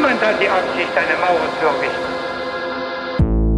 Niemand 0.00 0.22
hat 0.22 0.40
die 0.40 0.48
Absicht, 0.48 0.88
eine 0.96 1.14
Mauer 1.20 1.46
zu 1.60 1.66
errichten. 1.66 2.08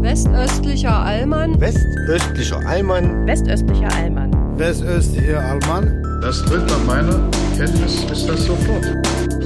Westöstlicher 0.02 0.92
Allmann. 0.92 1.60
Westöstlicher 1.60 2.58
Allmann. 2.66 3.24
Westöstlicher 3.28 3.88
Allmann. 3.94 4.58
Westöstlicher 4.58 5.38
Allmann. 5.38 6.02
Das 6.20 6.44
tritt 6.44 6.66
nach 6.66 6.84
meiner 6.84 7.30
Kenntnis 7.56 8.02
ist 8.10 8.28
das 8.28 8.44
sofort. 8.44 8.84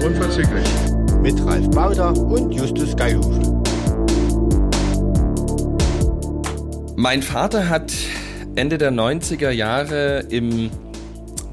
Unverzüglich. 0.03 0.67
Mit 1.21 1.39
Ralf 1.45 1.69
Bauder 1.69 2.17
und 2.17 2.53
Justus 2.53 2.97
Geihufel. 2.97 3.43
Mein 6.97 7.21
Vater 7.21 7.69
hat 7.69 7.93
Ende 8.55 8.79
der 8.79 8.91
90er 8.91 9.51
Jahre 9.51 10.21
im 10.31 10.71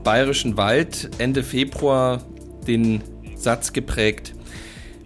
Bayerischen 0.05 0.55
Wald 0.55 1.10
Ende 1.18 1.44
Februar 1.44 2.21
den 2.66 3.04
Satz 3.36 3.73
geprägt, 3.73 4.34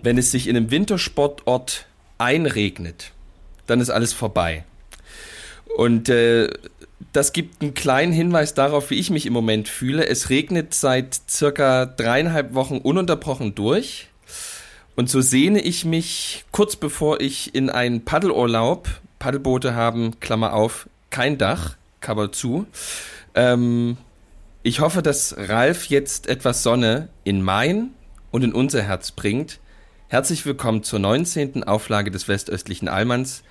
wenn 0.07 0.17
es 0.17 0.31
sich 0.31 0.47
in 0.47 0.55
einem 0.55 0.71
Wintersportort 0.71 1.85
einregnet, 2.17 3.11
dann 3.65 3.81
ist 3.81 3.89
alles 3.89 4.13
vorbei. 4.13 4.63
Und 5.75 6.07
äh, 6.07 6.47
das 7.11 7.33
gibt 7.33 7.61
einen 7.61 7.73
kleinen 7.73 8.13
Hinweis 8.13 8.53
darauf, 8.53 8.89
wie 8.89 8.95
ich 8.95 9.09
mich 9.09 9.25
im 9.25 9.33
Moment 9.33 9.67
fühle. 9.67 10.07
Es 10.07 10.29
regnet 10.29 10.73
seit 10.73 11.19
circa 11.29 11.85
dreieinhalb 11.85 12.53
Wochen 12.53 12.77
ununterbrochen 12.77 13.53
durch. 13.53 14.07
Und 14.95 15.09
so 15.09 15.19
sehne 15.19 15.59
ich 15.59 15.83
mich 15.83 16.45
kurz 16.53 16.77
bevor 16.77 17.19
ich 17.19 17.53
in 17.53 17.69
einen 17.69 18.05
Paddelurlaub, 18.05 18.87
Paddelboote 19.19 19.75
haben, 19.75 20.21
Klammer 20.21 20.53
auf, 20.53 20.87
kein 21.09 21.37
Dach, 21.37 21.75
Cover 21.99 22.31
zu. 22.31 22.65
Ähm, 23.35 23.97
ich 24.63 24.79
hoffe, 24.79 25.01
dass 25.01 25.35
Ralf 25.37 25.87
jetzt 25.87 26.27
etwas 26.29 26.63
Sonne 26.63 27.09
in 27.25 27.41
mein 27.41 27.89
und 28.31 28.45
in 28.45 28.53
unser 28.53 28.83
Herz 28.83 29.11
bringt. 29.11 29.59
Herzlich 30.09 30.45
willkommen 30.45 30.83
zur 30.83 30.99
19. 30.99 31.65
Auflage 31.65 32.11
des 32.11 32.29
Westöstlichen 32.29 32.87
Allmanns. 32.87 33.43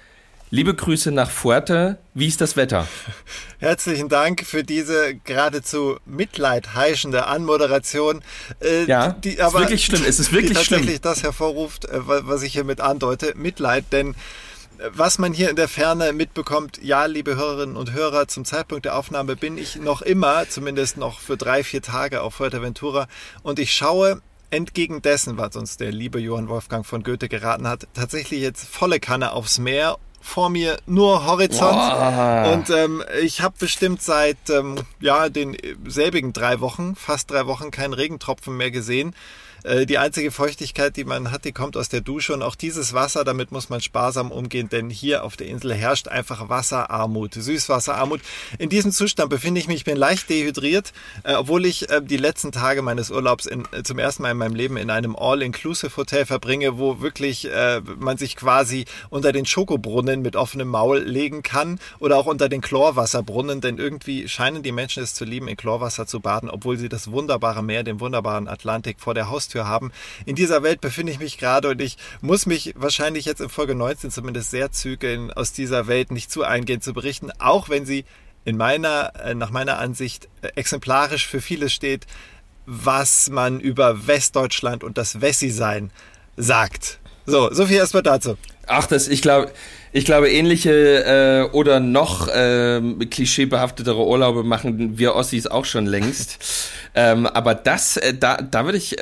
Liebe 0.48 0.74
Grüße 0.74 1.12
nach 1.12 1.28
Fuerte. 1.30 1.98
Wie 2.14 2.26
ist 2.26 2.40
das 2.40 2.56
Wetter? 2.56 2.88
Herzlichen 3.58 4.08
Dank 4.08 4.42
für 4.46 4.64
diese 4.64 5.16
geradezu 5.16 5.98
mitleidheischende 6.06 7.26
Anmoderation. 7.26 8.22
Äh, 8.60 8.86
ja, 8.86 9.10
die, 9.10 9.38
aber 9.38 9.58
ist 9.58 9.64
wirklich 9.64 9.84
schlimm. 9.84 10.02
Es 10.08 10.18
ist 10.18 10.32
wirklich 10.32 10.52
die 10.52 10.54
tatsächlich 10.54 10.86
schlimm. 10.86 11.02
das 11.02 11.22
hervorruft, 11.22 11.84
äh, 11.84 12.00
was 12.06 12.42
ich 12.42 12.54
hiermit 12.54 12.80
andeute. 12.80 13.34
Mitleid, 13.36 13.84
denn 13.92 14.12
äh, 14.78 14.88
was 14.94 15.18
man 15.18 15.34
hier 15.34 15.50
in 15.50 15.56
der 15.56 15.68
Ferne 15.68 16.14
mitbekommt, 16.14 16.78
ja, 16.82 17.04
liebe 17.04 17.36
Hörerinnen 17.36 17.76
und 17.76 17.92
Hörer, 17.92 18.28
zum 18.28 18.46
Zeitpunkt 18.46 18.86
der 18.86 18.96
Aufnahme 18.96 19.36
bin 19.36 19.58
ich 19.58 19.76
noch 19.76 20.00
immer, 20.00 20.48
zumindest 20.48 20.96
noch 20.96 21.20
für 21.20 21.36
drei, 21.36 21.64
vier 21.64 21.82
Tage 21.82 22.22
auf 22.22 22.36
Fuerteventura 22.36 23.08
und 23.42 23.58
ich 23.58 23.74
schaue 23.74 24.22
entgegen 24.50 25.02
dessen, 25.02 25.38
was 25.38 25.56
uns 25.56 25.76
der 25.76 25.92
liebe 25.92 26.20
Johann 26.20 26.48
Wolfgang 26.48 26.84
von 26.86 27.02
Goethe 27.02 27.28
geraten 27.28 27.66
hat, 27.66 27.86
tatsächlich 27.94 28.40
jetzt 28.40 28.66
volle 28.68 29.00
Kanne 29.00 29.32
aufs 29.32 29.58
Meer 29.58 29.98
vor 30.26 30.50
mir 30.50 30.78
nur 30.86 31.24
Horizont. 31.24 31.76
Wow. 31.76 32.52
Und 32.52 32.70
ähm, 32.70 33.04
ich 33.22 33.42
habe 33.42 33.54
bestimmt 33.58 34.02
seit 34.02 34.50
ähm, 34.50 34.76
ja, 35.00 35.28
den 35.28 35.56
selbigen 35.86 36.32
drei 36.32 36.60
Wochen, 36.60 36.96
fast 36.96 37.30
drei 37.30 37.46
Wochen, 37.46 37.70
keinen 37.70 37.92
Regentropfen 37.92 38.56
mehr 38.56 38.72
gesehen. 38.72 39.14
Äh, 39.64 39.86
die 39.86 39.98
einzige 39.98 40.30
Feuchtigkeit, 40.30 40.96
die 40.96 41.04
man 41.04 41.30
hat, 41.32 41.44
die 41.44 41.52
kommt 41.52 41.76
aus 41.76 41.88
der 41.88 42.00
Dusche 42.00 42.34
und 42.34 42.42
auch 42.42 42.54
dieses 42.54 42.92
Wasser, 42.92 43.24
damit 43.24 43.52
muss 43.52 43.68
man 43.68 43.80
sparsam 43.80 44.30
umgehen, 44.30 44.68
denn 44.68 44.90
hier 44.90 45.24
auf 45.24 45.36
der 45.36 45.46
Insel 45.48 45.74
herrscht 45.74 46.08
einfach 46.08 46.48
Wasserarmut, 46.48 47.34
Süßwasserarmut. 47.34 48.20
In 48.58 48.68
diesem 48.68 48.92
Zustand 48.92 49.30
befinde 49.30 49.60
ich 49.60 49.68
mich, 49.68 49.76
ich 49.76 49.84
bin 49.84 49.96
leicht 49.96 50.28
dehydriert, 50.30 50.92
äh, 51.24 51.34
obwohl 51.34 51.66
ich 51.66 51.90
äh, 51.90 52.00
die 52.02 52.16
letzten 52.16 52.52
Tage 52.52 52.82
meines 52.82 53.10
Urlaubs 53.10 53.46
in, 53.46 53.64
zum 53.84 53.98
ersten 53.98 54.22
Mal 54.22 54.32
in 54.32 54.36
meinem 54.36 54.54
Leben 54.54 54.76
in 54.76 54.90
einem 54.90 55.16
All-Inclusive-Hotel 55.16 56.26
verbringe, 56.26 56.78
wo 56.78 57.00
wirklich 57.00 57.48
man 57.98 58.16
sich 58.16 58.36
quasi 58.36 58.84
unter 59.10 59.32
den 59.32 59.46
Schokobrunnen 59.46 60.22
mit 60.22 60.36
offenem 60.36 60.68
Maul 60.68 60.98
legen 60.98 61.42
kann 61.42 61.78
oder 61.98 62.16
auch 62.16 62.26
unter 62.26 62.48
den 62.48 62.60
Chlorwasserbrunnen, 62.60 63.60
denn 63.60 63.78
irgendwie 63.78 64.28
scheinen 64.28 64.62
die 64.62 64.72
Menschen 64.72 65.02
es 65.02 65.14
zu 65.14 65.24
lieben, 65.24 65.48
in 65.48 65.56
Chlorwasser 65.56 66.06
zu 66.06 66.20
baden, 66.20 66.50
obwohl 66.50 66.76
sie 66.76 66.88
das 66.88 67.10
wunderbare 67.10 67.62
Meer, 67.62 67.82
den 67.82 68.00
wunderbaren 68.00 68.48
Atlantik 68.48 69.00
vor 69.00 69.14
der 69.14 69.30
Haustür 69.46 69.66
haben. 69.66 69.92
In 70.24 70.34
dieser 70.34 70.62
Welt 70.62 70.80
befinde 70.80 71.12
ich 71.12 71.18
mich 71.18 71.38
gerade 71.38 71.68
und 71.70 71.80
ich 71.80 71.96
muss 72.20 72.46
mich 72.46 72.74
wahrscheinlich 72.76 73.24
jetzt 73.24 73.40
in 73.40 73.48
Folge 73.48 73.74
19 73.74 74.10
zumindest 74.10 74.50
sehr 74.50 74.72
zügeln, 74.72 75.32
aus 75.32 75.52
dieser 75.52 75.86
Welt 75.86 76.10
nicht 76.10 76.30
zu 76.30 76.42
eingehend 76.42 76.82
zu 76.82 76.92
berichten, 76.92 77.30
auch 77.38 77.68
wenn 77.68 77.86
sie 77.86 78.04
in 78.44 78.56
meiner, 78.56 79.12
äh, 79.24 79.34
nach 79.34 79.50
meiner 79.50 79.78
Ansicht 79.78 80.28
äh, 80.42 80.48
exemplarisch 80.56 81.26
für 81.26 81.40
vieles 81.40 81.72
steht, 81.72 82.06
was 82.66 83.30
man 83.30 83.60
über 83.60 84.06
Westdeutschland 84.06 84.82
und 84.82 84.98
das 84.98 85.20
Wessi-Sein 85.20 85.90
sagt. 86.36 86.98
So, 87.24 87.52
so 87.52 87.66
viel 87.66 87.76
erstmal 87.76 88.02
dazu. 88.02 88.36
Ach, 88.66 88.86
das, 88.86 89.06
ich 89.08 89.22
glaube, 89.22 89.52
ich 89.92 90.04
glaube, 90.04 90.30
ähnliche 90.30 90.72
äh, 91.04 91.56
oder 91.56 91.80
noch 91.80 92.28
äh, 92.28 92.80
klischeebehaftetere 93.10 94.04
Urlaube 94.04 94.42
machen 94.42 94.98
wir 94.98 95.14
Ossis 95.14 95.46
auch 95.46 95.64
schon 95.64 95.86
längst. 95.86 96.70
ähm, 96.94 97.26
aber 97.26 97.54
das, 97.54 97.96
äh, 97.96 98.12
da, 98.12 98.36
da 98.36 98.64
würde 98.64 98.78
ich 98.78 98.96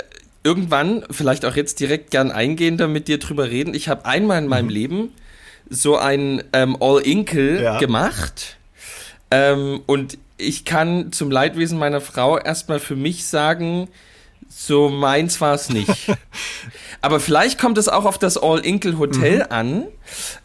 irgendwann, 0.45 1.05
vielleicht 1.11 1.45
auch 1.45 1.57
jetzt 1.57 1.81
direkt 1.81 2.11
gern 2.11 2.31
eingehender 2.31 2.87
mit 2.87 3.09
dir 3.09 3.19
drüber 3.19 3.51
reden. 3.51 3.75
Ich 3.75 3.89
habe 3.89 4.05
einmal 4.05 4.41
in 4.41 4.49
meinem 4.49 4.67
mhm. 4.67 4.71
Leben 4.71 5.13
so 5.69 5.97
ein 5.97 6.45
ähm, 6.53 6.77
All-Inkle 6.79 7.63
ja. 7.63 7.79
gemacht. 7.79 8.59
Ähm, 9.31 9.81
und 9.87 10.19
ich 10.37 10.65
kann 10.65 11.11
zum 11.13 11.31
Leidwesen 11.31 11.79
meiner 11.79 12.01
Frau 12.01 12.39
erstmal 12.39 12.79
für 12.79 12.97
mich 12.97 13.27
sagen, 13.27 13.89
so 14.49 14.89
meins 14.89 15.41
war 15.41 15.55
es 15.55 15.71
nicht. 15.71 15.91
Aber 17.01 17.21
vielleicht 17.21 17.59
kommt 17.59 17.79
es 17.79 17.89
auch 17.89 18.05
auf 18.05 18.19
das 18.19 18.37
All-Inkle 18.37 18.99
Hotel 18.99 19.39
mhm. 19.39 19.47
an. 19.49 19.85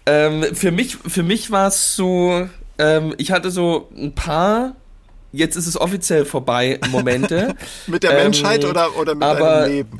Ähm, 0.05 0.43
für 0.55 0.71
mich, 0.71 0.95
für 0.95 1.23
mich 1.23 1.51
war 1.51 1.67
es 1.67 1.95
so, 1.95 2.47
ähm, 2.77 3.13
ich 3.17 3.31
hatte 3.31 3.51
so 3.51 3.89
ein 3.97 4.15
paar 4.15 4.75
jetzt 5.31 5.55
ist 5.55 5.67
es 5.67 5.79
offiziell 5.79 6.25
vorbei 6.25 6.79
Momente. 6.89 7.55
mit 7.87 8.03
der 8.03 8.13
Menschheit 8.13 8.63
ähm, 8.63 8.69
oder, 8.69 8.97
oder 8.97 9.15
mit 9.15 9.23
aber, 9.23 9.61
deinem 9.61 9.71
Leben? 9.71 9.99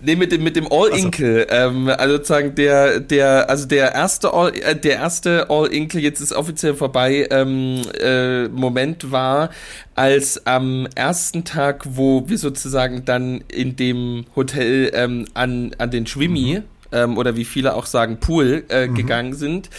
Nee, 0.00 0.16
mit 0.16 0.32
dem, 0.32 0.42
mit 0.42 0.56
dem 0.56 0.70
All-Inkle. 0.70 1.48
Also. 1.50 1.76
Ähm, 1.76 1.88
also 1.88 2.16
sozusagen 2.16 2.54
der, 2.54 3.00
der, 3.00 3.50
also 3.50 3.66
der 3.66 3.94
erste 3.94 4.32
All, 4.32 4.54
äh, 4.54 4.76
der 4.76 4.96
erste 4.96 5.50
All-Inkle, 5.50 6.00
jetzt 6.00 6.20
ist 6.20 6.32
offiziell 6.32 6.74
vorbei, 6.74 7.26
ähm, 7.30 7.82
äh, 8.00 8.48
Moment 8.48 9.10
war, 9.10 9.50
als 9.94 10.46
am 10.46 10.86
ersten 10.94 11.44
Tag, 11.44 11.84
wo 11.84 12.28
wir 12.28 12.38
sozusagen 12.38 13.04
dann 13.04 13.42
in 13.48 13.76
dem 13.76 14.24
Hotel 14.36 14.90
ähm, 14.94 15.26
an, 15.34 15.74
an 15.78 15.90
den 15.90 16.06
Schwimmi, 16.06 16.60
mhm. 16.60 16.64
ähm, 16.92 17.18
oder 17.18 17.36
wie 17.36 17.44
viele 17.44 17.74
auch 17.74 17.86
sagen, 17.86 18.18
Pool 18.20 18.64
äh, 18.68 18.86
mhm. 18.86 18.94
gegangen 18.94 19.34
sind. 19.34 19.70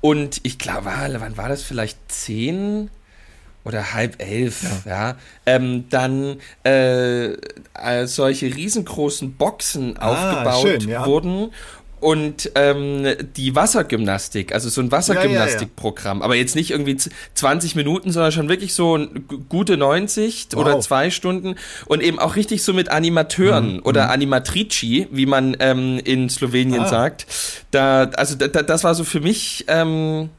Und 0.00 0.40
ich 0.42 0.58
glaube, 0.58 0.90
wann 1.18 1.36
war 1.36 1.48
das 1.48 1.62
vielleicht 1.62 1.98
zehn? 2.10 2.90
Oder 3.68 3.92
halb 3.92 4.20
elf, 4.20 4.62
ja, 4.84 4.92
ja 4.92 5.16
ähm, 5.46 5.84
dann 5.90 6.38
äh, 6.64 7.32
äh, 7.32 8.06
solche 8.06 8.46
riesengroßen 8.46 9.34
Boxen 9.34 9.96
ah, 9.98 10.10
aufgebaut 10.10 10.82
schön, 10.82 10.88
ja. 10.88 11.06
wurden 11.06 11.50
und 12.00 12.52
ähm, 12.54 13.06
die 13.36 13.54
Wassergymnastik, 13.54 14.54
also 14.54 14.68
so 14.68 14.80
ein 14.80 14.92
Wassergymnastikprogramm, 14.92 16.18
ja, 16.18 16.20
ja, 16.20 16.20
ja. 16.20 16.24
aber 16.24 16.36
jetzt 16.36 16.54
nicht 16.54 16.70
irgendwie 16.70 16.96
20 17.34 17.74
Minuten, 17.74 18.12
sondern 18.12 18.32
schon 18.32 18.48
wirklich 18.48 18.74
so 18.74 18.98
gute 19.48 19.76
90 19.76 20.48
wow. 20.52 20.60
oder 20.60 20.80
zwei 20.80 21.10
Stunden 21.10 21.56
und 21.86 22.02
eben 22.02 22.18
auch 22.18 22.36
richtig 22.36 22.62
so 22.62 22.72
mit 22.72 22.90
Animateuren 22.90 23.74
mhm. 23.74 23.82
oder 23.82 24.04
mhm. 24.04 24.10
Animatrici, 24.10 25.08
wie 25.10 25.26
man 25.26 25.56
ähm, 25.60 26.00
in 26.04 26.28
Slowenien 26.30 26.82
ah. 26.82 26.88
sagt. 26.88 27.26
Da, 27.70 28.04
also 28.16 28.36
da, 28.36 28.46
das 28.62 28.84
war 28.84 28.94
so 28.94 29.04
für 29.04 29.20
mich, 29.20 29.64
ähm, 29.68 30.30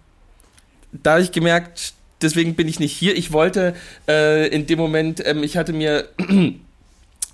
da 0.92 1.12
habe 1.12 1.22
ich 1.22 1.32
gemerkt, 1.32 1.94
deswegen 2.22 2.56
bin 2.56 2.68
ich 2.68 2.80
nicht 2.80 2.96
hier. 2.96 3.18
Ich 3.18 3.32
wollte 3.32 3.76
äh, 4.08 4.48
in 4.48 4.66
dem 4.66 4.80
Moment, 4.80 5.22
ähm, 5.26 5.44
ich 5.44 5.58
hatte 5.58 5.74
mir 5.74 6.10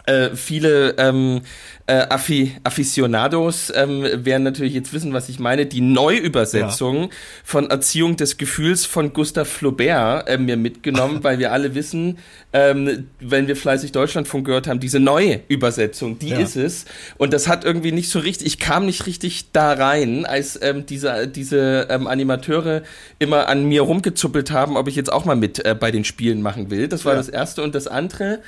äh, 0.06 0.36
viele 0.36 0.96
ähm, 0.98 1.42
äh, 1.88 2.06
Affi 2.10 2.56
Aficionados 2.64 3.72
ähm, 3.76 4.04
werden 4.26 4.44
natürlich 4.44 4.74
jetzt 4.74 4.92
wissen, 4.92 5.14
was 5.14 5.30
ich 5.30 5.40
meine. 5.40 5.66
Die 5.68 5.82
Neuübersetzung 5.82 7.04
ja. 7.04 7.10
von 7.44 7.70
Erziehung 7.70 8.16
des 8.16 8.38
Gefühls 8.38 8.86
von 8.86 9.14
Gustav 9.14 9.48
Flaubert 9.48 10.28
äh, 10.28 10.38
mir 10.38 10.58
mitgenommen, 10.58 11.20
weil 11.24 11.38
wir 11.38 11.52
alle 11.52 11.76
wissen, 11.76 12.18
ähm, 12.54 13.08
wenn 13.20 13.48
wir 13.48 13.56
fleißig 13.56 13.92
Deutschlandfunk 13.92 14.48
gehört 14.48 14.68
haben, 14.68 14.80
diese 14.80 15.00
neue 15.00 15.42
Übersetzung, 15.48 16.18
die 16.18 16.30
ja. 16.30 16.40
ist 16.40 16.56
es. 16.56 16.86
Und 17.18 17.34
das 17.34 17.48
hat 17.48 17.66
irgendwie 17.66 17.92
nicht 17.92 18.10
so 18.10 18.20
richtig, 18.20 18.48
ich 18.48 18.60
kam 18.60 18.86
nicht 18.88 19.06
richtig 19.06 19.52
da 19.52 19.74
rein, 19.74 20.26
als 20.26 20.60
ähm, 20.62 20.86
diese, 20.88 21.28
diese 21.28 21.88
ähm, 21.90 22.08
Animateure 22.08 22.82
immer 23.20 23.48
an 23.48 23.66
mir 23.66 23.82
rumgezuppelt 23.82 24.50
haben, 24.52 24.78
ob 24.78 24.88
ich 24.88 24.96
jetzt 24.96 25.12
auch 25.12 25.26
mal 25.26 25.36
mit 25.36 25.64
äh, 25.64 25.76
bei 25.76 25.92
den 25.92 26.04
Spielen 26.04 26.42
machen 26.42 26.72
will. 26.72 26.88
Das 26.88 27.06
war 27.06 27.14
ja. 27.14 27.18
das 27.18 27.30
Erste. 27.30 27.62
Und 27.62 27.76
das 27.76 27.88
andere, 27.88 28.40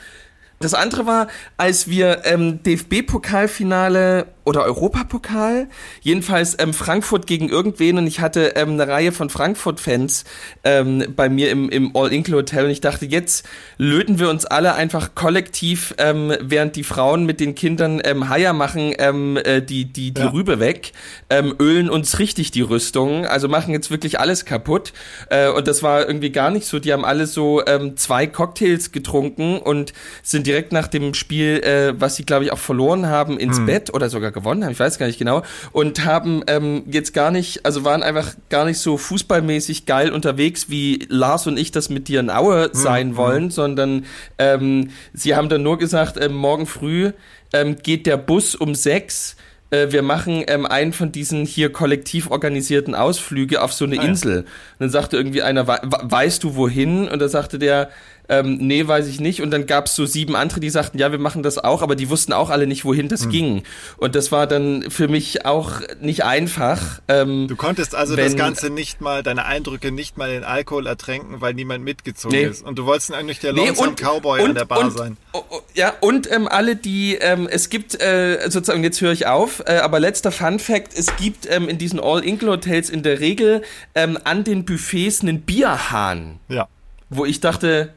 das 0.59 0.73
andere 0.73 1.05
war, 1.05 1.27
als 1.57 1.87
wir 1.87 2.25
ähm, 2.25 2.63
DFB-Pokalfinale 2.63 4.27
oder 4.47 4.63
Europapokal. 4.63 5.67
Jedenfalls 6.01 6.55
ähm, 6.57 6.73
Frankfurt 6.73 7.27
gegen 7.27 7.49
irgendwen 7.49 7.97
und 7.97 8.07
ich 8.07 8.21
hatte 8.21 8.53
ähm, 8.55 8.71
eine 8.71 8.87
Reihe 8.87 9.11
von 9.11 9.29
Frankfurt-Fans 9.29 10.23
ähm, 10.63 11.03
bei 11.15 11.27
mir 11.27 11.51
im, 11.51 11.69
im 11.69 11.95
All-Include-Hotel 11.95 12.65
und 12.65 12.71
ich 12.71 12.79
dachte, 12.81 13.05
jetzt 13.05 13.45
löten 13.77 14.19
wir 14.19 14.29
uns 14.29 14.45
alle 14.45 14.73
einfach 14.73 15.15
kollektiv, 15.15 15.93
ähm, 15.97 16.33
während 16.41 16.77
die 16.77 16.83
Frauen 16.83 17.25
mit 17.25 17.41
den 17.41 17.55
Kindern 17.55 18.01
ähm, 18.05 18.29
Haier 18.29 18.53
machen, 18.53 18.93
ähm, 18.97 19.37
äh, 19.37 19.61
die, 19.61 19.85
die, 19.85 20.13
die 20.13 20.21
Ja. 20.21 20.29
Rübe 20.29 20.59
weg, 20.61 20.93
ähm, 21.29 21.53
ölen 21.59 21.89
uns 21.89 22.17
richtig 22.19 22.51
die 22.51 22.61
Rüstung, 22.61 23.25
also 23.25 23.49
machen 23.49 23.73
jetzt 23.73 23.91
wirklich 23.91 24.19
alles 24.19 24.45
kaputt. 24.45 24.93
Äh, 25.29 25.49
und 25.49 25.67
das 25.67 25.83
war 25.83 26.07
irgendwie 26.07 26.31
gar 26.31 26.51
nicht 26.51 26.65
so. 26.67 26.79
Die 26.79 26.93
haben 26.93 27.03
alle 27.03 27.27
so 27.27 27.65
ähm, 27.65 27.97
zwei 27.97 28.27
Cocktails 28.27 28.93
getrunken 28.93 29.57
und 29.59 29.91
sind 30.23 30.47
direkt 30.47 30.71
nach 30.71 30.87
dem 30.87 31.13
Spiel, 31.13 31.59
äh, 31.63 31.93
was 31.99 32.15
sie, 32.15 32.25
glaube 32.25 32.45
ich, 32.45 32.53
auch 32.53 32.59
verloren 32.59 33.07
haben, 33.07 33.37
ins 33.37 33.57
Bett 33.65 33.93
oder 33.93 34.09
sogar 34.09 34.31
gewonnen 34.37 34.63
haben, 34.63 34.71
ich 34.71 34.79
weiß 34.79 34.97
gar 34.99 35.07
nicht 35.07 35.19
genau, 35.19 35.41
und 35.71 36.05
haben 36.05 36.43
ähm, 36.47 36.83
jetzt 36.89 37.13
gar 37.13 37.31
nicht, 37.31 37.65
also 37.65 37.83
waren 37.83 38.03
einfach 38.03 38.33
gar 38.49 38.65
nicht 38.65 38.79
so 38.79 38.97
fußballmäßig 38.97 39.85
geil 39.85 40.11
unterwegs, 40.11 40.69
wie 40.69 41.05
Lars 41.09 41.47
und 41.47 41.57
ich 41.57 41.71
das 41.71 41.89
mit 41.89 42.07
dir 42.07 42.19
in 42.19 42.29
Aue 42.29 42.69
sein 42.73 43.15
wollen, 43.17 43.49
sondern 43.51 44.05
ähm, 44.37 44.89
sie 45.13 45.35
haben 45.35 45.49
dann 45.49 45.63
nur 45.63 45.77
gesagt, 45.77 46.17
ähm, 46.21 46.33
morgen 46.35 46.65
früh 46.65 47.11
ähm, 47.53 47.77
geht 47.81 48.05
der 48.05 48.17
Bus 48.17 48.55
um 48.55 48.75
sechs. 48.75 49.35
Äh, 49.69 49.91
wir 49.91 50.01
machen 50.01 50.43
ähm, 50.47 50.65
einen 50.65 50.93
von 50.93 51.11
diesen 51.11 51.45
hier 51.45 51.71
kollektiv 51.73 52.29
organisierten 52.31 52.95
Ausflüge 52.95 53.61
auf 53.61 53.73
so 53.73 53.83
eine 53.85 53.95
Insel. 54.07 54.39
Und 54.39 54.45
dann 54.79 54.89
sagte 54.89 55.17
irgendwie 55.17 55.41
einer, 55.41 55.67
"We- 55.67 55.79
we- 55.83 55.99
weißt 56.03 56.41
du 56.43 56.55
wohin? 56.55 57.07
Und 57.09 57.19
da 57.19 57.27
sagte 57.27 57.59
der, 57.59 57.89
ähm, 58.29 58.57
nee, 58.59 58.87
weiß 58.87 59.07
ich 59.07 59.19
nicht. 59.19 59.41
Und 59.41 59.51
dann 59.51 59.65
gab 59.65 59.85
es 59.85 59.95
so 59.95 60.05
sieben 60.05 60.35
andere, 60.35 60.59
die 60.59 60.69
sagten, 60.69 60.97
ja, 60.97 61.11
wir 61.11 61.19
machen 61.19 61.43
das 61.43 61.57
auch, 61.57 61.81
aber 61.81 61.95
die 61.95 62.09
wussten 62.09 62.33
auch 62.33 62.49
alle 62.49 62.67
nicht, 62.67 62.83
wohin 62.85 63.07
das 63.07 63.29
ging. 63.29 63.63
Und 63.97 64.15
das 64.15 64.31
war 64.31 64.47
dann 64.47 64.89
für 64.89 65.07
mich 65.07 65.45
auch 65.45 65.71
nicht 66.01 66.23
einfach. 66.25 67.01
Ähm, 67.07 67.47
Du 67.47 67.55
konntest 67.55 67.95
also 67.95 68.15
das 68.15 68.31
Wenn- 68.31 68.37
Ganze 68.37 68.69
nicht 68.69 68.99
mal, 69.01 69.23
deine 69.23 69.45
Eindrücke 69.45 69.91
nicht 69.91 70.17
mal 70.17 70.29
in 70.31 70.43
Alkohol 70.43 70.87
ertränken, 70.87 71.41
weil 71.41 71.53
niemand 71.53 71.83
mitgezogen 71.83 72.37
Nee. 72.37 72.45
ist. 72.45 72.65
Und 72.65 72.77
du 72.77 72.85
wolltest 72.85 73.13
eigentlich 73.13 73.39
der 73.39 73.53
Lonesome 73.53 73.93
Cowboy 73.95 74.41
an 74.41 74.55
der 74.55 74.65
Bar 74.65 74.79
und, 74.79 74.97
sein. 74.97 75.17
oh, 75.33 75.43
oh, 75.49 75.59
Ja, 75.73 75.93
und 76.01 76.29
ähm, 76.31 76.47
alle, 76.47 76.75
die, 76.75 77.15
ähm, 77.15 77.47
es 77.49 77.69
gibt, 77.69 78.01
äh, 78.01 78.49
sozusagen, 78.49 78.83
jetzt 78.83 78.99
höre 79.01 79.11
ich 79.13 79.25
auf, 79.27 79.63
äh, 79.65 79.77
aber 79.77 79.99
letzter 79.99 80.31
Fun 80.31 80.59
Fact, 80.59 80.97
es 80.97 81.15
gibt 81.17 81.47
ähm, 81.49 81.69
in 81.69 81.77
diesen 81.77 81.99
All-Include-Hotels 81.99 82.89
in 82.89 83.03
der 83.03 83.19
Regel 83.19 83.61
ähm, 83.95 84.17
an 84.23 84.43
den 84.43 84.65
Buffets 84.65 85.21
einen 85.21 85.41
Bierhahn, 85.41 86.39
Ja. 86.49 86.67
wo 87.09 87.25
ich 87.25 87.39
dachte, 87.39 87.93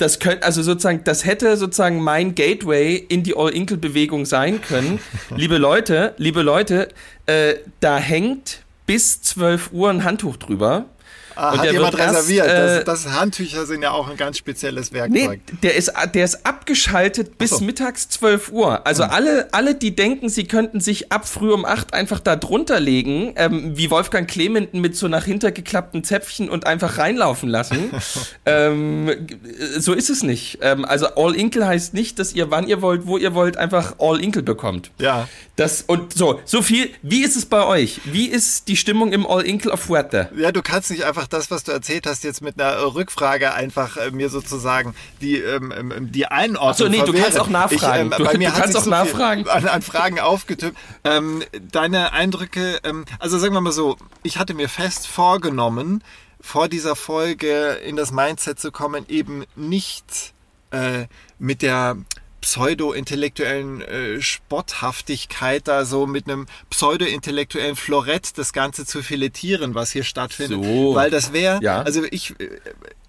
das 0.00 0.18
könnte, 0.18 0.44
also 0.44 0.62
sozusagen, 0.62 1.04
das 1.04 1.24
hätte 1.24 1.56
sozusagen 1.56 2.00
mein 2.00 2.34
Gateway 2.34 2.96
in 2.96 3.22
die 3.22 3.36
All-Include-Bewegung 3.36 4.26
sein 4.26 4.62
können. 4.62 5.00
liebe 5.36 5.58
Leute, 5.58 6.14
liebe 6.16 6.42
Leute, 6.42 6.88
äh, 7.26 7.56
da 7.80 7.98
hängt 7.98 8.62
bis 8.86 9.22
12 9.22 9.72
Uhr 9.72 9.90
ein 9.90 10.04
Handtuch 10.04 10.36
drüber. 10.36 10.86
Ah, 11.40 11.52
Und 11.52 11.58
hat 11.60 11.64
der 11.64 11.72
jemand 11.72 11.98
erst, 11.98 12.16
reserviert. 12.16 12.46
äh, 12.46 12.84
das, 12.84 13.04
das 13.04 13.12
Handtücher 13.14 13.64
sind 13.64 13.80
ja 13.82 13.92
auch 13.92 14.10
ein 14.10 14.16
ganz 14.18 14.36
spezielles 14.36 14.92
Nee, 14.92 14.98
Werkzeug. 14.98 15.40
der 15.62 15.74
ist, 15.74 15.90
der 16.14 16.24
ist 16.24 16.44
abgeschaltet 16.44 17.38
bis 17.38 17.50
so. 17.50 17.60
mittags 17.64 18.10
12 18.10 18.52
Uhr. 18.52 18.86
Also 18.86 19.04
alle, 19.04 19.48
alle, 19.52 19.74
die 19.74 19.96
denken, 19.96 20.28
sie 20.28 20.44
könnten 20.44 20.80
sich 20.80 21.10
ab 21.12 21.26
früh 21.26 21.50
um 21.52 21.64
8 21.64 21.94
einfach 21.94 22.20
da 22.20 22.36
drunter 22.36 22.78
legen, 22.78 23.32
ähm, 23.36 23.72
wie 23.76 23.90
Wolfgang 23.90 24.28
Clementen 24.28 24.80
mit 24.82 24.96
so 24.96 25.08
nach 25.08 25.24
hinter 25.24 25.50
geklappten 25.50 26.04
Zäpfchen 26.04 26.50
und 26.50 26.66
einfach 26.66 26.98
reinlaufen 26.98 27.48
lassen. 27.48 27.90
ähm, 28.46 29.10
so 29.78 29.92
ist 29.94 30.10
es 30.10 30.22
nicht. 30.22 30.58
Ähm, 30.60 30.84
also 30.84 31.06
All 31.16 31.34
Inkle 31.34 31.66
heißt 31.66 31.94
nicht, 31.94 32.18
dass 32.18 32.34
ihr 32.34 32.50
wann 32.50 32.66
ihr 32.68 32.82
wollt, 32.82 33.06
wo 33.06 33.16
ihr 33.16 33.34
wollt, 33.34 33.56
einfach 33.56 33.94
All 33.98 34.20
Inkle 34.22 34.42
bekommt. 34.42 34.90
Ja. 34.98 35.28
Das, 35.56 35.82
und 35.82 36.14
so, 36.14 36.40
so 36.44 36.62
viel. 36.62 36.90
Wie 37.02 37.22
ist 37.22 37.36
es 37.36 37.46
bei 37.46 37.64
euch? 37.64 38.00
Wie 38.04 38.26
ist 38.26 38.68
die 38.68 38.76
Stimmung 38.76 39.12
im 39.12 39.26
All 39.26 39.42
Inkle 39.42 39.72
auf 39.72 39.80
Fuerte? 39.80 40.28
Ja, 40.36 40.52
du 40.52 40.62
kannst 40.62 40.90
nicht 40.90 41.04
einfach 41.04 41.26
das, 41.32 41.50
was 41.50 41.64
du 41.64 41.72
erzählt 41.72 42.06
hast, 42.06 42.24
jetzt 42.24 42.42
mit 42.42 42.60
einer 42.60 42.94
Rückfrage 42.94 43.54
einfach 43.54 43.96
äh, 43.96 44.10
mir 44.10 44.28
sozusagen 44.28 44.94
die, 45.20 45.36
ähm, 45.38 45.72
ähm, 45.76 46.12
die 46.12 46.26
Einordnung 46.26 46.70
Ach 46.70 46.76
so, 46.76 46.88
nee, 46.88 46.98
du 46.98 47.04
verwehren. 47.06 47.24
kannst 47.24 47.40
auch 47.40 47.48
nachfragen. 47.48 48.10
Du- 48.10 48.24
bei 48.24 48.36
mir 48.38 48.50
du 48.50 48.56
kannst 48.56 48.76
auch 48.76 48.82
so 48.84 48.90
nachfragen. 48.90 49.48
An, 49.48 49.66
an 49.68 49.82
Fragen 49.82 50.20
aufgetippt. 50.20 50.76
Ähm, 51.04 51.42
deine 51.72 52.12
Eindrücke, 52.12 52.80
ähm, 52.84 53.04
also 53.18 53.38
sagen 53.38 53.54
wir 53.54 53.60
mal 53.60 53.72
so, 53.72 53.96
ich 54.22 54.38
hatte 54.38 54.54
mir 54.54 54.68
fest 54.68 55.06
vorgenommen, 55.06 56.02
vor 56.40 56.68
dieser 56.68 56.96
Folge 56.96 57.72
in 57.84 57.96
das 57.96 58.12
Mindset 58.12 58.58
zu 58.58 58.72
kommen, 58.72 59.04
eben 59.08 59.44
nicht 59.56 60.32
äh, 60.70 61.06
mit 61.38 61.62
der 61.62 61.96
pseudo-intellektuellen 62.40 63.80
äh, 63.82 64.20
Spotthaftigkeit 64.20 65.68
da 65.68 65.84
so 65.84 66.06
mit 66.06 66.28
einem 66.28 66.46
pseudo-intellektuellen 66.70 67.76
Florett 67.76 68.36
das 68.38 68.52
Ganze 68.52 68.86
zu 68.86 69.02
filetieren, 69.02 69.74
was 69.74 69.90
hier 69.90 70.04
stattfindet. 70.04 70.64
So. 70.64 70.94
Weil 70.94 71.10
das 71.10 71.32
wäre, 71.32 71.60
Ja. 71.62 71.82
also 71.82 72.02
ich, 72.10 72.34
äh, 72.40 72.48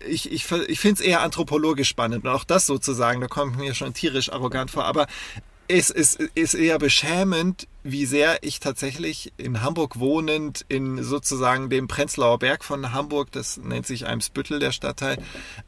ich, 0.05 0.31
ich, 0.31 0.51
ich 0.51 0.79
finde 0.79 1.01
es 1.01 1.07
eher 1.07 1.21
anthropologisch 1.21 1.89
spannend 1.89 2.25
und 2.25 2.31
auch 2.31 2.43
das 2.43 2.65
sozusagen, 2.65 3.21
da 3.21 3.27
kommt 3.27 3.57
mir 3.57 3.73
schon 3.73 3.93
tierisch 3.93 4.31
arrogant 4.31 4.71
vor, 4.71 4.85
aber 4.85 5.07
es 5.67 5.89
ist, 5.89 6.19
ist 6.35 6.53
eher 6.53 6.79
beschämend, 6.79 7.67
wie 7.83 8.05
sehr 8.05 8.43
ich 8.43 8.59
tatsächlich 8.59 9.31
in 9.37 9.61
Hamburg 9.61 9.99
wohnend, 9.99 10.65
in 10.67 11.01
sozusagen 11.01 11.69
dem 11.69 11.87
Prenzlauer 11.87 12.39
Berg 12.39 12.65
von 12.65 12.91
Hamburg, 12.93 13.31
das 13.31 13.57
nennt 13.57 13.87
sich 13.87 14.05
Eimsbüttel, 14.05 14.59
der 14.59 14.73
Stadtteil, 14.73 15.17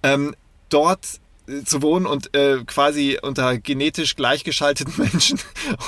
ähm, 0.03 0.35
dort 0.69 1.21
zu 1.65 1.81
wohnen 1.81 2.05
und 2.05 2.35
äh, 2.35 2.63
quasi 2.65 3.17
unter 3.21 3.57
genetisch 3.57 4.15
gleichgeschalteten 4.15 4.93
Menschen 4.97 5.39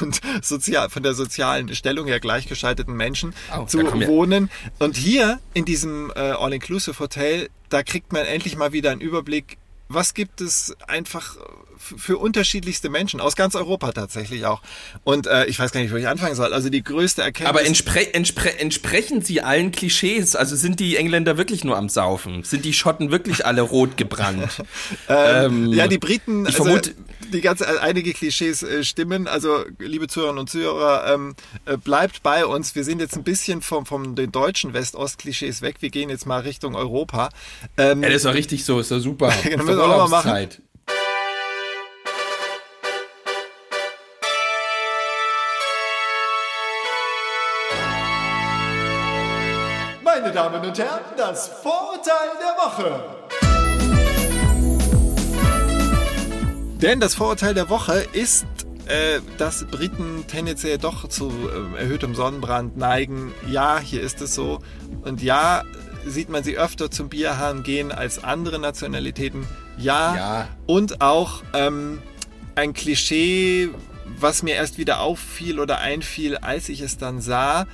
und 0.02 0.20
sozial, 0.42 0.90
von 0.90 1.04
der 1.04 1.14
sozialen 1.14 1.74
Stellung 1.74 2.08
her 2.08 2.20
gleichgeschalteten 2.20 2.96
Menschen 2.96 3.34
Au, 3.52 3.66
zu 3.66 3.80
wohnen. 3.80 4.50
Und 4.80 4.98
hier 4.98 5.40
in 5.54 5.66
diesem 5.66 6.12
äh, 6.16 6.20
All-Inclusive-Hotel, 6.20 7.50
da 7.70 7.84
kriegt 7.84 8.12
man 8.12 8.26
endlich 8.26 8.58
mal 8.58 8.74
wieder 8.74 8.92
einen 8.92 9.02
Überblick, 9.02 9.58
was 9.88 10.14
gibt 10.14 10.42
es 10.42 10.76
einfach 10.88 11.38
für 11.78 12.18
unterschiedlichste 12.18 12.90
Menschen 12.90 13.20
aus 13.22 13.36
ganz 13.36 13.54
Europa 13.54 13.92
tatsächlich 13.92 14.46
auch. 14.46 14.62
Und 15.04 15.28
äh, 15.28 15.46
ich 15.46 15.60
weiß 15.60 15.72
gar 15.72 15.82
nicht, 15.82 15.92
wo 15.94 15.98
ich 15.98 16.08
anfangen 16.08 16.34
soll. 16.34 16.54
Also 16.54 16.70
die 16.70 16.84
größte 16.84 17.22
Erkenntnis. 17.22 17.50
Aber 17.50 17.64
entspre 17.66 18.14
entspre 18.14 18.58
entsprechen 18.58 19.22
sie 19.22 19.42
allen 19.42 19.72
Klischees? 19.72 20.36
Also 20.36 20.56
sind 20.56 20.80
die 20.80 20.96
Engländer 20.96 21.38
wirklich 21.38 21.64
nur 21.64 21.78
am 21.78 21.90
Saufen? 21.90 22.44
Sind 22.44 22.66
die 22.66 22.74
Schotten 22.74 23.12
wirklich 23.12 23.46
alle 23.46 23.62
rot 23.62 23.98
gebrannt? 23.98 24.64
Ähm, 25.08 25.66
Ähm, 25.68 25.74
ja, 25.74 25.88
die 25.88 25.98
Briten, 25.98 26.46
ich 26.48 26.58
also 26.60 26.64
vermute- 26.64 26.94
die 27.32 27.42
ganz 27.42 27.62
äh, 27.62 27.66
einige 27.82 28.14
Klischees 28.14 28.64
äh, 28.64 28.84
stimmen. 28.84 29.28
Also, 29.28 29.64
liebe 29.80 30.08
Zuhörerinnen 30.08 30.40
und 30.42 30.50
Zuhörer, 30.50 31.14
ähm, 31.14 31.36
äh, 31.66 31.78
bleibt 31.78 32.24
bei 32.24 32.46
uns. 32.46 32.76
Wir 32.76 32.84
sind 32.84 33.00
jetzt 33.00 33.16
ein 33.16 33.24
bisschen 33.24 33.62
vom, 33.62 33.86
vom 33.86 34.16
den 34.16 34.32
deutschen 34.32 34.74
West-Ost-Klischees 34.74 35.62
weg. 35.62 35.78
Wir 35.80 35.90
gehen 35.90 36.10
jetzt 36.10 36.26
mal 36.26 36.42
Richtung 36.42 36.76
Europa. 36.76 37.30
Ähm, 37.78 38.04
Ja, 38.04 38.10
das 38.10 38.18
ist 38.18 38.26
doch 38.26 38.34
richtig 38.34 38.66
so, 38.66 38.80
ist 38.80 38.92
doch 38.92 39.00
super. 39.00 39.32
Genau, 39.44 39.58
Ist 39.58 39.66
müssen 39.66 39.78
doch 39.80 39.88
wir 39.88 40.04
auch 40.04 40.10
mal 40.10 40.24
machen. 40.24 40.50
Meine 50.04 50.32
Damen 50.32 50.64
und 50.66 50.78
Herren, 50.78 51.02
das 51.18 51.48
Vorurteil 51.48 52.30
der 52.40 52.56
Woche. 52.64 53.04
Denn 56.82 57.00
das 57.00 57.16
Vorurteil 57.16 57.54
der 57.54 57.70
Woche 57.70 58.06
ist, 58.14 58.46
äh, 58.88 59.20
dass 59.38 59.66
Briten 59.66 60.26
tendenziell 60.28 60.78
doch 60.78 61.08
zu 61.08 61.32
äh, 61.32 61.80
erhöhtem 61.80 62.16
Sonnenbrand 62.16 62.78
neigen. 62.78 63.34
Ja, 63.48 63.80
hier 63.80 64.02
ist 64.02 64.22
es 64.22 64.36
so. 64.36 64.60
Und 65.04 65.24
ja, 65.24 65.64
sieht 66.06 66.30
man 66.30 66.44
sie 66.44 66.58
öfter 66.58 66.92
zum 66.92 67.10
Bierhahn 67.10 67.64
gehen 67.64 67.92
als 67.92 68.24
andere 68.24 68.60
Nationalitäten. 68.60 69.48
Ja. 69.78 70.16
Ja. 70.16 70.48
Und 70.68 71.02
auch 71.02 71.42
ähm, 71.54 72.02
ein 72.56 72.74
Klischee, 72.74 73.70
was 74.20 74.44
mir 74.44 74.56
erst 74.56 74.78
wieder 74.78 75.00
auffiel 75.00 75.60
oder 75.60 75.80
einfiel, 75.80 76.38
als 76.38 76.70
ich 76.70 76.82
es 76.82 76.98
dann 76.98 77.22
sah 77.22 77.66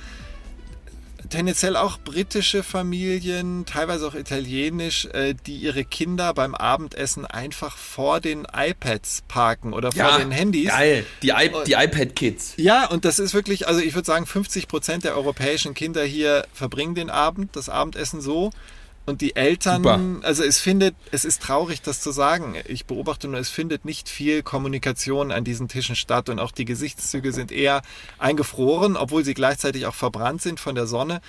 tendenziell 1.32 1.76
auch 1.76 1.98
britische 1.98 2.62
Familien, 2.62 3.64
teilweise 3.66 4.06
auch 4.06 4.14
italienisch, 4.14 5.06
äh, 5.06 5.34
die 5.46 5.56
ihre 5.56 5.84
Kinder 5.84 6.32
beim 6.34 6.54
Abendessen 6.54 7.26
einfach 7.26 7.76
vor 7.76 8.20
den 8.20 8.46
iPads 8.54 9.22
parken 9.28 9.72
oder 9.72 9.90
vor 9.92 9.98
Ja, 10.02 10.18
den 10.18 10.30
Handys. 10.30 10.68
geil. 10.68 11.04
Die, 11.22 11.30
I 11.30 11.50
die 11.66 11.72
iPad-Kids. 11.72 12.54
Ja, 12.58 12.86
und 12.86 13.04
das 13.04 13.18
ist 13.18 13.34
wirklich, 13.34 13.66
also 13.66 13.80
ich 13.80 13.94
würde 13.94 14.06
sagen, 14.06 14.26
50 14.26 14.68
Prozent 14.68 15.04
der 15.04 15.16
europäischen 15.16 15.74
Kinder 15.74 16.04
hier 16.04 16.46
verbringen 16.52 16.94
den 16.94 17.10
Abend, 17.10 17.56
das 17.56 17.68
Abendessen 17.68 18.20
so. 18.20 18.50
Und 19.04 19.20
die 19.20 19.34
Eltern, 19.34 19.82
Super. 19.82 20.00
also 20.22 20.44
es 20.44 20.60
findet, 20.60 20.94
es 21.10 21.24
ist 21.24 21.42
traurig, 21.42 21.82
das 21.82 22.00
zu 22.00 22.12
sagen. 22.12 22.54
Ich 22.68 22.86
beobachte 22.86 23.26
nur, 23.26 23.40
es 23.40 23.48
findet 23.48 23.84
nicht 23.84 24.08
viel 24.08 24.42
Kommunikation 24.44 25.32
an 25.32 25.42
diesen 25.42 25.66
Tischen 25.66 25.96
statt 25.96 26.28
und 26.28 26.38
auch 26.38 26.52
die 26.52 26.64
Gesichtszüge 26.64 27.32
sind 27.32 27.50
eher 27.50 27.82
eingefroren, 28.18 28.96
obwohl 28.96 29.24
sie 29.24 29.34
gleichzeitig 29.34 29.86
auch 29.86 29.94
verbrannt 29.94 30.40
sind 30.40 30.60
von 30.60 30.76
der 30.76 30.86
Sonne. 30.86 31.20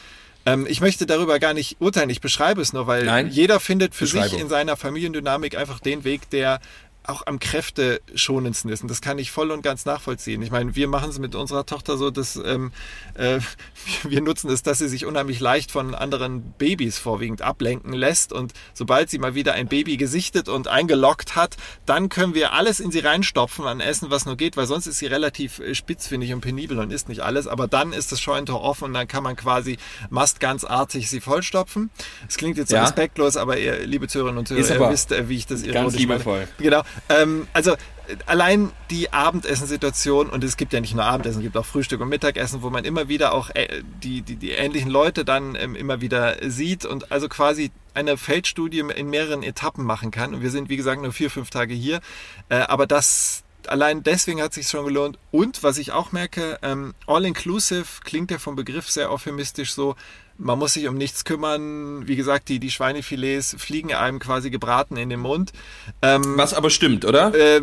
Ähm, 0.46 0.68
ich 0.70 0.82
möchte 0.82 1.08
darüber 1.08 1.39
gar 1.39 1.53
nicht 1.53 1.77
urteilen, 1.80 2.12
ich 2.12 2.22
beschreibe 2.22 2.62
es 2.62 2.74
nur, 2.74 2.86
weil 2.86 3.06
Nein. 3.06 3.30
jeder 3.30 3.60
findet 3.60 3.96
für 3.96 4.06
sich 4.06 4.38
in 4.38 4.50
seiner 4.50 4.77
Familiendynamik 4.77 5.58
einfach 5.58 5.80
den 5.80 6.03
Weg, 6.03 6.30
der 6.30 6.60
auch 7.06 7.24
am 7.26 7.40
kräfteschonendsten 7.40 8.72
ist. 8.72 8.82
Und 8.82 8.90
das 8.90 9.02
kann 9.02 9.18
ich 9.18 9.32
voll 9.32 9.52
und 9.52 9.62
ganz 9.62 9.86
nachvollziehen. 9.86 10.42
Ich 10.42 10.52
meine, 10.52 10.76
wir 10.76 10.88
machen 10.88 11.10
es 11.10 11.20
mit 11.20 11.36
unserer 11.36 11.66
Tochter 11.66 11.98
so, 11.98 12.12
dass 12.12 12.36
ähm, 12.36 12.72
äh, 13.16 13.40
wir 14.04 14.22
nutzen 14.22 14.50
es, 14.50 14.64
dass 14.64 14.78
sie 14.80 14.88
sich 14.88 15.06
unheimlich 15.06 15.40
leicht 15.40 15.72
von 15.72 15.96
anderen 15.96 16.54
Babys 16.58 16.98
vorwiegend 16.98 17.42
ablenken 17.42 17.94
lässt. 17.94 18.32
Und 18.34 18.54
sobald 18.74 19.10
sie 19.10 19.18
mal 19.20 19.36
wieder 19.36 19.54
ein 19.54 19.68
Baby 19.68 19.98
gesichtet 19.98 20.48
und 20.50 20.68
eingeloggt 20.68 21.36
hat, 21.36 21.58
dann 21.86 22.10
können 22.10 22.34
wir 22.34 22.54
alles 22.54 22.80
in 22.80 22.92
sie 22.92 23.00
reinstopfen 23.00 23.66
an 23.66 23.80
Essen, 23.80 24.10
was 24.10 24.26
nur 24.26 24.38
geht, 24.38 24.56
weil 24.58 24.66
sonst 24.68 24.88
ist 24.88 25.00
sie 25.00 25.08
relativ 25.08 25.60
äh, 25.60 25.76
spitzfindig 25.76 26.34
und 26.34 26.42
penibel 26.42 26.80
und 26.80 26.92
isst 26.92 27.10
nicht 27.10 27.22
alles. 27.22 27.48
Aber 27.48 27.68
dann 27.68 27.94
ist 27.94 28.12
das 28.12 28.22
Scheunentor 28.22 28.62
offen 28.62 28.86
und 28.86 28.94
dann 28.94 29.08
kann 29.08 29.24
man 29.24 29.36
quasi 29.36 29.78
mastganzartig 30.10 31.10
sie 31.10 31.20
vollstopfen. 31.22 31.90
Es 32.28 32.38
klingt 32.38 32.58
jetzt 32.58 32.72
Ja. 32.72 32.84
respektlos, 32.84 33.38
aber 33.38 33.58
ihr, 33.58 33.86
liebe 33.86 34.08
Zuhörerinnen 34.08 34.40
und 34.40 34.48
Zuhörer, 34.48 34.88
ihr 34.88 34.90
wisst, 34.92 35.12
äh, 35.12 35.28
wie 35.30 35.36
ich 35.38 35.46
das 35.48 35.64
ganz 35.64 35.76
ironisch 35.76 35.96
liebevoll. 36.00 36.40
meine. 36.40 36.48
Genau. 36.58 36.82
Ähm, 37.10 37.48
also 37.54 37.72
äh, 37.72 37.78
allein 38.26 38.72
die 38.90 39.12
Abendessensituation 39.14 40.30
und 40.30 40.44
es 40.44 40.58
gibt 40.58 40.74
ja 40.74 40.82
nicht 40.82 40.96
nur 40.96 41.06
Abendessen, 41.06 41.40
es 41.40 41.44
gibt 41.44 41.58
auch 41.58 41.66
Frühstück 41.66 42.02
und 42.02 42.10
Mittagessen, 42.10 42.62
wo 42.62 42.70
man 42.70 42.86
immer 42.86 43.08
wieder 43.08 43.34
auch 43.34 43.50
äh, 43.54 43.82
die, 44.04 44.22
die, 44.22 44.36
die 44.36 44.52
ähnlichen 44.52 44.92
Leute 44.92 45.26
dann 45.26 45.56
ähm, 45.56 45.76
immer 45.76 46.02
wieder 46.02 46.38
sieht 46.50 46.86
und 46.86 47.12
also 47.12 47.30
quasi 47.30 47.72
eine 47.94 48.18
Feldstudie 48.18 48.80
in 48.80 49.10
mehreren 49.10 49.44
Etappen 49.44 49.86
machen 49.86 50.12
kann. 50.12 50.34
Und 50.34 50.42
wir 50.42 50.50
sind, 50.50 50.70
wie 50.70 50.78
gesagt, 50.78 51.02
nur 51.02 51.14
vier, 51.14 51.30
fünf 51.30 51.50
Tage 51.50 51.74
hier. 51.74 52.02
Äh, 52.50 52.56
aber 52.56 52.88
das 52.88 53.44
allein 53.68 54.04
deswegen 54.04 54.42
hat 54.42 54.54
sich 54.54 54.68
schon 54.68 54.86
gelohnt. 54.86 55.18
Und 55.32 55.64
was 55.64 55.78
ich 55.78 55.92
auch 55.92 56.12
merke, 56.12 56.60
ähm, 56.62 56.94
All-Inclusive 57.08 58.02
klingt 58.04 58.32
ja 58.32 58.40
vom 58.40 58.56
Begriff 58.56 58.90
sehr 58.90 59.12
euphemistisch 59.12 59.74
so. 59.74 59.96
Man 60.44 60.60
muss 60.60 60.74
sich 60.74 60.88
um 60.88 60.96
nichts 60.98 61.24
kümmern. 61.24 62.08
Wie 62.08 62.16
gesagt, 62.16 62.50
die, 62.50 62.60
die 62.60 62.70
Schweinefilets 62.70 63.56
fliegen 63.58 63.94
einem 63.94 64.20
quasi 64.20 64.50
gebraten 64.50 64.98
in 64.98 65.10
den 65.10 65.20
Mund. 65.20 65.54
Ähm, 66.02 66.38
Was 66.38 66.54
aber 66.54 66.70
stimmt, 66.70 67.06
oder? 67.06 67.34
äh, 67.34 67.62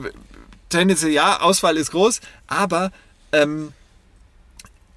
tendenziell 0.70 1.12
ja, 1.12 1.40
Auswahl 1.40 1.76
ist 1.76 1.90
groß, 1.90 2.20
aber 2.46 2.90
ähm, 3.32 3.72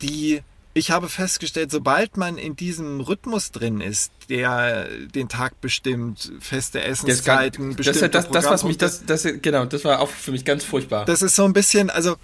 die, 0.02 0.42
ich 0.74 0.92
habe 0.92 1.10
festgestellt, 1.10 1.72
sobald 1.72 2.16
man 2.16 2.38
in 2.38 2.56
diesem 2.56 3.02
Rhythmus 3.02 3.52
drin 3.52 3.82
ist, 3.82 4.12
der 4.30 4.88
den 5.14 5.28
Tag 5.28 5.60
bestimmt, 5.60 6.32
feste 6.40 6.80
Das, 6.80 6.88
Essenszeiten, 6.88 7.76
das, 7.76 7.88
ist 7.88 8.02
ja 8.02 8.08
bestimmte 8.08 8.10
das, 8.10 8.30
das, 8.30 8.46
was 8.46 8.64
mich, 8.64 8.78
das, 8.78 9.06
das, 9.06 9.28
genau, 9.42 9.66
das 9.66 9.84
war 9.84 10.00
auch 10.00 10.10
für 10.10 10.32
mich 10.32 10.46
ganz 10.46 10.64
furchtbar. 10.64 11.06
das 11.06 11.22
ist 11.22 11.36
so 11.36 11.44
ein 11.44 11.54
bisschen, 11.54 11.90
also 11.90 12.16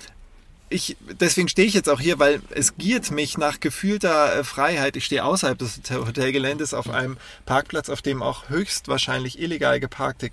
ich, 0.70 0.98
deswegen 1.20 1.50
stehe 1.50 1.68
ich 1.68 1.74
jetzt 1.74 1.90
auch 1.90 2.00
hier, 2.00 2.20
weil 2.20 2.42
es 2.52 2.78
giert 2.78 3.10
mich 3.12 3.38
nach 3.38 3.60
gefühlter 3.60 4.40
äh, 4.40 4.44
Freiheit. 4.44 4.96
Ich 4.96 5.06
stehe 5.06 5.24
außerhalb 5.24 5.58
des 5.58 5.78
Hotel- 5.78 6.06
Hotelgeländes 6.06 6.74
auf 6.74 6.90
einem 6.90 7.18
Parkplatz, 7.46 7.90
auf 7.90 8.02
dem 8.02 8.22
auch 8.22 8.50
höchstwahrscheinlich 8.50 9.40
illegal 9.40 9.80
geparkte 9.80 10.30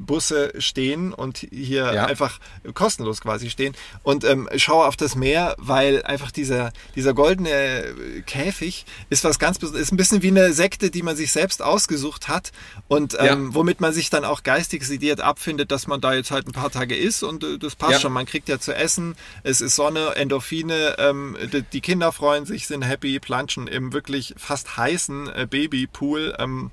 Campingbusse 0.00 0.52
stehen 0.58 1.12
und 1.12 1.38
hier 1.50 1.92
Ja. 1.92 2.06
einfach 2.06 2.38
kostenlos 2.74 3.20
quasi 3.20 3.50
stehen 3.50 3.74
und 4.02 4.24
ähm, 4.24 4.48
schaue 4.56 4.86
auf 4.86 4.96
das 4.96 5.14
Meer, 5.14 5.54
weil 5.58 6.02
einfach 6.02 6.30
dieser, 6.30 6.72
dieser 6.94 7.14
goldene 7.14 7.94
Käfig 8.26 8.86
ist 9.10 9.24
was 9.24 9.38
ganz 9.38 9.58
Besonderes, 9.58 9.86
ist 9.88 9.92
ein 9.92 9.96
bisschen 9.96 10.22
wie 10.22 10.28
eine 10.28 10.52
Sekte, 10.52 10.90
die 10.90 11.02
man 11.02 11.16
sich 11.16 11.32
selbst 11.32 11.62
ausgesucht 11.62 12.28
hat 12.28 12.50
und 12.88 13.12
Ja. 13.14 13.32
ähm, 13.32 13.54
womit 13.54 13.80
man 13.80 13.92
sich 13.92 14.10
dann 14.10 14.24
auch 14.24 14.42
geistig 14.42 14.84
sediert 14.84 15.20
abfindet, 15.20 15.70
dass 15.70 15.86
man 15.86 16.00
da 16.00 16.14
jetzt 16.14 16.30
halt 16.30 16.46
ein 16.46 16.52
paar 16.52 16.70
Tage 16.70 16.96
ist 16.96 17.22
und 17.22 17.44
äh, 17.44 17.58
das 17.58 17.76
passt 17.76 17.92
Ja. 17.92 18.00
schon. 18.00 18.12
Man 18.12 18.26
kriegt 18.26 18.48
ja 18.48 18.58
zu 18.58 18.74
essen, 18.74 19.16
es 19.42 19.60
ist 19.60 19.76
Sonne, 19.76 20.14
Endorphine, 20.16 20.96
ähm, 20.98 21.36
die, 21.52 21.62
die 21.62 21.80
Kinder 21.80 22.12
freuen 22.12 22.46
sich, 22.46 22.66
sind 22.66 22.82
happy, 22.82 23.18
planschen 23.20 23.66
im 23.66 23.92
wirklich 23.92 24.34
fast 24.36 24.76
heißen 24.76 25.28
äh, 25.28 25.46
Babypool. 25.48 26.34
Ähm, 26.38 26.70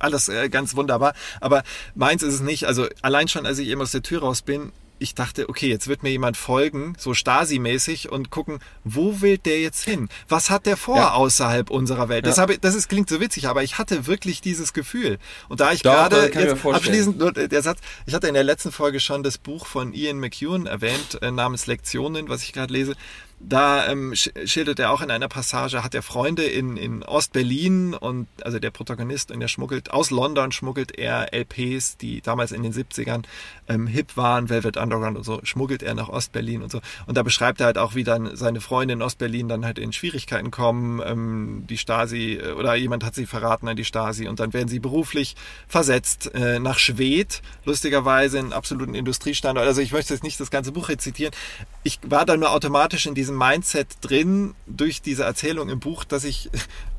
alles 0.00 0.28
äh, 0.28 0.48
ganz 0.48 0.74
wunderbar. 0.76 1.14
Aber 1.40 1.62
meins 1.94 2.22
ist 2.22 2.34
es 2.34 2.40
nicht. 2.40 2.64
Also 2.64 2.86
allein 3.02 3.28
schon, 3.28 3.46
als 3.46 3.58
ich 3.58 3.68
eben 3.68 3.80
aus 3.80 3.92
der 3.92 4.02
Tür 4.02 4.20
raus 4.20 4.42
bin, 4.42 4.72
ich 4.98 5.14
dachte, 5.14 5.50
okay, 5.50 5.68
jetzt 5.68 5.88
wird 5.88 6.02
mir 6.02 6.08
jemand 6.08 6.38
folgen, 6.38 6.94
so 6.98 7.12
Stasi-mäßig 7.12 8.08
und 8.08 8.30
gucken, 8.30 8.60
wo 8.82 9.20
will 9.20 9.36
der 9.36 9.60
jetzt 9.60 9.84
hin? 9.84 10.08
Was 10.26 10.48
hat 10.48 10.64
der 10.64 10.78
vor 10.78 10.96
Ja. 10.96 11.12
außerhalb 11.12 11.68
unserer 11.68 12.08
Welt? 12.08 12.24
Das, 12.24 12.36
Ja. 12.36 12.42
habe, 12.42 12.54
ich- 12.54 12.60
das 12.60 12.74
ist, 12.74 12.88
klingt 12.88 13.10
so 13.10 13.20
witzig, 13.20 13.46
aber 13.46 13.62
ich 13.62 13.76
hatte 13.76 14.06
wirklich 14.06 14.40
dieses 14.40 14.72
Gefühl. 14.72 15.18
Und 15.50 15.60
da 15.60 15.72
ich 15.72 15.82
Doch, 15.82 15.92
gerade 15.92 16.30
das 16.30 16.42
jetzt 16.42 16.64
abschließend 16.64 17.18
nur 17.18 17.30
der 17.32 17.60
Satz, 17.62 17.80
ich 18.06 18.14
hatte 18.14 18.26
in 18.28 18.32
der 18.34 18.44
letzten 18.44 18.72
Folge 18.72 18.98
schon 18.98 19.22
das 19.22 19.36
Buch 19.36 19.66
von 19.66 19.92
Ian 19.92 20.18
McEwan 20.18 20.66
erwähnt, 20.66 21.18
äh, 21.20 21.30
namens 21.30 21.66
Lektionen, 21.66 22.30
was 22.30 22.42
ich 22.42 22.54
gerade 22.54 22.72
lese. 22.72 22.94
Da 23.48 23.86
ähm, 23.86 24.10
sch- 24.12 24.48
schildert 24.48 24.80
er 24.80 24.90
auch 24.90 25.02
in 25.02 25.10
einer 25.12 25.28
Passage, 25.28 25.84
hat 25.84 25.94
er 25.94 26.02
Freunde 26.02 26.42
in, 26.44 26.76
in 26.76 27.04
Ostberlin 27.04 27.94
und 27.94 28.26
also 28.42 28.58
der 28.58 28.72
Protagonist 28.72 29.30
und 29.30 29.38
der 29.38 29.46
schmuggelt, 29.46 29.92
aus 29.92 30.10
London 30.10 30.50
schmuggelt 30.50 30.98
er 30.98 31.32
LPs, 31.32 31.96
die 31.96 32.20
damals 32.22 32.50
in 32.50 32.64
den 32.64 32.72
70ern 32.72 33.22
ähm, 33.68 33.86
hip 33.86 34.16
waren, 34.16 34.48
Velvet 34.48 34.76
Underground 34.76 35.16
und 35.16 35.22
so, 35.22 35.38
schmuggelt 35.44 35.84
er 35.84 35.94
nach 35.94 36.08
Ostberlin 36.08 36.60
und 36.60 36.72
so. 36.72 36.80
Und 37.06 37.16
da 37.16 37.22
beschreibt 37.22 37.60
er 37.60 37.66
halt 37.66 37.78
auch, 37.78 37.94
wie 37.94 38.02
dann 38.02 38.34
seine 38.34 38.60
Freunde 38.60 38.94
in 38.94 39.02
Ostberlin 39.02 39.46
dann 39.48 39.64
halt 39.64 39.78
in 39.78 39.92
Schwierigkeiten 39.92 40.50
kommen, 40.50 41.00
ähm, 41.06 41.64
die 41.70 41.78
Stasi 41.78 42.40
äh, 42.42 42.50
oder 42.50 42.74
jemand 42.74 43.04
hat 43.04 43.14
sie 43.14 43.26
verraten 43.26 43.68
an 43.68 43.76
die 43.76 43.84
Stasi 43.84 44.26
und 44.26 44.40
dann 44.40 44.54
werden 44.54 44.66
sie 44.68 44.80
beruflich 44.80 45.36
versetzt 45.68 46.34
äh, 46.34 46.58
nach 46.58 46.80
Schwedt, 46.80 47.42
lustigerweise 47.64 48.38
in 48.40 48.52
absoluten 48.52 48.94
Industriestandort. 48.94 49.68
Also 49.68 49.82
ich 49.82 49.92
möchte 49.92 50.14
jetzt 50.14 50.24
nicht 50.24 50.40
das 50.40 50.50
ganze 50.50 50.72
Buch 50.72 50.88
rezitieren. 50.88 51.32
Ich 51.84 52.00
war 52.04 52.24
da 52.26 52.36
nur 52.36 52.50
automatisch 52.50 53.06
in 53.06 53.14
diesem 53.14 53.35
Mindset 53.36 53.88
drin 54.00 54.54
durch 54.66 55.02
diese 55.02 55.24
Erzählung 55.24 55.68
im 55.68 55.80
Buch, 55.80 56.04
dass 56.04 56.24
ich 56.24 56.50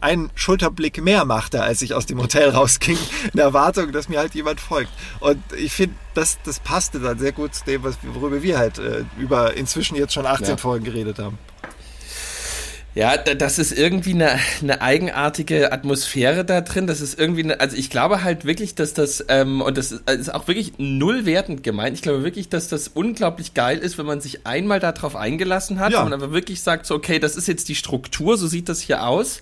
einen 0.01 0.29
Schulterblick 0.36 1.01
mehr 1.01 1.25
machte, 1.25 1.62
als 1.63 1.82
ich 1.82 1.94
aus 1.94 2.06
dem 2.06 2.22
Hotel 2.22 2.50
rausging, 2.50 2.98
in 3.25 3.32
der 3.34 3.46
Erwartung, 3.46 3.91
dass 3.91 4.10
mir 4.10 4.20
halt 4.20 4.36
jemand 4.36 4.60
folgt. 4.60 4.91
Und 5.20 5.41
ich 5.58 5.74
finde, 5.74 5.96
das, 6.13 6.38
das 6.44 6.60
passte 6.60 7.00
dann 7.00 7.20
sehr 7.20 7.32
gut 7.32 7.56
zu 7.56 7.65
dem, 7.65 7.84
was, 7.84 7.98
worüber 8.03 8.41
wir 8.44 8.58
halt 8.58 8.79
äh, 8.79 9.03
über 9.17 9.56
inzwischen 9.56 9.96
jetzt 9.96 10.13
schon 10.13 10.25
18 10.25 10.50
Ja. 10.50 10.58
Folgen 10.58 10.86
geredet 10.86 11.20
haben. 11.20 11.38
Ja, 12.98 13.16
da- 13.16 13.36
das 13.36 13.60
ist 13.60 13.77
irgendwie 13.77 14.13
eine, 14.16 14.39
eine 14.62 14.82
eigenartige 14.82 15.72
Atmosphäre 15.72 16.44
da 16.44 16.62
drin. 16.62 16.88
Das 16.88 17.00
ist 17.00 17.20
irgendwie, 17.20 17.44
eine, 17.44 17.60
also 17.60 17.77
ich 17.77 17.92
glaube 17.92 18.24
halt 18.24 18.44
wirklich, 18.44 18.74
dass 18.74 18.96
das, 18.96 19.24
ähm, 19.30 19.62
und 19.62 19.77
das 19.77 19.92
ist, 19.92 20.34
auch 20.34 20.48
wirklich 20.48 20.74
null 20.80 21.27
wertend 21.27 21.62
gemeint. 21.62 21.96
Ich 21.96 22.01
glaube 22.01 22.24
wirklich, 22.24 22.50
dass 22.50 22.70
das 22.70 22.88
unglaublich 22.88 23.54
geil 23.54 23.77
ist, 23.77 24.00
wenn 24.00 24.08
man 24.08 24.20
sich 24.20 24.48
einmal 24.48 24.80
darauf 24.80 25.16
eingelassen 25.16 25.80
hat 25.80 25.92
Ja. 25.94 26.00
und 26.01 26.10
man 26.10 26.13
aber 26.20 26.34
wirklich 26.34 26.62
sagt, 26.62 26.88
so, 26.88 26.96
okay, 26.96 27.20
das 27.20 27.36
ist 27.36 27.48
jetzt 27.48 27.70
die 27.70 27.75
Struktur, 27.75 28.36
so 28.36 28.48
sieht 28.48 28.68
das 28.68 28.82
hier 28.82 29.06
aus. 29.06 29.42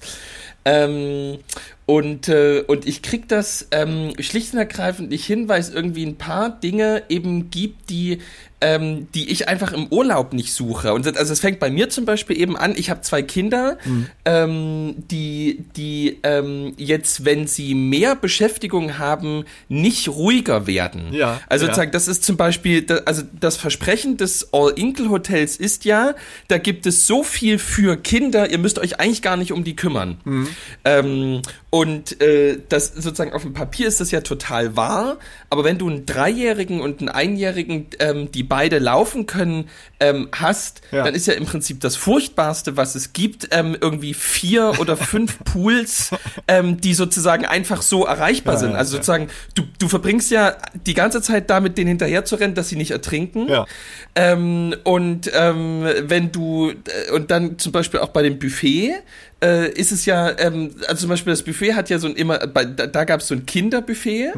Ähm, 0.65 1.38
und, 1.87 2.29
äh, 2.29 2.63
und 2.65 2.87
ich 2.87 3.03
krieg 3.03 3.27
das 3.27 3.67
ähm, 3.69 4.13
schlicht 4.19 4.53
und 4.53 4.59
ergreifend 4.59 5.09
nicht 5.09 5.25
hin, 5.25 5.47
weil 5.47 5.59
es 5.59 5.69
irgendwie 5.69 6.03
ein 6.03 6.15
paar 6.15 6.49
Dinge 6.49 7.03
eben 7.09 7.51
gibt, 7.51 7.91
die, 7.91 8.21
ähm, 8.59 9.07
die 9.13 9.29
ich 9.29 9.47
einfach 9.47 9.71
im 9.71 9.87
Urlaub 9.87 10.33
nicht 10.33 10.51
suche. 10.51 10.93
Und 10.93 11.05
das, 11.05 11.15
also 11.15 11.31
es 11.33 11.41
fängt 11.41 11.59
bei 11.59 11.69
mir 11.69 11.89
zum 11.89 12.05
Beispiel 12.05 12.39
eben 12.39 12.57
an, 12.57 12.73
ich 12.75 12.89
habe 12.89 13.01
zwei 13.01 13.21
Kinder, 13.21 13.77
ähm, 14.25 14.95
die, 15.11 15.63
die 15.75 16.17
ähm, 16.23 16.73
jetzt, 16.77 17.23
wenn 17.23 17.45
sie 17.45 17.75
mehr 17.75 18.15
Beschäftigung 18.15 18.97
haben, 18.97 19.45
nicht 19.69 20.09
ruhiger 20.09 20.65
werden. 20.65 21.13
Ja, 21.13 21.39
Also 21.49 21.67
ja. 21.67 21.85
das 21.85 22.07
ist 22.07 22.23
zum 22.23 22.35
Beispiel, 22.35 22.81
da, 22.81 23.01
also 23.05 23.21
das 23.39 23.57
Versprechen 23.57 24.17
des 24.17 24.51
All-Inkle-Hotels 24.53 25.57
ist 25.57 25.85
ja, 25.85 26.15
da 26.47 26.57
gibt 26.57 26.87
es 26.87 27.05
so 27.05 27.21
viel 27.21 27.59
für 27.59 27.97
Kinder, 27.97 28.49
ihr 28.49 28.57
müsst 28.57 28.79
euch 28.79 28.99
eigentlich 28.99 29.21
gar 29.21 29.37
nicht 29.37 29.51
um 29.51 29.63
die 29.63 29.75
kümmern. 29.75 30.17
Mhm. 30.23 30.47
Ähm, 30.83 31.41
und 31.75 32.22
äh, 32.22 32.58
das 32.70 32.94
sozusagen 32.96 33.34
auf 33.34 33.41
dem 33.41 33.51
Papier 33.53 33.89
ist 33.89 34.00
das 34.00 34.10
ja 34.10 34.22
total 34.22 34.77
wahr, 34.77 35.17
aber 35.50 35.65
wenn 35.65 35.77
du 35.77 35.89
einen 35.89 36.05
Dreijährigen 36.05 36.79
und 36.79 37.01
einen 37.01 37.10
Einjährigen, 37.10 37.88
ähm, 38.00 38.32
die 38.32 38.44
beide 38.44 38.79
laufen 38.79 39.25
können, 39.25 39.67
ähm, 40.00 40.29
hast, 40.32 40.79
Ja. 40.94 41.03
dann 41.03 41.13
ist 41.13 41.27
ja 41.27 41.34
im 41.34 41.44
Prinzip 41.46 41.82
das 41.82 41.98
Furchtbarste, 41.98 42.77
was 42.77 42.96
es 42.96 43.12
gibt, 43.12 43.50
ähm, 43.51 43.75
irgendwie 43.82 44.13
vier 44.13 44.75
oder 44.79 44.96
fünf 44.96 45.38
Pools, 45.44 46.12
ähm, 46.48 46.79
die 46.79 46.94
sozusagen 46.94 47.44
einfach 47.46 47.82
so 47.82 48.05
erreichbar 48.05 48.53
Ja, 48.53 48.60
sind. 48.62 48.72
ja, 48.72 48.77
Also 48.77 48.94
sozusagen, 48.94 49.27
du, 49.55 49.63
du 49.77 49.89
verbringst 49.89 50.32
ja 50.32 50.55
die 50.86 50.94
ganze 50.94 51.22
Zeit 51.22 51.50
damit, 51.50 51.77
denen 51.77 51.89
hinterher 51.89 52.24
zu 52.24 52.38
rennen, 52.38 52.55
dass 52.55 52.70
sie 52.70 52.77
nicht 52.77 52.91
ertrinken. 52.91 53.50
Ja. 53.50 53.65
Ähm, 54.15 54.74
und 54.86 55.29
ähm, 55.34 55.84
wenn 56.03 56.32
du, 56.32 56.70
äh, 56.72 57.12
und 57.12 57.32
dann 57.32 57.60
zum 57.60 57.74
Beispiel 57.74 58.00
auch 58.00 58.10
bei 58.13 58.22
dem 58.24 58.39
Buffet, 58.39 58.94
äh, 59.45 59.69
ist 59.69 59.91
es 59.91 60.05
ja, 60.05 60.37
ähm, 60.39 60.71
also 60.87 61.01
zum 61.01 61.09
Beispiel 61.09 61.31
das 61.31 61.43
Buffet 61.43 61.73
hat 61.73 61.89
ja 61.89 61.99
so 61.99 62.07
ein 62.07 62.15
immer, 62.15 62.39
bei, 62.39 62.65
da, 62.65 62.87
da 62.87 63.03
gab 63.03 63.21
es 63.21 63.27
so 63.27 63.35
ein 63.35 63.45
Kinderbuffet 63.45 64.31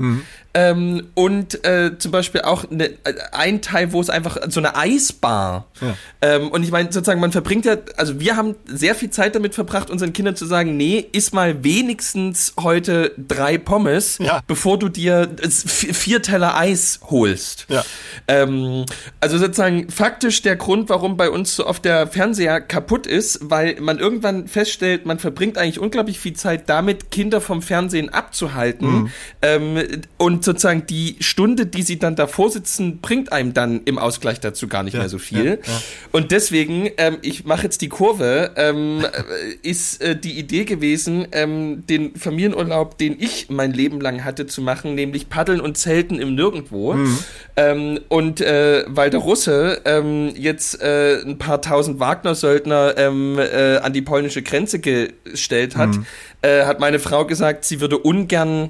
ähm, 0.57 1.09
und 1.13 1.63
äh, 1.67 1.99
zum 1.99 2.11
Beispiel 2.11 2.41
auch 2.41 2.69
eine, 2.71 2.85
äh, 2.87 3.13
ein 3.31 3.61
Teil, 3.61 3.91
wo 3.93 4.01
es 4.01 4.09
einfach 4.09 4.37
so 4.49 4.59
eine 4.59 4.75
Eisbar. 4.75 5.67
Ja. 5.79 5.95
Ähm, 6.23 6.49
und 6.49 6.63
ich 6.63 6.71
meine, 6.71 6.91
sozusagen, 6.91 7.21
man 7.21 7.31
verbringt 7.31 7.65
ja, 7.65 7.77
also 7.95 8.19
wir 8.19 8.35
haben 8.35 8.55
sehr 8.65 8.95
viel 8.95 9.11
Zeit 9.11 9.35
damit 9.35 9.53
verbracht, 9.53 9.91
unseren 9.91 10.13
Kindern 10.13 10.35
zu 10.35 10.47
sagen, 10.47 10.75
nee, 10.75 11.05
iss 11.11 11.31
mal 11.31 11.63
wenigstens 11.63 12.53
heute 12.59 13.11
drei 13.19 13.59
Pommes, 13.59 14.17
Ja. 14.17 14.41
bevor 14.47 14.79
du 14.79 14.89
dir 14.89 15.29
vier 15.47 16.23
Teller 16.23 16.57
Eis 16.57 17.01
holst. 17.07 17.67
Ja. 17.69 17.85
Ähm, 18.27 18.85
also 19.19 19.37
sozusagen 19.37 19.91
faktisch 19.91 20.41
der 20.41 20.55
Grund, 20.55 20.89
warum 20.89 21.17
bei 21.17 21.29
uns 21.29 21.55
so 21.55 21.67
oft 21.67 21.85
der 21.85 22.07
Fernseher 22.07 22.61
kaputt 22.61 23.05
ist, 23.05 23.39
weil 23.43 23.79
man 23.79 23.99
irgendwann 23.99 24.47
feststellt, 24.47 25.05
man 25.05 25.19
verbringt 25.19 25.59
eigentlich 25.59 25.77
unglaublich 25.79 26.17
viel 26.19 26.33
Zeit 26.33 26.67
damit, 26.67 27.11
Kinder 27.11 27.41
vom 27.41 27.61
Fernsehen 27.61 28.09
abzuhalten. 28.09 29.11
Ähm, 29.43 30.01
und 30.17 30.46
sozusagen 30.47 30.85
die 30.87 31.17
Stunde, 31.19 31.65
die 31.67 31.83
sie 31.83 31.99
dann 31.99 32.15
davor 32.15 32.49
sitzen, 32.49 32.99
bringt 33.01 33.31
einem 33.31 33.53
dann 33.53 33.81
im 33.85 33.97
Ausgleich 33.99 34.39
dazu 34.39 34.67
gar 34.67 34.81
nicht 34.83 34.93
Ja, 34.93 35.01
mehr 35.01 35.09
so 35.09 35.19
viel. 35.19 35.45
ja, 35.45 35.51
ja. 35.53 35.81
Und 36.11 36.31
deswegen, 36.31 36.89
ähm, 36.97 37.17
ich 37.21 37.45
mache 37.45 37.63
jetzt 37.63 37.81
die 37.81 37.89
Kurve, 37.89 38.51
ähm, 38.55 39.03
äh, 39.05 39.67
ist 39.67 40.01
äh, 40.01 40.15
die 40.15 40.39
Idee 40.39 40.65
gewesen, 40.65 41.27
ähm, 41.33 41.83
den 41.87 42.15
Familienurlaub, 42.15 42.97
den 42.97 43.17
ich 43.19 43.49
mein 43.49 43.73
Leben 43.73 44.01
lang 44.01 44.23
hatte, 44.23 44.47
zu 44.47 44.61
machen, 44.61 44.95
nämlich 44.95 45.29
Paddeln 45.29 45.59
und 45.61 45.77
Zelten 45.77 46.19
im 46.19 46.35
Nirgendwo. 46.35 46.93
Mhm. 46.93 47.19
Ähm, 47.57 47.99
und 48.09 48.41
äh, 48.41 48.83
weil 48.87 49.09
der 49.09 49.19
Russe 49.19 49.81
ähm, 49.85 50.31
jetzt 50.35 50.81
äh, 50.81 51.21
ein 51.21 51.37
paar 51.37 51.61
tausend 51.61 51.99
Wagner-Söldner 51.99 52.95
ähm, 52.97 53.37
äh, 53.39 53.77
an 53.77 53.93
die 53.93 54.01
polnische 54.01 54.41
Grenze 54.41 54.79
gestellt 54.79 55.75
hat, 55.75 55.89
Mhm. 55.89 56.05
äh, 56.41 56.63
hat 56.65 56.79
meine 56.79 56.99
Frau 56.99 57.25
gesagt, 57.25 57.65
sie 57.65 57.81
würde 57.81 57.97
ungern 57.97 58.69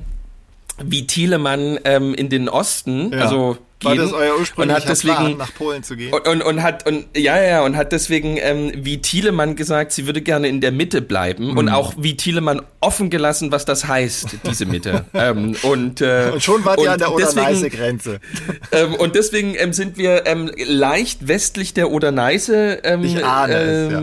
wie 0.84 1.08
Thielemann 1.08 1.80
ähm, 1.84 2.14
in 2.14 2.30
den 2.30 2.50
Osten, 2.50 3.12
Ja. 3.14 3.20
also 3.22 3.58
War 3.84 3.96
das 3.96 4.12
euer 4.14 4.34
und 4.34 4.40
ursprünglicher 4.42 4.80
hat 4.82 4.90
deswegen 4.90 5.16
Plan, 5.16 5.38
nach 5.38 5.54
Polen 5.54 5.84
zu 5.84 5.96
gehen? 5.96 6.12
und, 6.14 6.28
und, 6.28 6.42
und 6.42 6.64
hat 6.64 6.88
und 6.88 7.06
ja 7.16 7.42
ja 7.42 7.62
und 7.64 7.76
hat 7.78 7.92
deswegen 7.92 8.38
ähm, 8.40 8.72
wie 8.76 9.00
Thielemann 9.02 9.56
gesagt, 9.56 9.92
sie 9.92 10.06
würde 10.08 10.22
gerne 10.22 10.48
in 10.48 10.62
der 10.62 10.72
Mitte 10.72 11.02
bleiben 11.02 11.52
Mhm. 11.52 11.58
und 11.58 11.70
auch 11.70 11.94
wie 11.98 12.18
Thielemann 12.18 12.62
offen 12.80 13.10
gelassen, 13.12 13.52
was 13.52 13.66
das 13.66 13.88
heißt, 13.88 14.38
diese 14.50 14.66
Mitte. 14.66 15.06
ähm, 15.14 15.56
und, 15.62 16.02
äh, 16.02 16.32
Und 16.34 16.42
schon 16.42 16.64
ihr 16.64 16.78
und 16.78 16.88
an 16.88 16.98
der 17.00 17.14
Oder-Neiße-Grenze. 17.14 18.20
ähm, 18.72 18.96
und 18.96 19.16
deswegen 19.16 19.54
ähm, 19.56 19.74
sind 19.74 19.98
wir 19.98 20.26
ähm, 20.26 20.50
leicht 20.66 21.28
westlich 21.28 21.74
der 21.74 21.92
Oder-Neiße. 21.92 22.80
Ähm, 22.84 23.04
Ich 23.04 23.24
ahne 23.24 23.54
es, 23.54 23.94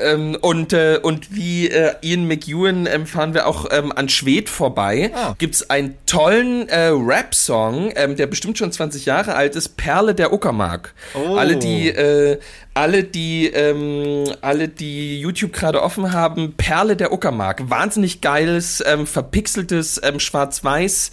ähm, 0.00 0.36
und, 0.40 0.72
äh, 0.72 0.98
und 1.02 1.34
wie 1.34 1.68
äh, 1.68 1.92
Ian 2.02 2.26
McEwan 2.26 2.88
fahren 3.06 3.34
wir 3.34 3.46
auch 3.46 3.68
an 3.70 4.08
Schwedt 4.08 4.48
vorbei. 4.48 5.10
Ah. 5.14 5.34
Gibt's 5.38 5.68
einen 5.68 5.94
tollen 6.06 6.68
äh, 6.68 6.86
Rap-Song, 6.88 7.92
der 7.94 8.26
bestimmt 8.26 8.56
schon 8.56 8.72
20 8.72 9.04
Jahre 9.04 9.17
alt 9.26 9.56
ist, 9.56 9.76
Perle 9.76 10.14
der 10.14 10.32
Uckermark. 10.32 10.94
Oh. 11.14 11.34
Alle, 11.34 11.56
die 11.56 11.88
äh, 11.88 12.38
alle, 12.74 13.02
die 13.02 13.48
ähm, 13.48 14.22
alle, 14.40 14.68
die 14.68 15.20
YouTube 15.20 15.52
gerade 15.52 15.82
offen 15.82 16.12
haben, 16.12 16.54
Perle 16.56 16.94
der 16.94 17.12
Uckermark. 17.12 17.68
Wahnsinnig 17.68 18.20
geiles, 18.20 18.80
ähm, 18.86 19.04
verpixeltes, 19.06 20.00
ähm, 20.04 20.20
schwarz-weiß 20.20 21.10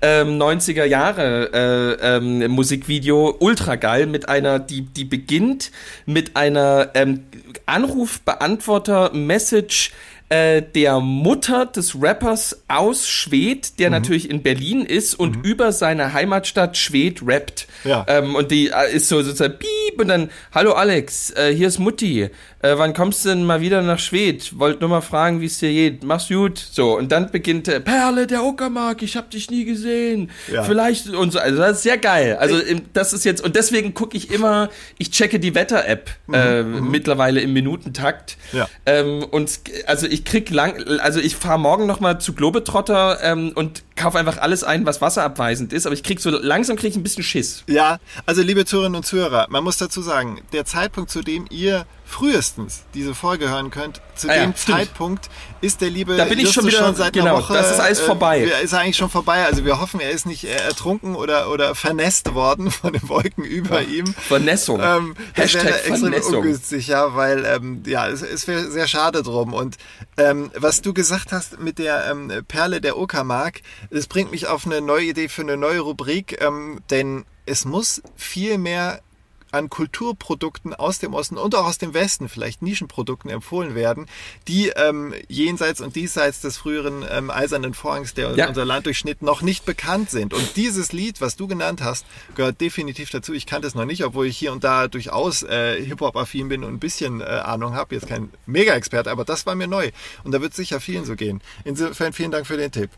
ähm, 0.00 0.40
90er 0.40 0.84
Jahre 0.84 1.50
äh, 1.52 1.94
ähm, 2.16 2.48
Musikvideo. 2.52 3.34
Ultra 3.40 3.74
geil 3.74 4.06
mit 4.06 4.28
einer, 4.28 4.60
die, 4.60 4.82
die 4.82 5.04
beginnt 5.04 5.72
mit 6.06 6.36
einer 6.36 6.90
ähm, 6.94 7.24
Anrufbeantworter-Message 7.66 9.90
äh, 10.28 10.62
der 10.62 11.00
Mutter 11.00 11.66
des 11.66 12.00
Rappers 12.00 12.62
aus 12.68 13.08
Schwedt, 13.08 13.78
der 13.78 13.88
natürlich 13.90 14.28
in 14.28 14.42
Berlin 14.42 14.82
ist 14.82 15.14
und 15.14 15.44
über 15.44 15.72
seine 15.72 16.12
Heimatstadt 16.12 16.76
Schwedt 16.76 17.26
rappt. 17.26 17.66
Ja. 17.84 18.04
Ähm, 18.08 18.34
und 18.34 18.50
die 18.50 18.68
äh, 18.68 18.94
ist 18.94 19.08
so 19.08 19.22
sozusagen 19.22 19.58
piep 19.58 19.87
und 19.96 20.08
dann, 20.08 20.30
hallo 20.52 20.72
Alex, 20.72 21.30
äh, 21.30 21.54
hier 21.54 21.68
ist 21.68 21.78
Mutti. 21.78 22.28
Äh, 22.60 22.76
wann 22.76 22.92
kommst 22.92 23.24
du 23.24 23.30
denn 23.30 23.44
mal 23.44 23.60
wieder 23.60 23.82
nach 23.82 23.98
Schwedt? 23.98 24.58
Wollt 24.58 24.80
nur 24.80 24.90
mal 24.90 25.00
fragen, 25.00 25.40
wie 25.40 25.46
es 25.46 25.58
dir 25.58 25.72
geht. 25.72 26.02
Mach's 26.04 26.28
gut. 26.28 26.58
So, 26.58 26.96
und 26.98 27.10
dann 27.12 27.30
beginnt 27.30 27.68
äh, 27.68 27.80
Perle 27.80 28.26
der 28.26 28.42
Uckermark, 28.42 29.02
ich 29.02 29.16
hab 29.16 29.30
dich 29.30 29.50
nie 29.50 29.64
gesehen. 29.64 30.30
Ja. 30.52 30.62
Vielleicht 30.64 31.08
und 31.08 31.32
so. 31.32 31.38
Also 31.38 31.58
das 31.58 31.78
ist 31.78 31.82
sehr 31.84 31.98
geil. 31.98 32.36
Also 32.38 32.58
das 32.92 33.12
ist 33.12 33.24
jetzt, 33.24 33.42
und 33.42 33.56
deswegen 33.56 33.94
gucke 33.94 34.16
ich 34.16 34.30
immer, 34.30 34.68
ich 34.98 35.10
checke 35.10 35.38
die 35.40 35.54
Wetter-App 35.54 36.10
äh, 36.32 36.62
mittlerweile 36.62 37.40
im 37.40 37.52
Minutentakt. 37.52 38.36
Mhm, 38.52 38.58
Ja. 38.58 38.68
Ähm, 38.86 39.24
und 39.24 39.60
also 39.86 40.06
ich 40.06 40.24
krieg 40.24 40.50
lang, 40.50 40.82
also 40.98 41.20
ich 41.20 41.36
fahre 41.36 41.58
morgen 41.58 41.86
noch 41.86 42.00
mal 42.00 42.18
zu 42.20 42.32
Globetrotter 42.34 43.18
ähm, 43.22 43.52
und 43.54 43.82
kaufe 43.96 44.18
einfach 44.18 44.38
alles 44.38 44.64
ein, 44.64 44.86
was 44.86 45.00
wasserabweisend 45.00 45.72
ist, 45.72 45.86
aber 45.86 45.94
ich 45.94 46.02
krieg 46.02 46.20
so 46.20 46.30
langsam 46.30 46.76
krieg 46.76 46.90
ich 46.90 46.96
ein 46.96 47.02
bisschen 47.02 47.24
Schiss. 47.24 47.64
Ja, 47.68 47.98
also 48.26 48.42
liebe 48.42 48.64
Zuhörerinnen 48.64 48.96
und 48.96 49.04
Zuhörer, 49.04 49.46
man 49.50 49.64
muss 49.64 49.76
dazu 49.88 50.02
sagen, 50.02 50.40
der 50.52 50.64
Zeitpunkt, 50.64 51.10
zu 51.10 51.22
dem 51.22 51.46
ihr 51.50 51.86
frühestens 52.04 52.84
diese 52.94 53.14
Folge 53.14 53.50
hören 53.50 53.70
könnt, 53.70 54.00
zu 54.14 54.28
Ah 54.30 54.34
ja, 54.36 54.42
dem 54.46 54.54
stimmt. 54.56 54.78
Zeitpunkt 54.78 55.28
ist 55.60 55.80
der 55.82 55.90
liebe 55.90 56.16
Da 56.16 56.24
bin 56.24 56.38
ich 56.38 56.44
Justus 56.46 56.64
schon 56.64 56.72
wieder- 56.72 56.94
seit 56.94 57.12
genau, 57.12 57.26
einer 57.26 57.38
Woche. 57.38 57.52
das 57.52 57.70
ist 57.72 57.80
alles 57.80 58.00
vorbei. 58.00 58.40
Äh, 58.40 58.64
ist 58.64 58.72
eigentlich 58.74 58.96
schon 58.96 59.10
vorbei. 59.10 59.44
Also 59.44 59.64
wir 59.64 59.78
hoffen, 59.80 60.00
er 60.00 60.10
ist 60.10 60.24
nicht 60.26 60.44
äh, 60.44 60.48
ertrunken 60.56 61.14
oder, 61.14 61.50
oder 61.50 61.74
vernässt 61.74 62.34
worden 62.34 62.70
von 62.70 62.92
den 62.94 63.06
Wolken 63.08 63.44
über 63.44 63.82
ihm. 63.82 64.06
Vernässung. 64.06 64.80
Ähm, 64.82 65.14
das 65.36 65.52
wäre 65.54 65.64
Hashtag 65.64 65.74
extrem 65.80 65.96
Vernässung. 66.00 66.34
ungünstig, 66.36 66.86
ja, 66.88 67.14
weil 67.14 67.44
ähm, 67.44 67.82
ja, 67.86 68.08
es, 68.08 68.22
es 68.22 68.48
wäre 68.48 68.70
sehr 68.70 68.88
schade 68.88 69.22
drum. 69.22 69.52
Und 69.52 69.76
ähm, 70.16 70.50
was 70.54 70.80
du 70.80 70.94
gesagt 70.94 71.32
hast 71.32 71.60
mit 71.60 71.78
der 71.78 72.10
ähm, 72.10 72.32
Perle 72.48 72.80
der 72.80 72.96
Uckermark, 72.98 73.60
das 73.90 74.06
bringt 74.06 74.30
mich 74.30 74.46
auf 74.46 74.64
eine 74.66 74.80
neue 74.80 75.04
Idee 75.04 75.28
für 75.28 75.42
eine 75.42 75.56
neue 75.58 75.80
Rubrik, 75.80 76.40
ähm, 76.42 76.80
denn 76.90 77.24
es 77.46 77.64
muss 77.64 78.02
viel 78.16 78.58
mehr 78.58 79.00
an 79.50 79.68
Kulturprodukten 79.70 80.74
aus 80.74 80.98
dem 80.98 81.14
Osten 81.14 81.36
und 81.38 81.54
auch 81.54 81.66
aus 81.66 81.78
dem 81.78 81.94
Westen, 81.94 82.28
vielleicht 82.28 82.62
Nischenprodukten 82.62 83.30
empfohlen 83.30 83.74
werden, 83.74 84.06
die 84.46 84.68
ähm, 84.68 85.14
jenseits 85.28 85.80
und 85.80 85.96
diesseits 85.96 86.40
des 86.40 86.56
früheren 86.58 87.04
ähm, 87.10 87.30
eisernen 87.30 87.74
Vorhangs, 87.74 88.14
der 88.14 88.34
Ja. 88.36 88.48
unser 88.48 88.64
Land 88.64 88.86
durchschnitt, 88.86 89.22
noch 89.22 89.42
nicht 89.42 89.64
bekannt 89.64 90.10
sind. 90.10 90.34
Und 90.34 90.56
dieses 90.56 90.92
Lied, 90.92 91.20
was 91.20 91.36
du 91.36 91.46
genannt 91.48 91.82
hast, 91.82 92.04
gehört 92.34 92.60
definitiv 92.60 93.10
dazu. 93.10 93.32
Ich 93.32 93.46
kannte 93.46 93.66
es 93.68 93.74
noch 93.74 93.84
nicht, 93.84 94.04
obwohl 94.04 94.26
ich 94.26 94.36
hier 94.36 94.52
und 94.52 94.64
da 94.64 94.88
durchaus 94.88 95.42
äh, 95.42 95.82
Hip-Hop-affin 95.84 96.48
bin 96.48 96.64
und 96.64 96.74
ein 96.74 96.78
bisschen 96.78 97.20
äh, 97.20 97.24
Ahnung 97.24 97.74
habe. 97.74 97.94
Jetzt 97.94 98.08
kein 98.08 98.30
Mega-Experte, 98.46 99.10
aber 99.10 99.24
das 99.24 99.46
war 99.46 99.54
mir 99.54 99.66
neu. 99.68 99.90
Und 100.24 100.32
da 100.32 100.40
wird 100.40 100.54
sicher 100.54 100.80
vielen 100.80 101.04
so 101.04 101.16
gehen. 101.16 101.40
Insofern 101.64 102.12
vielen 102.12 102.30
Dank 102.30 102.46
für 102.46 102.56
den 102.56 102.70
Tipp 102.72 102.90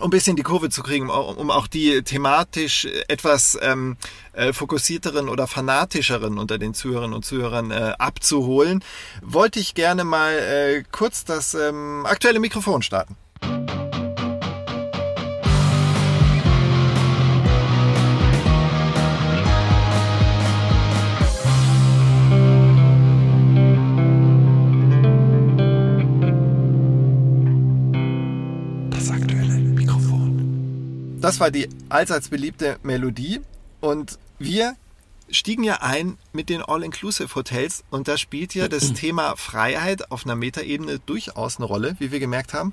um 0.00 0.08
ein 0.08 0.10
bisschen 0.10 0.36
die 0.36 0.42
Kurve 0.42 0.70
zu 0.70 0.82
kriegen, 0.82 1.10
um 1.10 1.50
auch 1.50 1.66
die 1.66 2.02
thematisch 2.02 2.86
etwas 3.08 3.58
ähm, 3.60 3.96
äh, 4.32 4.52
fokussierteren 4.52 5.28
oder 5.28 5.46
fanatischeren 5.46 6.38
unter 6.38 6.58
den 6.58 6.74
Zuhörern 6.74 7.12
und 7.12 7.24
Zuhörern 7.24 7.70
äh, 7.70 7.94
abzuholen, 7.98 8.82
wollte 9.22 9.60
ich 9.60 9.74
gerne 9.74 10.04
mal 10.04 10.32
äh, 10.32 10.82
kurz 10.90 11.24
das 11.24 11.54
ähm, 11.54 12.04
aktuelle 12.06 12.40
Mikrofon 12.40 12.82
starten. 12.82 13.16
Das 31.20 31.38
war 31.38 31.50
die 31.50 31.68
allseits 31.90 32.30
beliebte 32.30 32.78
Melodie 32.82 33.42
und 33.80 34.18
wir 34.38 34.74
stiegen 35.30 35.64
ja 35.64 35.82
ein 35.82 36.16
mit 36.32 36.48
den 36.48 36.62
All-Inclusive-Hotels 36.62 37.84
und 37.90 38.08
da 38.08 38.16
spielt 38.16 38.54
ja 38.54 38.68
das 38.68 38.92
Thema 38.94 39.36
Freiheit 39.36 40.10
auf 40.10 40.24
einer 40.24 40.34
Metaebene 40.34 40.98
durchaus 40.98 41.58
eine 41.58 41.66
Rolle, 41.66 41.94
wie 41.98 42.10
wir 42.10 42.20
gemerkt 42.20 42.54
haben. 42.54 42.72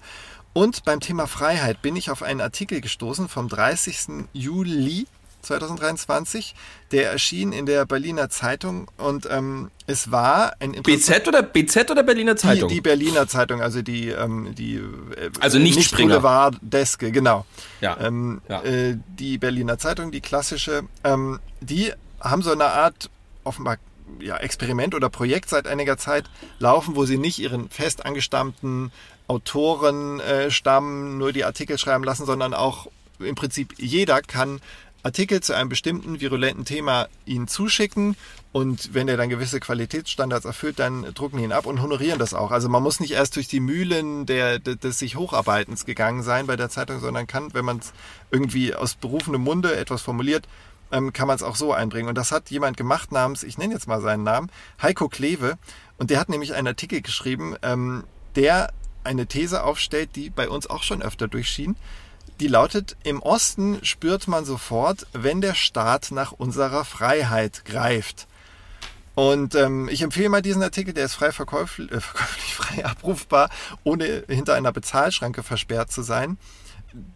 Und 0.53 0.85
beim 0.85 1.01
Thema 1.01 1.27
Freiheit 1.27 1.81
bin 1.81 1.97
ich 1.97 2.09
auf 2.09 2.23
einen 2.23 2.39
Artikel 2.39 2.79
gestoßen 2.79 3.27
vom 3.27 3.49
30. 3.49 4.29
Juli 4.31 5.07
2023. 5.47 6.55
Der 6.91 7.11
erschien 7.11 7.51
in 7.51 7.65
der 7.65 7.85
Berliner 7.85 8.29
Zeitung 8.29 8.87
und 8.97 9.27
ähm, 9.29 9.71
es 9.87 10.11
war 10.11 10.53
ein 10.59 10.71
BZ 10.71 11.27
oder 11.27 11.41
BZ 11.43 11.91
oder 11.91 12.03
Berliner 12.03 12.35
die, 12.35 12.41
Zeitung? 12.41 12.69
die 12.69 12.81
Berliner 12.81 13.27
Zeitung, 13.27 13.61
also 13.61 13.81
die, 13.81 14.09
ähm, 14.09 14.53
die 14.55 14.75
äh, 14.75 15.29
Also 15.39 15.59
nicht 15.59 15.81
Springer. 15.83 16.15
Boulevard-Deske, 16.15 17.11
genau. 17.11 17.45
Ja. 17.81 17.97
Ähm, 17.99 18.41
Ja. 18.47 18.63
Äh, 18.63 18.97
die 19.19 19.37
Berliner 19.37 19.77
Zeitung, 19.77 20.11
die 20.11 20.21
klassische, 20.21 20.83
ähm, 21.03 21.39
die 21.61 21.91
haben 22.19 22.41
so 22.41 22.51
eine 22.51 22.65
Art 22.65 23.09
offenbar 23.43 23.77
ja, 24.19 24.37
Experiment 24.37 24.95
oder 24.95 25.09
Projekt 25.09 25.49
seit 25.49 25.67
einiger 25.67 25.97
Zeit 25.97 26.25
laufen, 26.59 26.95
wo 26.95 27.05
sie 27.05 27.17
nicht 27.17 27.39
ihren 27.39 27.69
fest 27.69 28.05
angestammten 28.05 28.91
Autorenstamm 29.27 30.19
äh, 30.19 30.51
Stamm 30.51 31.17
nur 31.17 31.33
die 31.33 31.43
Artikel 31.43 31.77
schreiben 31.77 32.03
lassen, 32.03 32.25
sondern 32.25 32.53
auch 32.53 32.87
im 33.19 33.35
Prinzip 33.35 33.73
jeder 33.77 34.21
kann 34.21 34.61
Artikel 35.07 35.41
zu 35.41 35.53
einem 35.53 35.69
bestimmten 35.69 36.19
virulenten 36.19 36.65
Thema 36.65 37.07
ihnen 37.25 37.47
zuschicken 37.47 38.15
und 38.51 38.93
wenn 38.93 39.07
er 39.07 39.17
dann 39.17 39.29
gewisse 39.29 39.59
Qualitätsstandards 39.59 40.45
erfüllt, 40.45 40.79
dann 40.79 41.13
drucken 41.13 41.37
die 41.37 41.45
ihn 41.45 41.51
ab 41.51 41.65
und 41.65 41.81
honorieren 41.81 42.19
das 42.19 42.33
auch. 42.33 42.51
Also 42.51 42.67
man 42.69 42.83
muss 42.83 42.99
nicht 42.99 43.11
erst 43.11 43.35
durch 43.37 43.47
die 43.47 43.59
Mühlen 43.59 44.25
der, 44.25 44.59
des, 44.59 44.99
sich 44.99 45.15
Hocharbeitens 45.15 45.85
gegangen 45.85 46.23
sein 46.23 46.45
bei 46.45 46.57
der 46.57 46.69
Zeitung, 46.69 46.99
sondern 46.99 47.25
kann, 47.25 47.53
wenn 47.53 47.65
man 47.65 47.77
es 47.77 47.93
irgendwie 48.31 48.75
aus 48.75 48.95
berufenem 48.95 49.41
Munde 49.41 49.77
etwas 49.77 50.01
formuliert, 50.01 50.47
ähm, 50.91 51.13
kann 51.13 51.27
man 51.27 51.35
es 51.35 51.43
auch 51.43 51.55
so 51.55 51.71
einbringen. 51.71 52.09
Und 52.09 52.17
das 52.17 52.31
hat 52.31 52.49
jemand 52.49 52.75
gemacht 52.77 53.11
namens, 53.11 53.43
ich 53.43 53.57
nenne 53.57 53.73
jetzt 53.73 53.87
mal 53.87 54.01
seinen 54.01 54.23
Namen, 54.23 54.51
Heiko 54.81 55.07
Kleve. 55.07 55.57
Und 55.97 56.09
der 56.09 56.19
hat 56.19 56.29
nämlich 56.29 56.53
einen 56.53 56.67
Artikel 56.67 57.01
geschrieben, 57.01 57.55
ähm, 57.61 58.03
der 58.35 58.73
eine 59.03 59.25
These 59.25 59.63
aufstellt, 59.63 60.15
die 60.15 60.29
bei 60.29 60.49
uns 60.49 60.67
auch 60.67 60.83
schon 60.83 61.01
öfter 61.01 61.27
durchschien. 61.27 61.75
Die 62.39 62.47
lautet, 62.47 62.95
im 63.03 63.21
Osten 63.21 63.79
spürt 63.83 64.27
man 64.27 64.45
sofort, 64.45 65.07
wenn 65.13 65.41
der 65.41 65.55
Staat 65.55 66.11
nach 66.11 66.31
unserer 66.31 66.85
Freiheit 66.85 67.65
greift. 67.65 68.27
Und 69.15 69.55
ähm, 69.55 69.89
ich 69.91 70.03
empfehle 70.03 70.29
mal 70.29 70.43
diesen 70.43 70.61
Artikel, 70.61 70.93
der 70.93 71.05
ist 71.05 71.15
frei 71.15 71.31
verkäuflich, 71.31 71.91
äh, 71.91 71.99
verkäuflich 71.99 72.53
frei 72.53 72.85
abrufbar, 72.85 73.49
ohne 73.83 74.23
hinter 74.27 74.53
einer 74.53 74.71
Bezahlschranke 74.71 75.41
versperrt 75.41 75.91
zu 75.91 76.03
sein. 76.03 76.37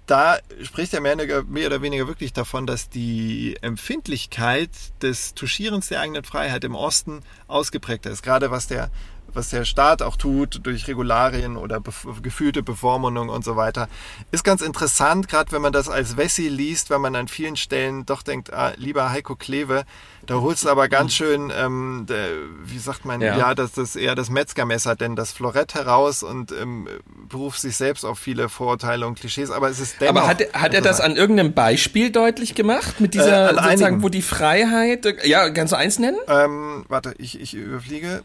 da 0.07 0.39
spricht 0.63 0.95
er 0.95 1.01
mehr, 1.01 1.15
oder 1.15 1.81
weniger 1.83 2.07
wirklich 2.07 2.33
davon, 2.33 2.65
dass 2.65 2.89
die 2.89 3.55
Empfindlichkeit 3.61 4.71
des 5.03 5.35
Tuschierens 5.35 5.89
der 5.89 6.01
eigenen 6.01 6.23
Freiheit 6.23 6.63
im 6.63 6.73
Osten 6.73 7.21
ausgeprägter 7.47 8.09
ist. 8.09 8.23
Gerade 8.23 8.49
was 8.49 8.67
der 8.67 8.89
was 9.33 9.49
der 9.49 9.65
Staat 9.65 10.01
auch 10.01 10.17
tut 10.17 10.59
durch 10.63 10.87
Regularien 10.87 11.57
oder 11.57 11.79
bef 11.79 12.05
gefühlte 12.21 12.63
Bevormundung 12.63 13.29
und 13.29 13.43
so 13.43 13.55
weiter, 13.55 13.87
ist 14.31 14.43
ganz 14.43 14.61
interessant, 14.61 15.27
gerade 15.27 15.51
wenn 15.51 15.61
man 15.61 15.73
das 15.73 15.89
als 15.89 16.17
Wessi 16.17 16.47
liest, 16.47 16.89
wenn 16.89 17.01
man 17.01 17.15
an 17.15 17.27
vielen 17.27 17.55
Stellen 17.55 18.05
doch 18.05 18.21
denkt, 18.21 18.53
ah, 18.53 18.73
lieber 18.77 19.11
Heiko 19.11 19.35
Klewe, 19.35 19.83
da 20.25 20.35
holst 20.35 20.65
du 20.65 20.69
aber 20.69 20.87
ganz 20.87 21.13
schön, 21.13 21.51
ähm, 21.55 22.05
der, 22.07 22.27
wie 22.63 22.77
sagt 22.77 23.05
man, 23.05 23.21
ja, 23.21 23.37
ja 23.37 23.55
das 23.55 23.77
ist 23.77 23.95
eher 23.95 24.15
das 24.15 24.29
Metzgermesser, 24.29 24.95
denn 24.95 25.15
das 25.15 25.31
Florett 25.31 25.73
heraus 25.73 26.23
und 26.23 26.51
ähm, 26.51 26.87
beruft 27.27 27.59
sich 27.59 27.75
selbst 27.75 28.05
auf 28.05 28.19
viele 28.19 28.49
Vorurteile 28.49 29.07
und 29.07 29.19
Klischees, 29.19 29.51
aber 29.51 29.69
es 29.69 29.79
ist 29.79 29.99
dennoch... 29.99 30.21
Aber 30.21 30.27
hat, 30.27 30.41
hat 30.53 30.73
er 30.73 30.81
das 30.81 31.01
an 31.01 31.15
irgendeinem 31.15 31.53
Beispiel 31.53 32.11
deutlich 32.11 32.55
gemacht, 32.55 33.01
mit 33.01 33.13
dieser, 33.13 33.51
äh, 33.51 33.53
sozusagen, 33.53 33.83
einigen. 33.83 34.03
wo 34.03 34.09
die 34.09 34.21
Freiheit, 34.21 35.05
ja, 35.25 35.49
kannst 35.49 35.73
du 35.73 35.77
eins 35.77 35.99
nennen? 35.99 36.17
Ähm, 36.27 36.85
warte, 36.87 37.13
ich, 37.17 37.39
ich 37.39 37.53
überfliege. 37.53 38.23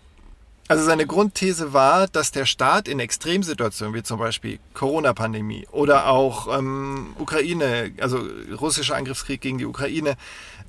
Also 0.68 0.85
seine 0.85 1.07
Grundthese 1.07 1.72
war, 1.72 2.09
dass 2.09 2.33
der 2.33 2.44
Staat 2.44 2.88
in 2.88 2.98
Extremsituationen 2.98 3.94
wie 3.94 4.02
zum 4.02 4.18
Beispiel 4.18 4.59
Corona-Pandemie 4.74 5.66
oder 5.70 6.09
auch 6.09 6.59
ähm, 6.59 7.14
Ukraine, 7.18 7.92
also 8.00 8.20
russischer 8.61 8.96
Angriffskrieg 8.96 9.40
gegen 9.40 9.59
die 9.59 9.66
Ukraine, 9.66 10.16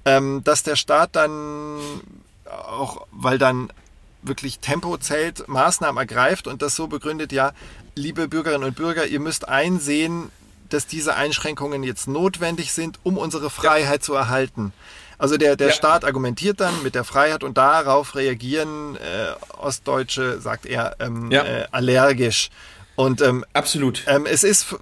ähm, 0.05 0.43
dass 0.43 0.61
der 0.61 0.75
Staat 0.75 1.15
dann 1.15 1.79
auch, 2.45 3.07
weil 3.11 3.37
dann 3.39 3.71
wirklich 4.21 4.59
Tempo 4.59 4.97
zählt, 4.97 5.47
Maßnahmen 5.47 5.97
ergreift 5.97 6.47
und 6.47 6.61
das 6.61 6.75
so 6.75 6.87
begründet, 6.87 7.31
ja, 7.31 7.53
liebe 7.95 8.27
Bürgerinnen 8.27 8.63
und 8.63 8.75
Bürger, 8.75 9.07
ihr 9.07 9.19
müsst 9.19 9.47
einsehen, 9.47 10.29
dass 10.69 10.85
diese 10.85 11.15
Einschränkungen 11.15 11.83
jetzt 11.83 12.07
notwendig 12.07 12.73
sind, 12.73 12.99
um 13.03 13.17
unsere 13.17 13.49
Freiheit 13.49 14.01
ja. 14.01 14.05
zu 14.05 14.13
erhalten. 14.13 14.73
Also 15.17 15.37
der, 15.37 15.55
der 15.55 15.67
ja. 15.67 15.73
Staat 15.73 16.05
argumentiert 16.05 16.59
dann 16.59 16.83
mit 16.83 16.95
der 16.95 17.03
Freiheit 17.03 17.43
und 17.43 17.57
darauf 17.57 18.15
reagieren 18.15 18.95
äh, 18.97 19.57
Ostdeutsche, 19.57 20.39
sagt 20.39 20.65
er, 20.65 20.95
ähm, 20.99 21.31
ja. 21.31 21.43
äh, 21.43 21.67
allergisch. 21.71 22.49
Und 22.97 23.21
ähm, 23.21 23.45
absolut. 23.53 24.03
Ähm, 24.07 24.25
es 24.25 24.43
ist, 24.43 24.75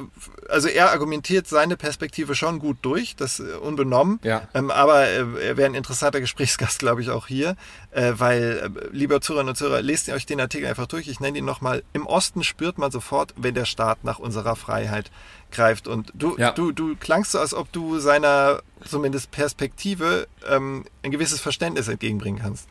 also 0.47 0.69
er 0.69 0.91
argumentiert 0.91 1.47
seine 1.47 1.75
Perspektive 1.75 2.33
schon 2.33 2.59
gut 2.59 2.77
durch, 2.81 3.17
das 3.17 3.41
äh, 3.41 3.55
unbenommen. 3.61 4.21
Ja. 4.23 4.47
Ähm, 4.53 4.71
aber 4.71 5.05
äh, 5.05 5.25
er 5.41 5.57
wäre 5.57 5.65
ein 5.65 5.75
interessanter 5.75 6.21
Gesprächsgast, 6.21 6.79
glaube 6.79 7.01
ich, 7.01 7.09
auch 7.09 7.27
hier, 7.27 7.57
äh, 7.91 8.13
weil, 8.15 8.71
äh, 8.73 8.95
lieber 8.95 9.19
Zuhörerinnen 9.19 9.49
und 9.49 9.55
Zuhörer, 9.57 9.81
lest 9.81 10.07
ihr 10.07 10.13
euch 10.13 10.25
den 10.25 10.39
Artikel 10.39 10.65
einfach 10.65 10.87
durch. 10.87 11.09
Ich 11.09 11.19
nenne 11.19 11.37
ihn 11.37 11.43
nochmal. 11.43 11.83
Im 11.91 12.07
Osten 12.07 12.45
spürt 12.45 12.77
man 12.77 12.89
sofort, 12.89 13.33
wenn 13.35 13.53
der 13.53 13.65
Staat 13.65 14.05
nach 14.05 14.19
unserer 14.19 14.55
Freiheit 14.55 15.11
greift. 15.51 15.87
Und 15.87 16.11
du, 16.13 16.37
ja. 16.37 16.51
du, 16.51 16.71
du 16.71 16.95
klangst 16.95 17.31
so, 17.31 17.39
als 17.39 17.53
ob 17.53 17.71
du 17.71 17.99
seiner 17.99 18.61
zumindest 18.85 19.31
Perspektive 19.31 20.27
ähm, 20.49 20.85
ein 21.03 21.11
gewisses 21.11 21.39
Verständnis 21.39 21.87
entgegenbringen 21.87 22.41
kannst. 22.41 22.67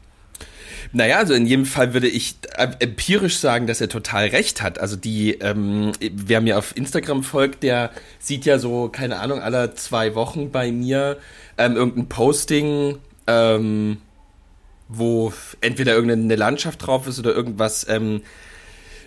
Naja, 0.92 1.18
also 1.18 1.34
in 1.34 1.46
jedem 1.46 1.66
Fall 1.66 1.94
würde 1.94 2.08
ich 2.08 2.36
empirisch 2.78 3.38
sagen, 3.38 3.66
dass 3.66 3.80
er 3.80 3.88
total 3.88 4.28
recht 4.28 4.62
hat. 4.62 4.78
Also 4.78 4.96
die, 4.96 5.34
ähm, 5.34 5.92
wer 6.00 6.40
mir 6.40 6.58
auf 6.58 6.76
Instagram 6.76 7.22
folgt, 7.22 7.62
der 7.62 7.90
sieht 8.18 8.44
ja 8.44 8.58
so, 8.58 8.88
keine 8.88 9.18
Ahnung, 9.18 9.40
alle 9.40 9.74
zwei 9.74 10.14
Wochen 10.14 10.50
bei 10.50 10.72
mir 10.72 11.18
ähm, 11.58 11.76
irgendein 11.76 12.08
Posting, 12.08 12.98
ähm, 13.26 13.98
wo 14.88 15.32
entweder 15.60 15.94
irgendeine 15.94 16.36
Landschaft 16.36 16.86
drauf 16.86 17.06
ist 17.06 17.18
oder 17.18 17.34
irgendwas 17.34 17.86
ähm, 17.88 18.22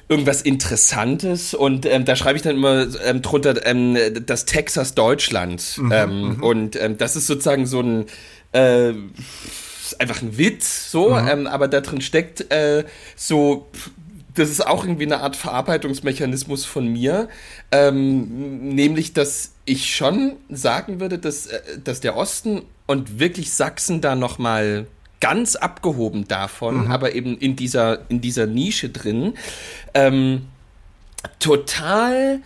irgendwas 0.10 0.42
Interessantes 0.42 1.54
und 1.54 1.86
ähm, 1.86 2.06
da 2.06 2.16
schreibe 2.16 2.38
ich 2.38 2.44
dann 2.44 2.56
immer 2.56 2.88
ähm, 3.06 3.22
drunter 3.22 3.66
ähm, 3.66 3.98
das 4.26 4.46
Texas 4.46 4.96
Deutschland 4.96 5.78
mhm, 5.78 5.92
ähm, 5.92 6.22
mhm. 6.22 6.44
und 6.44 6.76
ähm, 6.78 6.98
das 6.98 7.16
ist 7.16 7.28
sozusagen 7.28 7.66
so 7.66 7.82
ein 7.82 8.06
äh, 8.54 8.94
einfach 10.00 10.22
ein 10.22 10.38
Witz 10.38 10.92
so, 10.92 11.10
mhm. 11.10 11.28
ähm, 11.28 11.48
aber 11.48 11.68
da 11.68 11.82
drin 11.82 12.02
steckt 12.02 12.52
äh, 12.52 12.86
so 13.16 13.68
das 14.38 14.50
ist 14.50 14.66
auch 14.66 14.84
irgendwie 14.84 15.06
eine 15.06 15.22
Art 15.22 15.36
Verarbeitungsmechanismus 15.36 16.64
von 16.64 16.88
mir, 16.88 17.28
ähm, 17.72 18.70
nämlich 18.76 19.14
dass 19.14 19.54
ich 19.66 19.94
schon 19.96 20.34
sagen 20.50 21.00
würde, 21.00 21.18
dass, 21.18 21.48
äh, 21.48 21.60
dass 21.84 22.00
der 22.00 22.16
Osten 22.16 22.62
und 22.86 23.20
wirklich 23.20 23.52
Sachsen 23.52 24.00
da 24.00 24.16
noch 24.16 24.38
mal 24.38 24.88
ganz 25.20 25.56
abgehoben 25.56 26.28
davon, 26.28 26.86
mhm. 26.86 26.92
aber 26.92 27.16
eben 27.16 27.38
in 27.38 27.56
dieser, 27.56 28.10
in 28.10 28.22
dieser 28.22 28.46
Nische 28.46 28.90
drin, 28.90 29.34
ähm, 29.94 30.48
total, 31.40 32.42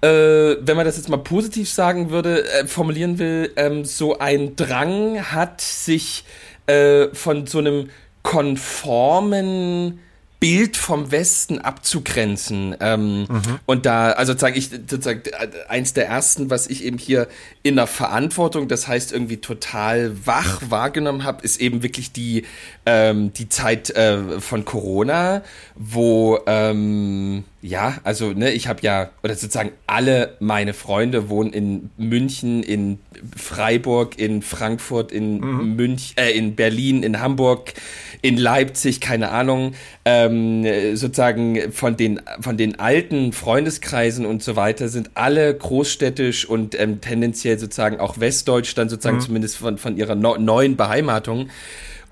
äh, 0.00 0.08
wenn 0.08 0.76
man 0.76 0.84
das 0.84 0.96
jetzt 0.96 1.08
mal 1.08 1.18
positiv 1.18 1.70
sagen 1.70 2.10
würde, 2.10 2.44
äh, 2.44 2.66
formulieren 2.66 3.18
will, 3.18 3.52
ähm, 3.56 3.84
so 3.84 4.18
ein 4.18 4.56
Drang 4.56 5.32
hat, 5.32 5.60
sich 5.60 6.24
äh, 6.66 7.08
von 7.12 7.46
so 7.46 7.58
einem 7.58 7.90
konformen 8.22 10.00
Bild 10.46 10.76
vom 10.76 11.10
Westen 11.10 11.58
abzugrenzen. 11.58 12.76
Ähm, 12.78 13.22
mhm. 13.22 13.58
Und 13.66 13.84
da, 13.84 14.12
also 14.12 14.38
sage 14.38 14.56
ich, 14.56 14.68
sozusagen, 14.68 15.22
eins 15.66 15.92
der 15.92 16.06
ersten, 16.06 16.50
was 16.50 16.68
ich 16.68 16.84
eben 16.84 16.98
hier 16.98 17.26
in 17.64 17.74
der 17.74 17.88
Verantwortung, 17.88 18.68
das 18.68 18.86
heißt 18.86 19.12
irgendwie 19.12 19.38
total 19.38 20.24
wach 20.24 20.62
wahrgenommen 20.68 21.24
habe, 21.24 21.42
ist 21.42 21.60
eben 21.60 21.82
wirklich 21.82 22.12
die, 22.12 22.44
ähm, 22.86 23.32
die 23.32 23.48
Zeit 23.48 23.90
äh, 23.90 24.40
von 24.40 24.64
Corona, 24.64 25.42
wo 25.74 26.38
ähm, 26.46 27.42
ja, 27.66 27.98
also 28.04 28.32
ne, 28.32 28.52
ich 28.52 28.68
habe 28.68 28.80
ja, 28.82 29.10
oder 29.24 29.34
sozusagen 29.34 29.72
alle 29.86 30.36
meine 30.38 30.72
Freunde 30.72 31.28
wohnen 31.28 31.52
in 31.52 31.90
München, 31.96 32.62
in 32.62 33.00
Freiburg, 33.36 34.18
in 34.18 34.42
Frankfurt, 34.42 35.10
in 35.10 35.40
mhm. 35.40 35.74
München, 35.74 36.16
äh, 36.16 36.30
in 36.30 36.54
Berlin, 36.54 37.02
in 37.02 37.20
Hamburg, 37.20 37.74
in 38.22 38.36
Leipzig, 38.36 39.00
keine 39.00 39.30
Ahnung, 39.30 39.74
ähm, 40.04 40.64
sozusagen 40.96 41.72
von 41.72 41.96
den, 41.96 42.20
von 42.40 42.56
den 42.56 42.78
alten 42.78 43.32
Freundeskreisen 43.32 44.26
und 44.26 44.44
so 44.44 44.54
weiter 44.54 44.88
sind 44.88 45.10
alle 45.14 45.52
großstädtisch 45.52 46.48
und 46.48 46.78
ähm, 46.78 47.00
tendenziell 47.00 47.58
sozusagen 47.58 47.98
auch 47.98 48.20
westdeutsch, 48.20 48.74
dann 48.76 48.88
sozusagen 48.88 49.16
mhm. 49.16 49.22
zumindest 49.22 49.56
von, 49.56 49.76
von 49.76 49.96
ihrer 49.96 50.14
no 50.14 50.36
neuen 50.36 50.76
Beheimatung. 50.76 51.50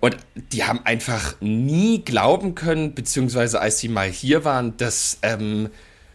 Und 0.04 0.18
die 0.52 0.64
haben 0.64 0.80
einfach 0.84 1.36
nie 1.40 2.04
glauben 2.04 2.54
können, 2.54 2.94
beziehungsweise 2.94 3.58
als 3.58 3.78
sie 3.78 3.88
mal 3.88 4.06
hier 4.06 4.44
waren, 4.44 4.76
dass 4.76 5.16
ähm, 5.22 5.70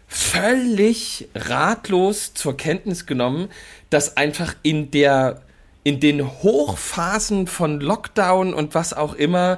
völlig 0.08 1.28
ratlos 1.34 2.36
zur 2.36 2.56
Kenntnis 2.56 3.08
genommen, 3.08 3.48
dass 3.90 4.16
einfach 4.16 4.54
in 4.62 4.92
der 4.92 5.42
in 5.84 6.00
den 6.00 6.24
Hochphasen 6.24 7.48
von 7.48 7.80
Lockdown 7.80 8.54
und 8.54 8.76
was 8.76 8.94
auch 8.94 9.16
immer 9.16 9.58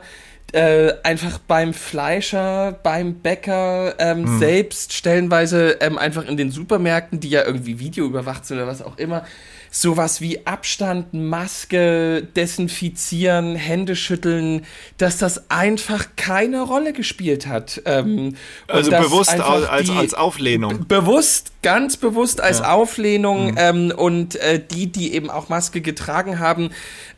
äh, 0.54 0.94
einfach 1.04 1.40
beim 1.40 1.74
Fleischer, 1.74 2.80
beim 2.84 3.16
Bäcker, 3.16 3.96
ähm, 4.00 4.26
hm. 4.26 4.40
selbst 4.40 4.94
stellenweise 4.94 5.72
ähm, 5.82 5.98
einfach 5.98 6.26
in 6.26 6.38
den 6.38 6.52
Supermärkten, 6.52 7.20
die 7.20 7.32
ja 7.32 7.44
irgendwie 7.44 7.80
Video 7.80 8.06
überwacht 8.06 8.46
sind 8.46 8.56
oder 8.56 8.68
was 8.68 8.82
auch 8.82 8.98
immer, 8.98 9.26
sowas 9.74 10.20
wie 10.20 10.46
Abstand, 10.46 11.14
Maske, 11.14 12.28
Desinfizieren, 12.36 13.56
Hände 13.56 13.96
schütteln, 13.96 14.66
dass 14.98 15.18
das 15.18 15.50
einfach 15.50 16.08
keine 16.18 16.62
Rolle 16.62 16.92
gespielt 16.92 17.48
hat. 17.48 17.82
Ähm, 17.86 18.36
also 18.68 18.92
bewusst 18.92 19.30
als, 19.40 19.90
als 19.90 20.14
Auflehnung. 20.14 20.86
Bewusst, 20.88 21.54
ganz 21.64 21.96
bewusst 21.96 22.42
als 22.42 22.60
ja. 22.60 22.74
Auflehnung 22.74 23.52
mhm. 23.52 23.58
ähm, 23.58 23.94
und 23.96 24.36
äh, 24.36 24.62
die, 24.62 24.92
die 24.92 25.14
eben 25.14 25.30
auch 25.30 25.48
Maske 25.48 25.80
getragen 25.80 26.40
haben, 26.40 26.72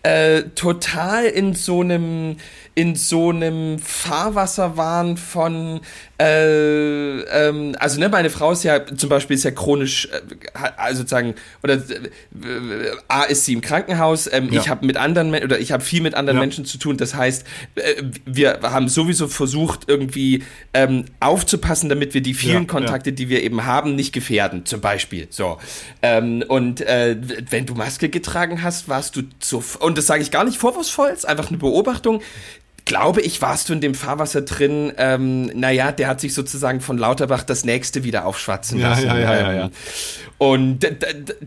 äh, 0.03 0.43
total 0.55 1.25
in 1.25 1.55
so 1.55 1.81
einem 1.81 2.37
in 2.75 2.95
so 2.95 3.29
einem 3.29 3.77
Fahrwasser 3.77 4.77
waren 4.77 5.15
von 5.17 5.81
äh, 6.19 7.19
ähm, 7.19 7.75
also 7.79 7.99
ne, 7.99 8.09
meine 8.09 8.29
Frau 8.29 8.51
ist 8.51 8.63
ja 8.63 8.83
zum 8.85 9.09
Beispiel 9.09 9.35
ist 9.35 9.43
ja 9.43 9.51
chronisch, 9.51 10.07
äh, 10.11 10.69
also 10.77 11.01
sozusagen 11.01 11.35
oder 11.61 11.75
äh, 11.75 12.09
a 13.07 13.23
ist 13.23 13.45
sie 13.45 13.53
im 13.53 13.61
Krankenhaus. 13.61 14.31
Ähm, 14.31 14.51
ja. 14.51 14.61
Ich 14.61 14.69
habe 14.69 14.85
mit 14.85 14.97
anderen 14.97 15.33
oder 15.33 15.59
ich 15.59 15.71
habe 15.71 15.83
viel 15.83 16.01
mit 16.01 16.15
anderen 16.15 16.37
ja. 16.37 16.41
Menschen 16.41 16.65
zu 16.65 16.77
tun. 16.77 16.97
Das 16.97 17.15
heißt, 17.15 17.45
äh, 17.75 18.03
wir 18.25 18.59
haben 18.63 18.89
sowieso 18.89 19.27
versucht 19.27 19.85
irgendwie 19.87 20.43
ähm, 20.73 21.05
aufzupassen, 21.19 21.89
damit 21.89 22.13
wir 22.13 22.21
die 22.21 22.33
vielen 22.33 22.63
ja, 22.63 22.67
Kontakte, 22.69 23.13
die 23.13 23.29
wir 23.29 23.43
eben 23.43 23.65
haben, 23.65 23.95
nicht 23.95 24.13
gefährden. 24.13 24.65
Zum 24.65 24.81
Beispiel 24.81 25.27
so. 25.29 25.57
Ähm, 26.01 26.43
und 26.47 26.81
äh, 26.81 27.17
wenn 27.49 27.65
du 27.65 27.75
Maske 27.75 28.09
getragen 28.09 28.63
hast, 28.63 28.89
warst 28.89 29.15
du 29.15 29.23
so 29.39 29.63
und 29.79 29.97
das 29.97 30.07
sage 30.07 30.21
ich 30.21 30.31
gar 30.31 30.43
nicht 30.43 30.57
vorwurfsvoll, 30.57 31.09
ist 31.09 31.27
einfach 31.27 31.49
eine 31.49 31.57
Beobachtung 31.57 32.21
glaube 32.85 33.21
ich, 33.21 33.41
warst 33.41 33.69
du 33.69 33.73
in 33.73 33.81
dem 33.81 33.95
Fahrwasser 33.95 34.41
drin. 34.41 34.91
Ähm, 34.97 35.45
naja, 35.53 35.91
der 35.91 36.07
hat 36.07 36.19
sich 36.19 36.33
sozusagen 36.33 36.81
von 36.81 36.97
Lauterbach 36.97 37.43
das 37.43 37.63
nächste 37.65 38.03
wieder 38.03 38.25
aufschwatzen 38.25 38.79
ja, 38.79 38.89
lassen. 38.89 39.07
Ja, 39.07 39.19
ja, 39.19 39.35
ja, 39.35 39.53
ja. 39.53 39.69
Und 40.37 40.85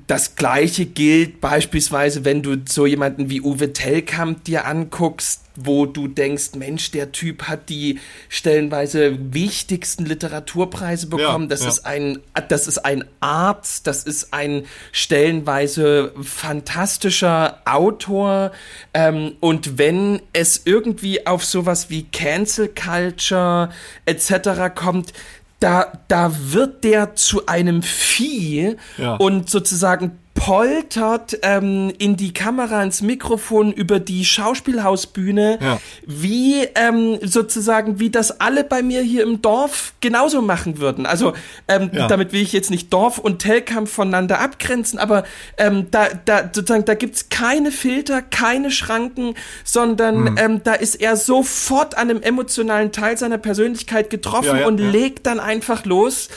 das 0.07 0.37
Gleiche 0.37 0.87
gilt 0.87 1.41
beispielsweise, 1.41 2.25
wenn 2.25 2.43
du 2.43 2.57
so 2.69 2.87
jemanden 2.87 3.29
wie 3.29 3.43
Uwe 3.43 3.73
Tellkamp 3.73 4.45
dir 4.45 4.67
anguckst, 4.67 5.43
wo 5.57 5.87
du 5.87 6.09
denkst, 6.09 6.55
Mensch, 6.55 6.91
der 6.91 7.13
Typ 7.13 7.45
hat 7.45 7.69
die 7.69 8.01
stellenweise 8.29 9.17
wichtigsten 9.33 10.07
Literaturpreise 10.07 11.09
bekommen. 11.09 11.45
Ja, 11.45 11.49
das 11.49 11.63
ja. 11.63 11.69
ist 11.69 11.87
ein, 11.87 12.19
das 12.49 12.69
ist 12.69 12.79
ein 12.79 13.05
Arzt, 13.21 13.87
das 13.87 14.05
ist 14.05 14.33
ein 14.33 14.65
stellenweise 14.93 16.13
fantastischer 16.23 17.61
Autor. 17.65 18.53
Ähm, 18.95 19.33
und 19.41 19.79
wenn 19.79 20.21
es 20.33 20.63
irgendwie 20.65 21.27
auf 21.27 21.45
sowas 21.45 21.91
wie 21.91 22.05
Cancel 22.05 22.69
Culture 22.69 23.71
etc. 24.05 24.75
kommt, 24.75 25.13
da, 25.61 25.93
da 26.09 26.33
wird 26.53 26.85
der 26.85 27.15
zu 27.15 27.47
einem 27.47 27.83
Vieh 27.83 28.77
Ja. 28.99 29.15
und 29.17 29.49
sozusagen 29.49 30.19
poltert 30.37 31.39
ähm, 31.43 31.93
in 31.99 32.17
die 32.17 32.33
Kamera, 32.33 32.83
ins 32.83 33.03
Mikrofon 33.03 33.73
über 33.73 33.99
die 33.99 34.25
Schauspielhausbühne, 34.25 35.59
Ja. 35.61 35.81
wie 36.07 36.63
ähm, 36.77 37.19
sozusagen, 37.23 37.99
wie 37.99 38.11
das 38.11 38.41
alle 38.41 38.63
bei 38.63 38.83
mir 38.83 39.01
hier 39.03 39.25
im 39.25 39.43
Dorf 39.43 39.95
genauso 40.01 40.43
machen 40.43 40.79
würden. 40.79 41.05
Also 41.07 41.33
ähm, 41.67 41.91
Ja. 41.93 42.07
damit 42.07 42.33
will 42.33 42.43
ich 42.43 42.53
jetzt 42.53 42.71
nicht 42.71 42.93
Dorf 42.93 43.19
und 43.19 43.41
Telkamp 43.41 43.89
voneinander 43.89 44.41
abgrenzen, 44.41 44.99
aber 44.99 45.25
ähm, 45.57 45.87
da, 45.91 46.09
da 46.25 46.43
sozusagen, 46.53 46.85
da 46.85 46.95
gibt's 46.95 47.29
keine 47.29 47.73
Filter, 47.73 48.23
keine 48.23 48.71
Schranken, 48.71 49.35
sondern 49.65 50.27
Hm. 50.29 50.37
ähm, 50.39 50.61
da 50.63 50.75
ist 50.75 50.97
er 50.97 51.17
sofort 51.17 51.97
an 51.97 52.11
einem 52.11 52.23
emotionalen 52.23 52.93
Teil 52.93 53.17
seiner 53.17 53.39
Persönlichkeit 53.39 54.11
getroffen 54.11 54.59
Ja, 54.61 54.67
und 54.67 54.79
legt 54.79 55.27
dann 55.27 55.41
einfach 55.41 55.85
los, 55.87 56.29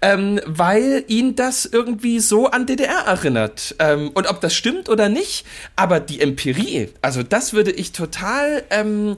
ähm, 0.00 0.40
weil 0.46 1.04
ihn 1.08 1.34
das 1.36 1.66
irgendwie 1.66 2.20
so 2.20 2.46
an 2.46 2.64
DDR 2.66 3.00
erinnert. 3.06 3.47
Ähm, 3.78 4.10
und 4.14 4.28
ob 4.28 4.40
das 4.40 4.54
stimmt 4.54 4.88
oder 4.88 5.08
nicht, 5.08 5.44
aber 5.76 6.00
die 6.00 6.20
Empirie, 6.20 6.90
also 7.02 7.22
das 7.22 7.52
würde 7.52 7.70
ich 7.70 7.92
total, 7.92 8.64
ähm, 8.70 9.16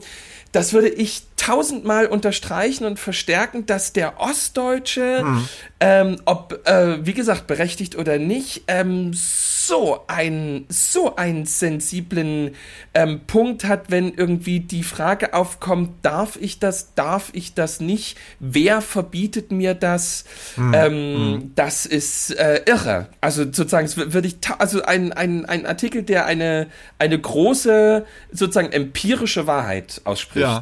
das 0.51 0.73
würde 0.73 0.89
ich 0.89 1.23
tausendmal 1.37 2.05
unterstreichen 2.05 2.85
und 2.85 2.99
verstärken, 2.99 3.65
dass 3.65 3.93
der 3.93 4.19
Ostdeutsche, 4.19 5.23
ähm, 5.79 6.17
ob, 6.25 6.67
äh, 6.67 7.05
wie 7.05 7.13
gesagt, 7.13 7.47
berechtigt 7.47 7.95
oder 7.95 8.17
nicht, 8.19 8.63
ähm, 8.67 9.11
so 9.13 9.50
ein, 10.07 10.65
so 10.69 11.15
einen 11.15 11.45
sensiblen 11.45 12.55
ähm, 12.93 13.21
Punkt 13.27 13.63
hat, 13.63 13.91
wenn 13.91 14.13
irgendwie 14.13 14.59
die 14.59 14.83
Frage 14.83 15.33
aufkommt, 15.33 15.91
darf 16.03 16.37
ich 16.39 16.59
das, 16.59 16.93
darf 16.95 17.29
ich 17.33 17.53
das 17.53 17.79
nicht, 17.79 18.17
wer 18.39 18.81
verbietet 18.81 19.51
mir 19.51 19.73
das, 19.73 20.25
ähm, 20.57 21.51
das 21.55 21.85
ist 21.85 22.31
äh, 22.31 22.63
irre. 22.65 23.07
Also 23.21 23.43
sozusagen, 23.43 23.89
würde 24.13 24.27
ich, 24.27 24.37
also 24.57 24.83
ein, 24.83 25.13
ein, 25.13 25.45
ein 25.45 25.65
Artikel, 25.65 26.03
der 26.03 26.25
eine, 26.25 26.67
eine 26.97 27.19
große, 27.19 28.05
sozusagen 28.31 28.71
empirische 28.71 29.47
Wahrheit 29.47 30.01
ausspricht. 30.03 30.45
Ja. 30.45 30.61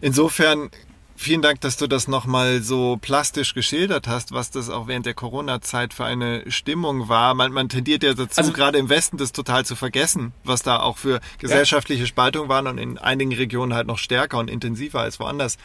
Insofern 0.00 0.70
vielen 1.16 1.42
Dank, 1.42 1.60
dass 1.60 1.76
du 1.76 1.86
das 1.86 2.08
nochmal 2.08 2.62
so 2.62 2.98
plastisch 3.00 3.54
geschildert 3.54 4.08
hast, 4.08 4.32
was 4.32 4.50
das 4.50 4.68
auch 4.68 4.86
während 4.88 5.06
der 5.06 5.14
Corona-Zeit 5.14 5.94
für 5.94 6.04
eine 6.04 6.50
Stimmung 6.50 7.08
war. 7.08 7.34
Man, 7.34 7.52
man 7.52 7.68
tendiert 7.68 8.02
ja 8.02 8.14
dazu, 8.14 8.40
Also- 8.40 8.52
gerade 8.52 8.78
im 8.78 8.88
Westen 8.88 9.16
das 9.16 9.32
total 9.32 9.64
zu 9.64 9.76
vergessen, 9.76 10.32
was 10.44 10.62
da 10.62 10.80
auch 10.80 10.98
für 10.98 11.20
gesellschaftliche 11.38 12.06
Spaltungen 12.06 12.48
waren 12.48 12.66
und 12.66 12.78
in 12.78 12.98
einigen 12.98 13.32
Regionen 13.32 13.74
halt 13.74 13.86
noch 13.86 13.98
stärker 13.98 14.38
und 14.38 14.50
intensiver 14.50 15.00
als 15.00 15.20
woanders. 15.20 15.56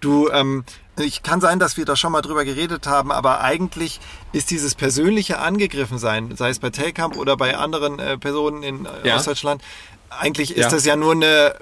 Du, 0.00 0.28
ähm, 0.30 0.64
ich 0.98 1.22
kann 1.22 1.40
sein, 1.40 1.58
dass 1.58 1.76
wir 1.76 1.84
da 1.84 1.96
schon 1.96 2.12
mal 2.12 2.22
drüber 2.22 2.44
geredet 2.44 2.86
haben, 2.86 3.10
aber 3.10 3.40
eigentlich 3.40 4.00
ist 4.32 4.50
dieses 4.50 4.74
persönliche 4.74 5.38
Angegriffensein, 5.38 6.36
sei 6.36 6.50
es 6.50 6.58
bei 6.58 6.70
Telkamp 6.70 7.16
oder 7.16 7.36
bei 7.36 7.56
anderen 7.56 7.98
äh, 7.98 8.18
Personen 8.18 8.62
in 8.62 8.84
äh, 8.84 9.08
Ja. 9.08 9.16
Ostdeutschland, 9.16 9.62
eigentlich 10.10 10.50
ist 10.52 10.64
Ja. 10.64 10.68
das 10.70 10.84
ja 10.84 10.96
nur 10.96 11.12
eine 11.12 11.54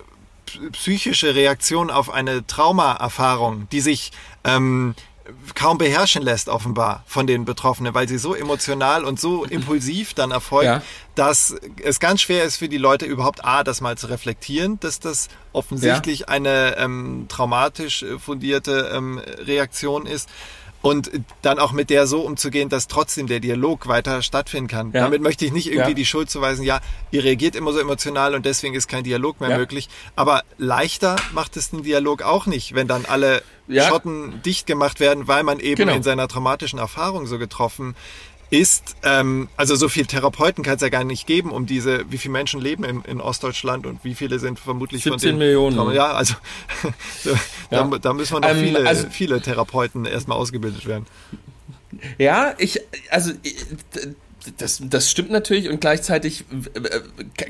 psychische 0.72 1.34
Reaktion 1.34 1.90
auf 1.90 2.10
eine 2.10 2.46
Traumaerfahrung, 2.46 3.68
die 3.70 3.80
sich 3.80 4.12
ähm, 4.44 4.94
kaum 5.56 5.76
beherrschen 5.76 6.22
lässt, 6.22 6.48
offenbar 6.48 7.02
von 7.06 7.26
den 7.26 7.44
Betroffenen, 7.44 7.94
weil 7.94 8.08
sie 8.08 8.18
so 8.18 8.34
emotional 8.34 9.04
und 9.04 9.18
so 9.20 9.44
impulsiv 9.50 10.14
dann 10.14 10.30
erfolgt, 10.30 10.66
Ja. 10.66 10.82
dass 11.16 11.54
es 11.82 11.98
ganz 11.98 12.20
schwer 12.20 12.44
ist 12.44 12.56
für 12.58 12.68
die 12.68 12.78
Leute 12.78 13.06
überhaupt 13.06 13.44
A, 13.44 13.64
das 13.64 13.80
mal 13.80 13.98
zu 13.98 14.06
reflektieren, 14.06 14.78
dass 14.80 15.00
das 15.00 15.28
offensichtlich 15.52 16.28
eine 16.28 16.76
ähm, 16.78 17.26
traumatisch 17.28 18.02
äh, 18.04 18.18
fundierte 18.18 18.92
ähm, 18.94 19.18
Reaktion 19.18 20.06
ist. 20.06 20.28
Und 20.86 21.10
dann 21.42 21.58
auch 21.58 21.72
mit 21.72 21.90
der 21.90 22.06
so 22.06 22.20
umzugehen, 22.20 22.68
dass 22.68 22.86
trotzdem 22.88 23.26
der 23.26 23.40
Dialog 23.40 23.88
weiter 23.88 24.22
stattfinden 24.22 24.68
kann. 24.68 24.92
Ja. 24.92 25.00
Damit 25.02 25.20
möchte 25.22 25.44
ich 25.44 25.52
nicht 25.52 25.66
irgendwie 25.68 25.90
Ja. 25.90 25.94
die 25.94 26.06
Schuld 26.06 26.30
zuweisen, 26.30 26.64
ja, 26.64 26.80
ihr 27.10 27.24
reagiert 27.24 27.56
immer 27.56 27.72
so 27.72 27.78
emotional 27.78 28.34
und 28.34 28.46
deswegen 28.46 28.74
ist 28.74 28.86
kein 28.88 29.04
Dialog 29.04 29.40
mehr 29.40 29.50
Ja. 29.50 29.58
möglich. 29.58 29.88
Aber 30.14 30.42
leichter 30.58 31.16
macht 31.32 31.56
es 31.56 31.70
den 31.70 31.82
Dialog 31.82 32.22
auch 32.22 32.46
nicht, 32.46 32.74
wenn 32.74 32.86
dann 32.88 33.04
alle. 33.06 33.42
Schotten 33.68 34.40
dicht 34.44 34.68
gemacht 34.68 35.00
werden, 35.00 35.26
weil 35.26 35.42
man 35.42 35.58
eben 35.58 35.74
Genau. 35.74 35.94
in 35.94 36.04
seiner 36.04 36.28
traumatischen 36.28 36.78
Erfahrung 36.78 37.26
so 37.26 37.36
getroffen 37.36 37.96
ist. 38.50 38.96
Ähm, 39.02 39.48
also 39.56 39.74
so 39.74 39.88
viel 39.88 40.06
Therapeuten 40.06 40.62
kann 40.64 40.76
es 40.76 40.82
ja 40.82 40.88
gar 40.88 41.04
nicht 41.04 41.26
geben, 41.26 41.50
um 41.50 41.66
diese, 41.66 42.10
wie 42.10 42.18
viele 42.18 42.32
Menschen 42.32 42.60
leben 42.60 42.84
in, 42.84 43.02
in 43.02 43.20
Ostdeutschland 43.20 43.86
und 43.86 44.04
wie 44.04 44.14
viele 44.14 44.38
sind 44.38 44.58
vermutlich 44.58 45.02
von 45.02 45.12
17 45.18 45.30
den 45.30 45.38
Millionen. 45.38 45.92
Ja, 45.94 46.12
also 46.12 46.34
so, 47.24 47.30
Ja. 47.70 47.84
Da, 47.84 47.98
da 47.98 48.12
müssen 48.12 48.34
wir 48.34 48.40
noch 48.40 48.48
Ähm, 48.48 48.64
viele, 48.64 48.86
also- 48.86 49.08
viele 49.10 49.40
Therapeuten 49.40 50.04
erstmal 50.04 50.38
ausgebildet 50.38 50.86
werden. 50.86 51.06
Ja, 52.18 52.54
ich, 52.58 52.80
also 53.10 53.32
ich- 53.42 53.56
das, 54.58 54.82
das 54.88 55.10
stimmt 55.10 55.30
natürlich 55.30 55.68
und 55.68 55.80
gleichzeitig 55.80 56.44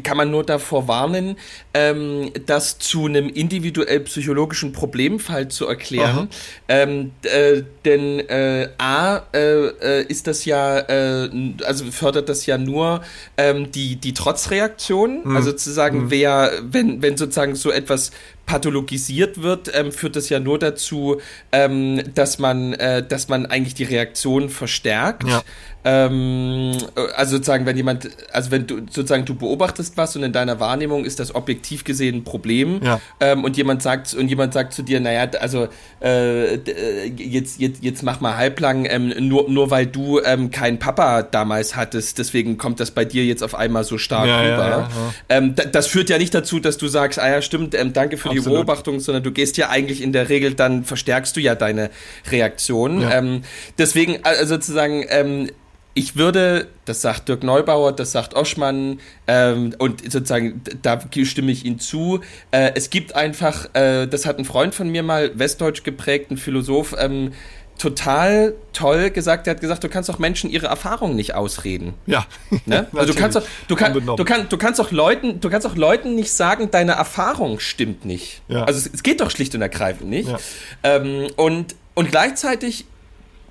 kann 0.03 0.17
man 0.17 0.31
nur 0.31 0.45
davor 0.45 0.89
warnen, 0.89 1.37
ähm, 1.75 2.31
das 2.47 2.79
zu 2.79 3.07
einem 3.07 3.29
individuell 3.29 4.01
psychologischen 4.01 4.73
Problemfall 4.73 5.49
zu 5.49 5.67
erklären. 5.67 6.29
Ähm, 6.69 7.13
äh, 7.23 7.63
denn 7.85 8.21
äh, 8.21 8.69
A 8.79 9.23
äh, 9.33 9.67
äh, 9.67 10.07
ist 10.07 10.27
das 10.27 10.45
ja, 10.45 10.79
äh, 10.79 11.31
also 11.65 11.85
fördert 11.91 12.29
das 12.29 12.47
ja 12.47 12.59
nur 12.59 13.03
ähm, 13.37 13.71
die, 13.73 13.97
die 13.97 14.15
Trotzreaktion, 14.15 15.37
also 15.37 15.53
zu 15.53 15.71
sagen, 15.73 16.11
wer, 16.11 16.53
wenn, 16.63 17.03
wenn 17.03 17.17
sozusagen 17.17 17.55
so 17.55 17.71
etwas 17.71 18.11
pathologisiert 18.47 19.43
wird, 19.43 19.71
ähm, 19.75 19.93
führt 19.93 20.17
das 20.17 20.29
ja 20.29 20.41
nur 20.41 20.59
dazu, 20.59 21.21
ähm, 21.53 22.01
dass 22.15 22.39
man, 22.39 22.73
äh, 22.75 23.07
dass 23.07 23.29
man 23.29 23.47
eigentlich 23.47 23.75
die 23.75 23.85
Reaktion 23.85 24.49
verstärkt. 24.49 25.25
Ja. 25.29 25.43
Ähm, 25.85 26.73
also 27.15 27.37
sozusagen, 27.37 27.65
wenn 27.65 27.77
jemand, 27.77 28.09
also 28.33 28.51
wenn 28.51 28.67
du 28.67 28.79
sozusagen 28.91 29.25
du 29.25 29.37
beobachtest 29.37 29.97
was 29.97 30.17
und 30.17 30.25
in 30.25 30.33
deiner 30.33 30.59
Wahrnehmung 30.59 31.05
ist 31.05 31.21
das 31.21 31.33
objektiv 31.35 31.85
gesehen 31.85 32.17
ein 32.17 32.25
Problem 32.25 32.81
Ja. 32.83 33.01
ähm, 33.21 33.45
und 33.45 33.57
jemand 33.57 33.83
sagt 33.83 34.13
und 34.15 34.27
jemand 34.29 34.53
sagt 34.53 34.73
zu 34.73 34.83
dir, 34.83 34.99
naja, 34.99 35.29
also 35.41 35.69
äh, 36.03 36.55
äh, 36.57 37.13
jetzt 37.17 37.61
jetzt 37.61 37.85
jetzt 37.85 38.03
mach 38.03 38.21
mal 38.21 38.37
halblang, 38.37 38.85
ähm, 38.91 39.13
nur 39.29 39.49
nur 39.49 39.71
weil 39.71 39.87
du 39.87 40.21
ähm, 40.21 40.51
keinen 40.51 40.81
Papa 40.81 41.23
damals 41.23 41.77
hattest, 41.77 42.19
deswegen 42.19 42.59
kommt 42.59 42.81
das 42.81 42.91
bei 42.91 43.05
dir 43.05 43.25
jetzt 43.25 43.45
auf 43.45 43.55
einmal 43.55 43.85
so 43.85 43.97
stark 43.97 44.27
Ja, 44.27 44.89
rüber. 45.29 45.55
das 45.71 45.87
führt 45.87 46.11
ja 46.11 46.19
nicht 46.19 46.35
dazu, 46.35 46.59
dass 46.59 46.79
du 46.79 46.89
sagst, 46.89 47.21
ah 47.21 47.29
ja, 47.31 47.43
stimmt, 47.43 47.77
danke 47.93 48.17
für 48.17 48.31
die 48.31 48.36
Absolut. 48.39 48.67
Beobachtung, 48.67 49.01
sondern 49.01 49.23
du 49.23 49.33
gehst 49.33 49.57
ja 49.57 49.69
eigentlich 49.69 50.03
in 50.03 50.13
der 50.13 50.29
Regel, 50.29 50.55
dann 50.55 50.85
verstärkst 50.85 51.37
du 51.37 51.41
ja 51.41 51.55
deine 51.55 51.91
Reaktion. 52.31 53.03
Ja. 53.03 53.19
Ähm, 53.19 53.43
deswegen, 53.79 54.19
also 54.25 54.55
sozusagen, 54.55 55.05
ähm, 55.09 55.49
ich 55.95 56.15
würde, 56.15 56.69
das 56.85 57.01
sagt 57.01 57.31
Dirk 57.31 57.43
Neubauer, 57.43 57.91
das 57.91 58.13
sagt 58.13 58.35
Oschmann, 58.35 59.01
ähm, 59.27 59.75
und 59.79 60.03
sozusagen, 60.03 60.61
da 60.83 61.01
stimme 61.23 61.51
ich 61.51 61.65
ihm 61.65 61.79
zu. 61.79 62.21
Äh, 62.51 62.73
es 62.75 62.91
gibt 62.91 63.17
einfach, 63.17 63.75
äh, 63.75 64.07
das 64.07 64.27
hat 64.27 64.39
ein 64.39 64.45
Freund 64.45 64.75
von 64.75 64.91
mir 64.91 65.03
mal, 65.03 65.39
westdeutsch 65.39 65.85
geprägten 65.85 66.37
Philosoph, 66.37 66.95
ähm, 66.99 67.33
total 67.79 68.55
toll 68.73 69.11
gesagt. 69.11 69.47
Er 69.47 69.53
hat 69.55 69.61
gesagt, 69.61 69.85
du 69.85 69.89
kannst 69.89 70.09
doch 70.09 70.19
Menschen 70.19 70.51
ihre 70.51 70.67
Erfahrungen 70.67 71.15
nicht 71.15 71.35
ausreden. 71.35 71.95
Ja. 72.07 72.27
Ne? 72.65 72.87
Also 72.95 73.13
du 73.13 73.19
kannst 73.19 73.37
doch, 73.37 73.43
du, 73.69 73.77
kann, 73.77 73.93
du, 73.93 74.25
kann, 74.25 74.49
du 74.49 74.57
kannst 74.57 74.79
doch 74.79 74.93
Leuten, 74.93 75.41
du 75.41 75.51
kannst 75.51 75.67
auch 75.67 75.77
Leuten 75.77 76.15
nicht 76.15 76.33
sagen, 76.33 76.71
deine 76.71 76.93
Erfahrung 76.93 77.61
stimmt 77.61 78.05
nicht. 78.05 78.43
Ja. 78.49 78.65
Also 78.65 78.79
es, 78.81 78.95
es 78.95 79.03
geht 79.03 79.21
doch 79.21 79.31
schlicht 79.31 79.55
und 79.55 79.63
ergreifend 79.63 80.09
nicht. 80.09 80.29
Ja. 80.29 80.39
Ähm, 80.83 81.27
und, 81.37 81.75
und 81.95 82.11
gleichzeitig 82.11 82.87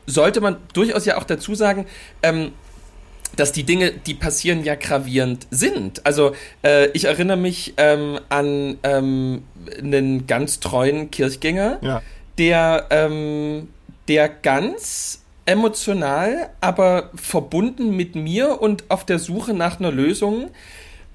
sollte 0.07 0.41
man 0.41 0.57
durchaus 0.73 1.05
ja 1.05 1.17
auch 1.17 1.23
dazu 1.23 1.55
sagen, 1.55 1.85
ähm, 2.23 2.51
dass 3.35 3.51
die 3.51 3.63
Dinge, 3.63 3.91
die 3.91 4.13
passieren, 4.13 4.63
ja 4.63 4.75
gravierend 4.75 5.47
sind. 5.51 6.05
Also 6.05 6.33
äh, 6.63 6.87
ich 6.91 7.05
erinnere 7.05 7.37
mich 7.37 7.73
ähm, 7.77 8.19
an 8.29 8.77
ähm, 8.83 9.43
einen 9.77 10.25
ganz 10.25 10.59
treuen 10.59 11.11
Kirchgänger, 11.11 11.79
Ja. 11.81 12.01
der, 12.37 12.87
ähm, 12.91 13.67
der 14.07 14.29
ganz 14.29 15.21
emotional, 15.45 16.49
aber 16.61 17.11
verbunden 17.15 17.95
mit 17.95 18.15
mir 18.15 18.61
und 18.61 18.85
auf 18.89 19.05
der 19.05 19.19
Suche 19.19 19.53
nach 19.53 19.79
einer 19.79 19.91
Lösung 19.91 20.49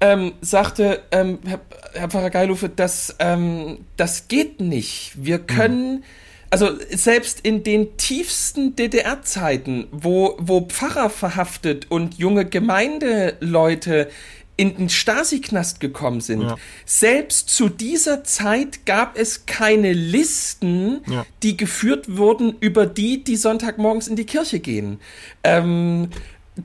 ähm, 0.01 0.33
sagte, 0.41 1.03
ähm, 1.11 1.39
Herr, 1.45 1.59
Herr 1.93 2.09
Pfarrer 2.09 2.29
Geilufe, 2.31 2.69
das, 2.69 3.15
ähm, 3.19 3.85
das 3.97 4.27
geht 4.27 4.59
nicht. 4.59 5.13
Wir 5.15 5.39
können, 5.39 6.03
also 6.49 6.69
selbst 6.89 7.41
in 7.41 7.63
den 7.63 7.97
tiefsten 7.97 8.75
DDR-Zeiten, 8.75 9.87
wo, 9.91 10.35
wo 10.39 10.61
Pfarrer 10.61 11.09
verhaftet 11.09 11.91
und 11.91 12.15
junge 12.15 12.45
Gemeindeleute 12.45 14.09
in 14.61 14.77
den 14.77 14.89
Stasi-Knast 14.89 15.79
gekommen 15.79 16.21
sind, 16.21 16.43
ja. 16.43 16.55
selbst 16.85 17.49
zu 17.49 17.67
dieser 17.67 18.23
Zeit 18.23 18.85
gab 18.85 19.17
es 19.17 19.47
keine 19.47 19.91
Listen, 19.91 21.01
ja. 21.07 21.25
die 21.41 21.57
geführt 21.57 22.15
wurden 22.15 22.57
über 22.59 22.85
die, 22.85 23.23
die 23.23 23.37
Sonntagmorgens 23.37 24.07
in 24.07 24.15
die 24.15 24.25
Kirche 24.25 24.59
gehen. 24.59 24.99
Ähm, 25.43 26.09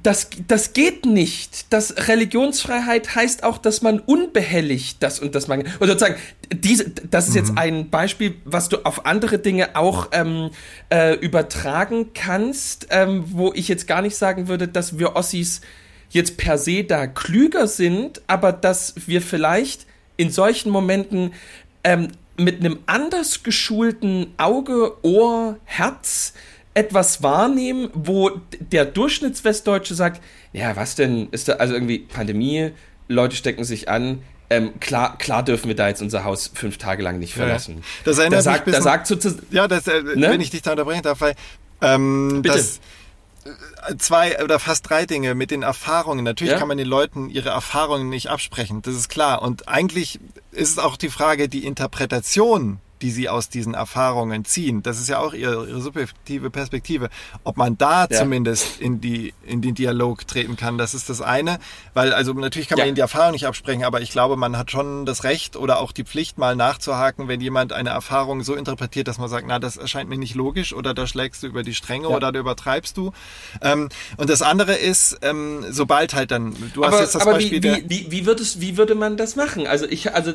das, 0.02 0.28
das 0.46 0.74
geht 0.74 1.06
nicht. 1.06 1.72
Das 1.72 2.08
Religionsfreiheit 2.08 3.14
heißt 3.14 3.44
auch, 3.44 3.56
dass 3.56 3.80
man 3.80 4.00
unbehelligt 4.00 5.02
das 5.02 5.18
und 5.18 5.34
das 5.34 5.48
man 5.48 5.60
oder 5.80 5.92
sozusagen 5.92 6.16
diese, 6.52 6.90
das 6.90 7.28
ist 7.28 7.30
mhm. 7.30 7.40
jetzt 7.40 7.52
ein 7.56 7.88
Beispiel, 7.88 8.34
was 8.44 8.68
du 8.68 8.84
auf 8.84 9.06
andere 9.06 9.38
Dinge 9.38 9.74
auch 9.74 10.08
ähm, 10.12 10.50
äh, 10.92 11.14
übertragen 11.14 12.12
kannst, 12.12 12.88
ähm, 12.90 13.24
wo 13.28 13.54
ich 13.54 13.68
jetzt 13.68 13.86
gar 13.86 14.02
nicht 14.02 14.16
sagen 14.16 14.48
würde, 14.48 14.68
dass 14.68 14.98
wir 14.98 15.16
Ossis 15.16 15.62
jetzt 16.10 16.36
per 16.36 16.58
se 16.58 16.84
da 16.84 17.06
klüger 17.06 17.66
sind, 17.66 18.22
aber 18.26 18.52
dass 18.52 18.94
wir 19.06 19.22
vielleicht 19.22 19.86
in 20.16 20.30
solchen 20.30 20.70
Momenten 20.70 21.32
ähm, 21.84 22.08
mit 22.36 22.60
einem 22.60 22.78
anders 22.86 23.42
geschulten 23.42 24.34
Auge, 24.36 24.92
Ohr, 25.02 25.58
Herz 25.64 26.34
etwas 26.74 27.22
wahrnehmen, 27.22 27.88
wo 27.94 28.30
der 28.60 28.84
Durchschnittswestdeutsche 28.84 29.94
sagt, 29.94 30.22
ja, 30.52 30.76
was 30.76 30.94
denn, 30.94 31.28
ist 31.30 31.48
da 31.48 31.54
also 31.54 31.74
irgendwie 31.74 32.00
Pandemie, 32.00 32.72
Leute 33.08 33.36
stecken 33.36 33.64
sich 33.64 33.88
an, 33.88 34.22
ähm, 34.48 34.78
klar, 34.78 35.18
klar 35.18 35.42
dürfen 35.42 35.68
wir 35.68 35.74
da 35.74 35.88
jetzt 35.88 36.02
unser 36.02 36.24
Haus 36.24 36.50
fünf 36.54 36.78
Tage 36.78 37.02
lang 37.02 37.18
nicht 37.18 37.34
verlassen. 37.34 37.78
Ja, 37.78 37.82
das 38.04 38.18
erinnert 38.18 38.38
da 38.38 38.42
sagt, 38.42 38.66
mich 38.66 38.76
da 38.76 38.82
sagt 38.82 39.06
sozusagen, 39.06 39.46
ja, 39.50 39.66
das, 39.66 39.86
äh, 39.88 40.02
ne? 40.02 40.30
wenn 40.30 40.40
ich 40.40 40.50
dich 40.50 40.62
da 40.62 40.72
unterbrechen 40.72 41.02
darf, 41.02 41.20
weil 41.20 41.34
ähm, 41.80 42.42
Bitte. 42.42 42.56
Das, 42.56 42.80
zwei 43.98 44.42
oder 44.42 44.58
fast 44.58 44.88
drei 44.88 45.06
Dinge 45.06 45.34
mit 45.34 45.50
den 45.50 45.62
Erfahrungen. 45.62 46.24
Natürlich 46.24 46.52
ja? 46.52 46.58
kann 46.58 46.68
man 46.68 46.78
den 46.78 46.86
Leuten 46.86 47.30
ihre 47.30 47.50
Erfahrungen 47.50 48.08
nicht 48.08 48.28
absprechen, 48.28 48.82
das 48.82 48.94
ist 48.94 49.08
klar. 49.08 49.42
Und 49.42 49.68
eigentlich 49.68 50.20
ist 50.50 50.70
es 50.70 50.78
auch 50.78 50.96
die 50.96 51.10
Frage, 51.10 51.48
die 51.48 51.64
Interpretation 51.64 52.80
die 53.02 53.10
sie 53.10 53.28
aus 53.28 53.48
diesen 53.48 53.74
Erfahrungen 53.74 54.44
ziehen. 54.44 54.82
Das 54.82 54.98
ist 54.98 55.08
ja 55.08 55.18
auch 55.18 55.34
ihre, 55.34 55.68
ihre 55.68 55.80
subjektive 55.80 56.50
Perspektive. 56.50 57.08
Ob 57.44 57.56
man 57.56 57.76
da 57.78 58.06
ja. 58.10 58.18
zumindest 58.18 58.80
in, 58.80 59.00
die, 59.00 59.34
in 59.44 59.62
den 59.62 59.74
Dialog 59.74 60.26
treten 60.26 60.56
kann, 60.56 60.78
das 60.78 60.94
ist 60.94 61.10
das 61.10 61.20
eine. 61.20 61.58
Weil, 61.94 62.12
also 62.12 62.32
natürlich 62.32 62.68
kann 62.68 62.78
man 62.78 62.86
ja. 62.86 62.88
ihnen 62.88 62.94
die 62.96 63.00
Erfahrung 63.00 63.32
nicht 63.32 63.46
absprechen, 63.46 63.84
aber 63.84 64.00
ich 64.00 64.10
glaube, 64.10 64.36
man 64.36 64.56
hat 64.56 64.70
schon 64.70 65.06
das 65.06 65.24
Recht 65.24 65.56
oder 65.56 65.78
auch 65.80 65.92
die 65.92 66.04
Pflicht, 66.04 66.38
mal 66.38 66.56
nachzuhaken, 66.56 67.28
wenn 67.28 67.40
jemand 67.40 67.72
eine 67.72 67.90
Erfahrung 67.90 68.42
so 68.42 68.54
interpretiert, 68.54 69.08
dass 69.08 69.18
man 69.18 69.28
sagt, 69.28 69.46
na, 69.46 69.58
das 69.58 69.76
erscheint 69.76 70.08
mir 70.08 70.18
nicht 70.18 70.34
logisch 70.34 70.72
oder 70.72 70.94
da 70.94 71.06
schlägst 71.06 71.42
du 71.42 71.46
über 71.46 71.62
die 71.62 71.74
Stränge 71.74 72.08
ja. 72.08 72.16
oder 72.16 72.32
da 72.32 72.38
übertreibst 72.38 72.96
du. 72.96 73.12
Ähm, 73.62 73.88
und 74.16 74.30
das 74.30 74.42
andere 74.42 74.74
ist, 74.74 75.18
ähm, 75.22 75.64
sobald 75.70 76.14
halt 76.14 76.30
dann, 76.30 76.54
du 76.74 76.84
aber, 76.84 76.92
hast 76.92 77.00
jetzt 77.00 77.14
das 77.14 77.22
aber 77.22 77.32
Beispiel. 77.32 77.62
Wie, 77.62 77.84
wie, 77.88 77.90
wie, 77.90 78.10
wie, 78.10 78.26
würdest, 78.26 78.60
wie 78.60 78.76
würde 78.76 78.94
man 78.94 79.16
das 79.16 79.36
machen? 79.36 79.66
Also 79.66 79.86
ich, 79.86 80.14
also, 80.14 80.32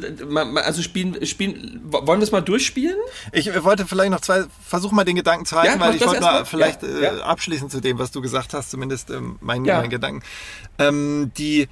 also 0.56 0.82
spielen, 0.82 1.26
spielen, 1.26 1.82
wollen 1.84 2.20
wir 2.20 2.24
es 2.24 2.32
mal 2.32 2.42
durchspielen? 2.52 2.98
Ich 3.32 3.48
wollte 3.64 3.86
vielleicht 3.88 4.12
noch 4.12 4.22
zwei, 4.22 4.44
versuch 4.66 4.92
mal 4.92 5.06
den 5.06 5.16
Gedanken 5.16 5.46
zu 5.46 5.56
halten, 5.56 5.80
ja, 5.80 5.86
weil 5.86 5.96
ich 5.96 6.06
wollte 6.06 6.22
mal 6.22 6.46
vielleicht 6.46 6.84
ja, 6.84 6.90
äh, 6.90 7.04
ja. 7.18 7.24
abschließen 7.24 7.70
zu 7.70 7.80
dem, 7.80 7.98
was 7.98 8.12
du 8.12 8.22
gesagt 8.22 8.54
hast, 8.54 8.72
zumindest 8.72 9.10
ähm, 9.10 9.38
mein, 9.42 9.64
mein 9.64 9.90
Gedanken. 9.90 10.24
Ähm, 10.78 11.32
die 11.38 11.68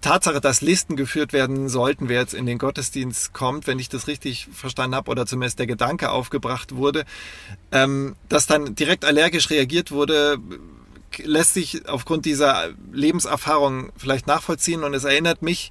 Tatsache, 0.00 0.40
dass 0.40 0.60
Listen 0.60 0.96
geführt 0.96 1.32
werden 1.32 1.68
sollten, 1.68 2.08
wer 2.08 2.20
jetzt 2.20 2.34
in 2.34 2.46
den 2.46 2.58
Gottesdienst 2.58 3.32
kommt, 3.32 3.68
wenn 3.68 3.78
ich 3.78 3.88
das 3.88 4.08
richtig 4.08 4.48
verstanden 4.52 4.96
habe, 4.96 5.08
oder 5.10 5.24
zumindest 5.24 5.60
der 5.60 5.68
Gedanke 5.68 6.10
aufgebracht 6.10 6.74
wurde, 6.74 7.04
ähm, 7.70 8.16
dass 8.28 8.46
dann 8.46 8.74
direkt 8.74 9.04
allergisch 9.04 9.50
reagiert 9.50 9.92
wurde, 9.92 10.38
lässt 11.18 11.54
sich 11.54 11.88
aufgrund 11.88 12.26
dieser 12.26 12.70
Lebenserfahrung 12.92 13.90
vielleicht 13.96 14.26
nachvollziehen 14.26 14.82
und 14.82 14.94
es 14.94 15.04
erinnert 15.04 15.42
mich 15.42 15.70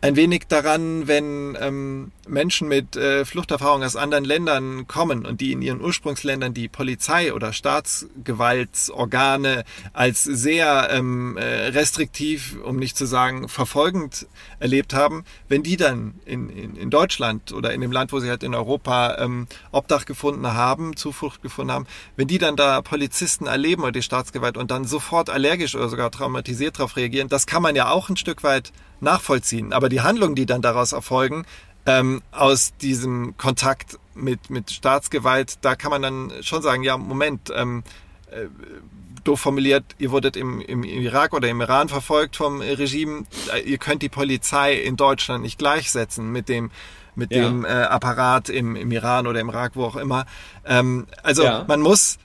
ein 0.00 0.14
wenig 0.14 0.46
daran, 0.46 1.08
wenn 1.08 1.58
ähm, 1.60 2.12
Menschen 2.28 2.68
mit 2.68 2.94
äh, 2.94 3.24
Fluchterfahrung 3.24 3.82
aus 3.82 3.96
anderen 3.96 4.24
Ländern 4.24 4.86
kommen 4.86 5.26
und 5.26 5.40
die 5.40 5.50
in 5.50 5.60
ihren 5.60 5.80
Ursprungsländern 5.80 6.54
die 6.54 6.68
Polizei 6.68 7.32
oder 7.32 7.52
Staatsgewaltsorgane 7.52 9.64
als 9.92 10.22
sehr 10.22 10.90
ähm, 10.92 11.36
äh, 11.36 11.70
restriktiv, 11.70 12.58
um 12.64 12.76
nicht 12.76 12.96
zu 12.96 13.06
sagen 13.06 13.48
verfolgend 13.48 14.28
erlebt 14.60 14.94
haben, 14.94 15.24
wenn 15.48 15.64
die 15.64 15.76
dann 15.76 16.14
in, 16.24 16.48
in, 16.48 16.76
in 16.76 16.90
Deutschland 16.90 17.52
oder 17.52 17.72
in 17.72 17.80
dem 17.80 17.90
Land, 17.90 18.12
wo 18.12 18.20
sie 18.20 18.30
halt 18.30 18.44
in 18.44 18.54
Europa 18.54 19.16
ähm, 19.18 19.48
Obdach 19.72 20.04
gefunden 20.04 20.46
haben, 20.46 20.94
Zuflucht 20.94 21.42
gefunden 21.42 21.72
haben, 21.72 21.88
wenn 22.14 22.28
die 22.28 22.38
dann 22.38 22.54
da 22.54 22.82
Polizisten 22.82 23.48
erleben 23.48 23.82
oder 23.82 23.90
die 23.90 24.02
Staatsgewalt 24.02 24.58
und 24.58 24.70
dann 24.70 24.84
sofort 24.84 25.28
allergisch 25.28 25.74
oder 25.74 25.88
sogar 25.88 26.12
traumatisiert 26.12 26.78
darauf 26.78 26.96
reagieren, 26.96 27.28
das 27.28 27.48
kann 27.48 27.62
man 27.62 27.74
ja 27.74 27.90
auch 27.90 28.08
ein 28.08 28.16
Stück 28.16 28.44
weit 28.44 28.72
nachvollziehen. 29.00 29.72
Aber 29.72 29.88
die 29.88 30.00
Handlungen, 30.00 30.34
die 30.34 30.46
dann 30.46 30.62
daraus 30.62 30.92
erfolgen, 30.92 31.44
ähm, 31.86 32.22
aus 32.32 32.76
diesem 32.76 33.36
Kontakt 33.36 33.98
mit, 34.14 34.50
mit 34.50 34.70
Staatsgewalt, 34.70 35.58
da 35.62 35.74
kann 35.74 35.90
man 35.90 36.02
dann 36.02 36.32
schon 36.42 36.62
sagen, 36.62 36.82
ja, 36.82 36.98
Moment, 36.98 37.50
ähm, 37.54 37.82
äh, 38.30 38.46
doof 39.24 39.40
formuliert, 39.40 39.84
ihr 39.98 40.10
wurdet 40.10 40.36
im, 40.36 40.60
im 40.60 40.84
Irak 40.84 41.32
oder 41.32 41.48
im 41.48 41.60
Iran 41.60 41.88
verfolgt 41.88 42.36
vom 42.36 42.60
Regime, 42.60 43.24
ihr 43.64 43.78
könnt 43.78 44.02
die 44.02 44.08
Polizei 44.08 44.74
in 44.74 44.96
Deutschland 44.96 45.42
nicht 45.42 45.58
gleichsetzen 45.58 46.30
mit 46.30 46.48
dem 46.48 46.70
mit 47.14 47.32
ja. 47.32 47.42
dem 47.42 47.64
äh, 47.64 47.68
Apparat 47.68 48.48
im, 48.48 48.76
im 48.76 48.92
Iran 48.92 49.26
oder 49.26 49.40
im 49.40 49.48
Irak, 49.48 49.72
wo 49.74 49.84
auch 49.84 49.96
immer. 49.96 50.24
Ähm, 50.64 51.08
also 51.24 51.42
ja. 51.42 51.64
man 51.66 51.80
muss, 51.80 52.16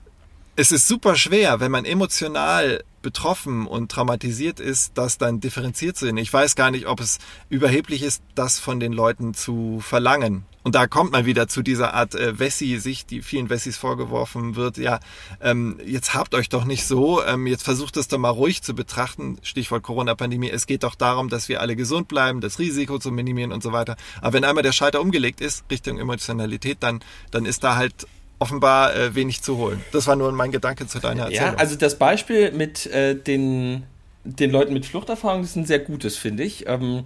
es 0.56 0.72
ist 0.72 0.88
super 0.88 1.16
schwer, 1.16 1.60
wenn 1.60 1.72
man 1.72 1.84
emotional 1.84 2.84
betroffen 3.04 3.68
und 3.68 3.92
traumatisiert 3.92 4.60
ist, 4.60 4.98
das 4.98 5.20
dann 5.20 5.40
differenziert 5.40 5.96
zu 5.96 6.06
sehen. 6.06 6.18
Ich 6.18 6.34
weiß 6.34 6.56
gar 6.56 6.72
nicht, 6.72 6.88
ob 6.88 7.00
es 7.00 7.20
überheblich 7.50 8.02
ist, 8.02 8.24
das 8.34 8.58
von 8.58 8.80
den 8.80 8.94
Leuten 8.94 9.36
zu 9.36 9.80
verlangen. 9.80 10.46
Und 10.64 10.76
da 10.76 10.88
kommt 10.88 11.12
man 11.12 11.26
wieder 11.26 11.50
zu 11.50 11.62
dieser 11.62 11.94
Art 11.94 12.16
äh, 12.16 12.40
Wessi-Sicht, 12.40 13.12
die 13.12 13.22
vielen 13.22 13.50
Wessis 13.50 13.76
vorgeworfen 13.76 14.56
wird. 14.56 14.78
Ja, 14.78 15.02
ähm, 15.42 15.78
jetzt 15.86 16.14
habt 16.14 16.34
euch 16.34 16.48
doch 16.48 16.64
nicht 16.64 16.88
so, 16.88 17.22
ähm, 17.24 17.48
jetzt 17.48 17.64
versucht 17.64 17.98
es 17.98 18.08
doch 18.08 18.18
mal 18.18 18.30
ruhig 18.30 18.64
zu 18.64 18.74
betrachten. 18.74 19.38
Stichwort 19.44 19.84
Corona-Pandemie. 19.84 20.50
Es 20.50 20.66
geht 20.66 20.84
doch 20.84 20.96
darum, 20.96 21.28
dass 21.28 21.50
wir 21.50 21.60
alle 21.60 21.76
gesund 21.76 22.08
bleiben, 22.08 22.40
das 22.40 22.60
Risiko 22.60 22.98
zu 22.98 23.12
minimieren 23.12 23.52
und 23.52 23.62
so 23.62 23.74
weiter. 23.74 23.98
Aber 24.22 24.34
wenn 24.34 24.46
einmal 24.46 24.64
der 24.64 24.72
Schalter 24.72 25.02
umgelegt 25.02 25.42
ist, 25.42 25.66
Richtung 25.70 26.00
Emotionalität, 26.00 26.78
dann, 26.80 27.04
dann 27.32 27.46
ist 27.46 27.66
da 27.66 27.76
halt 27.76 28.08
offenbar 28.44 28.94
äh, 28.94 29.16
wenig 29.16 29.42
zu 29.42 29.58
holen. 29.58 29.82
Das 29.94 30.06
war 30.06 30.18
nur 30.18 30.30
mein 30.34 30.52
Gedanke 30.52 30.86
zu 30.86 31.00
deiner 31.00 31.24
Erzählung. 31.24 31.54
Ja, 31.54 31.56
also 31.56 31.78
das 31.78 31.98
Beispiel 31.98 32.52
mit 32.52 32.86
äh, 32.88 33.16
den, 33.16 33.84
den 34.26 34.52
Leuten 34.52 34.74
mit 34.74 34.86
Fluchterfahrung 34.86 35.44
ist 35.44 35.56
ein 35.56 35.66
sehr 35.66 35.80
gutes, 35.80 36.18
finde 36.18 36.44
ich. 36.44 36.68
Ähm, 36.68 37.06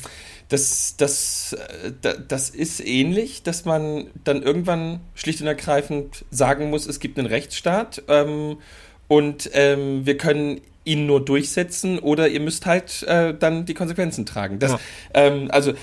das, 0.50 0.96
das, 0.98 1.54
äh, 1.54 1.92
das 2.28 2.50
ist 2.50 2.84
ähnlich, 2.84 3.44
dass 3.44 3.66
man 3.66 4.08
dann 4.24 4.42
irgendwann 4.42 5.00
schlicht 5.14 5.40
und 5.42 5.48
ergreifend 5.48 6.26
sagen 6.32 6.72
muss, 6.72 6.88
es 6.88 7.00
gibt 7.00 7.20
einen 7.20 7.28
Rechtsstaat 7.28 8.02
ähm, 8.08 8.58
und 9.08 9.52
ähm, 9.54 10.08
wir 10.08 10.18
können 10.18 10.62
ihn 10.88 11.06
nur 11.06 11.24
durchsetzen 11.24 12.00
oder 12.00 12.30
ihr 12.30 12.40
müsst 12.40 12.66
halt 12.66 13.04
äh, 13.04 13.34
dann 13.38 13.66
die 13.66 13.74
Konsequenzen 13.74 14.26
tragen. 14.26 14.58
Das, 14.58 14.72
ja. 14.72 14.80
ähm, 15.14 15.50
also 15.52 15.74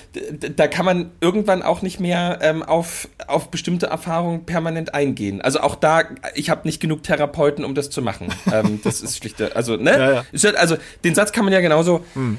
da 0.57 0.67
kann 0.67 0.87
man 0.87 1.11
irgendwann 1.21 1.63
auch 1.63 1.83
nicht 1.83 2.01
mehr 2.01 2.39
ähm, 2.41 2.63
auf, 2.63 3.09
auf 3.27 3.51
bestimmte 3.51 3.87
Erfahrungen 3.87 4.47
permanent 4.47 4.95
eingehen. 4.95 5.43
Also 5.43 5.61
auch 5.61 5.75
da, 5.75 6.05
ich 6.35 6.49
habe 6.49 6.63
nicht 6.65 6.81
genug 6.81 7.03
Therapeuten, 7.03 7.65
um 7.65 7.75
das 7.75 7.91
zu 7.91 8.01
machen. 8.01 8.29
ähm, 8.53 8.81
das 8.83 9.03
ist 9.03 9.19
schlicht, 9.19 9.41
also 9.55 9.77
ne, 9.77 9.91
ja, 9.91 10.25
ja. 10.33 10.51
also 10.57 10.77
den 11.05 11.15
Satz 11.15 11.33
kann 11.33 11.45
man 11.45 11.53
ja 11.53 11.61
genauso 11.61 12.05
hm. 12.15 12.39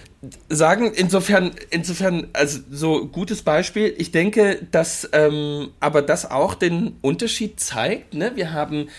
sagen. 0.49 0.91
Insofern, 0.95 1.51
insofern, 1.69 2.27
also 2.33 2.59
so 2.71 3.05
gutes 3.05 3.43
Beispiel. 3.43 3.93
Ich 3.97 4.11
denke, 4.11 4.59
dass 4.71 5.07
ähm, 5.13 5.69
aber 5.79 6.01
das 6.01 6.31
auch 6.31 6.55
den 6.55 6.95
Unterschied 7.01 7.59
zeigt. 7.59 8.15
Ne, 8.15 8.31
wir 8.33 8.53
haben 8.53 8.89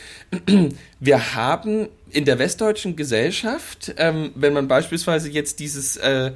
wir 1.00 1.35
haben 1.35 1.88
in 2.11 2.24
der 2.24 2.38
westdeutschen 2.38 2.96
Gesellschaft, 2.96 3.94
ähm, 3.98 4.30
wenn 4.35 4.52
man 4.52 4.68
beispielsweise 4.68 5.28
jetzt 5.28 5.61
dieses, 5.61 5.96
äh, 5.96 6.32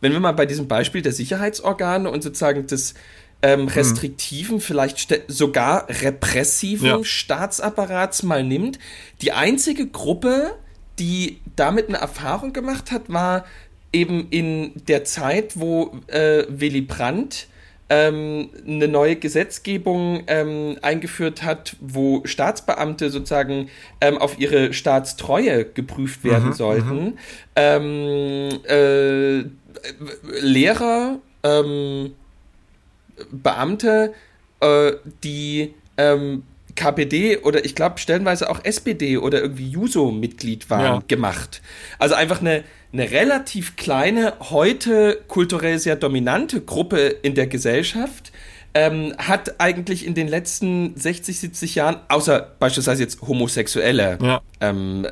wenn 0.00 0.12
wir 0.12 0.20
mal 0.20 0.32
bei 0.32 0.46
diesem 0.46 0.66
Beispiel 0.66 1.02
der 1.02 1.12
Sicherheitsorgane 1.12 2.10
und 2.10 2.22
sozusagen 2.22 2.66
des 2.66 2.94
ähm, 3.42 3.62
mhm. 3.62 3.68
restriktiven, 3.68 4.56
mhm. 4.56 4.60
vielleicht 4.60 5.22
sogar 5.28 5.88
repressiven 5.88 6.86
ja. 6.86 7.04
Staatsapparats 7.04 8.22
mal 8.22 8.42
nimmt, 8.42 8.78
die 9.22 9.32
einzige 9.32 9.86
Gruppe, 9.86 10.54
die 10.98 11.40
damit 11.56 11.88
eine 11.88 11.98
Erfahrung 11.98 12.52
gemacht 12.52 12.90
hat, 12.90 13.08
war 13.08 13.44
eben 13.92 14.28
in 14.30 14.72
der 14.88 15.04
Zeit, 15.04 15.58
wo 15.58 15.92
äh, 16.08 16.44
Willy 16.48 16.82
Brandt 16.82 17.48
ähm, 17.90 18.50
eine 18.66 18.86
neue 18.86 19.16
Gesetzgebung 19.16 20.22
ähm, 20.28 20.76
eingeführt 20.80 21.42
hat, 21.42 21.76
wo 21.80 22.22
Staatsbeamte 22.24 23.10
sozusagen 23.10 23.68
ähm, 24.00 24.16
auf 24.16 24.38
ihre 24.38 24.72
Staatstreue 24.72 25.64
geprüft 25.64 26.22
werden 26.22 26.50
mhm, 26.50 26.52
sollten. 26.52 27.04
Mhm. 27.04 27.18
Ähm, 27.56 28.48
äh, 28.64 29.44
Lehrer, 30.40 31.18
ähm, 31.42 32.14
Beamte, 33.32 34.14
äh, 34.60 34.92
die 35.24 35.74
ähm, 35.96 36.44
KPD 36.76 37.38
oder 37.38 37.64
ich 37.64 37.74
glaube 37.74 37.98
stellenweise 37.98 38.48
auch 38.48 38.64
SPD 38.64 39.18
oder 39.18 39.42
irgendwie 39.42 39.68
Juso-Mitglied 39.68 40.70
waren, 40.70 40.84
ja. 40.84 41.02
gemacht. 41.08 41.60
Also 41.98 42.14
einfach 42.14 42.40
eine 42.40 42.62
eine 42.92 43.10
relativ 43.10 43.76
kleine, 43.76 44.34
heute 44.50 45.22
kulturell 45.28 45.78
sehr 45.78 45.96
dominante 45.96 46.60
Gruppe 46.60 46.98
in 47.22 47.34
der 47.34 47.46
Gesellschaft 47.46 48.32
ähm, 48.74 49.14
hat 49.18 49.60
eigentlich 49.60 50.06
in 50.06 50.14
den 50.14 50.28
letzten 50.28 50.96
60, 50.96 51.40
70 51.40 51.74
Jahren, 51.74 51.96
außer 52.08 52.52
beispielsweise 52.58 53.02
jetzt 53.02 53.20
Homosexuelle, 53.22 54.18
Ja. 54.22 54.40
ähm, 54.60 55.06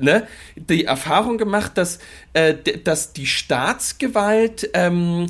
ne, 0.00 0.26
die 0.56 0.84
Erfahrung 0.84 1.38
gemacht, 1.38 1.72
dass, 1.78 1.98
äh, 2.32 2.54
dass 2.82 3.12
die 3.12 3.26
Staatsgewalt 3.26 4.70
ähm, 4.74 5.26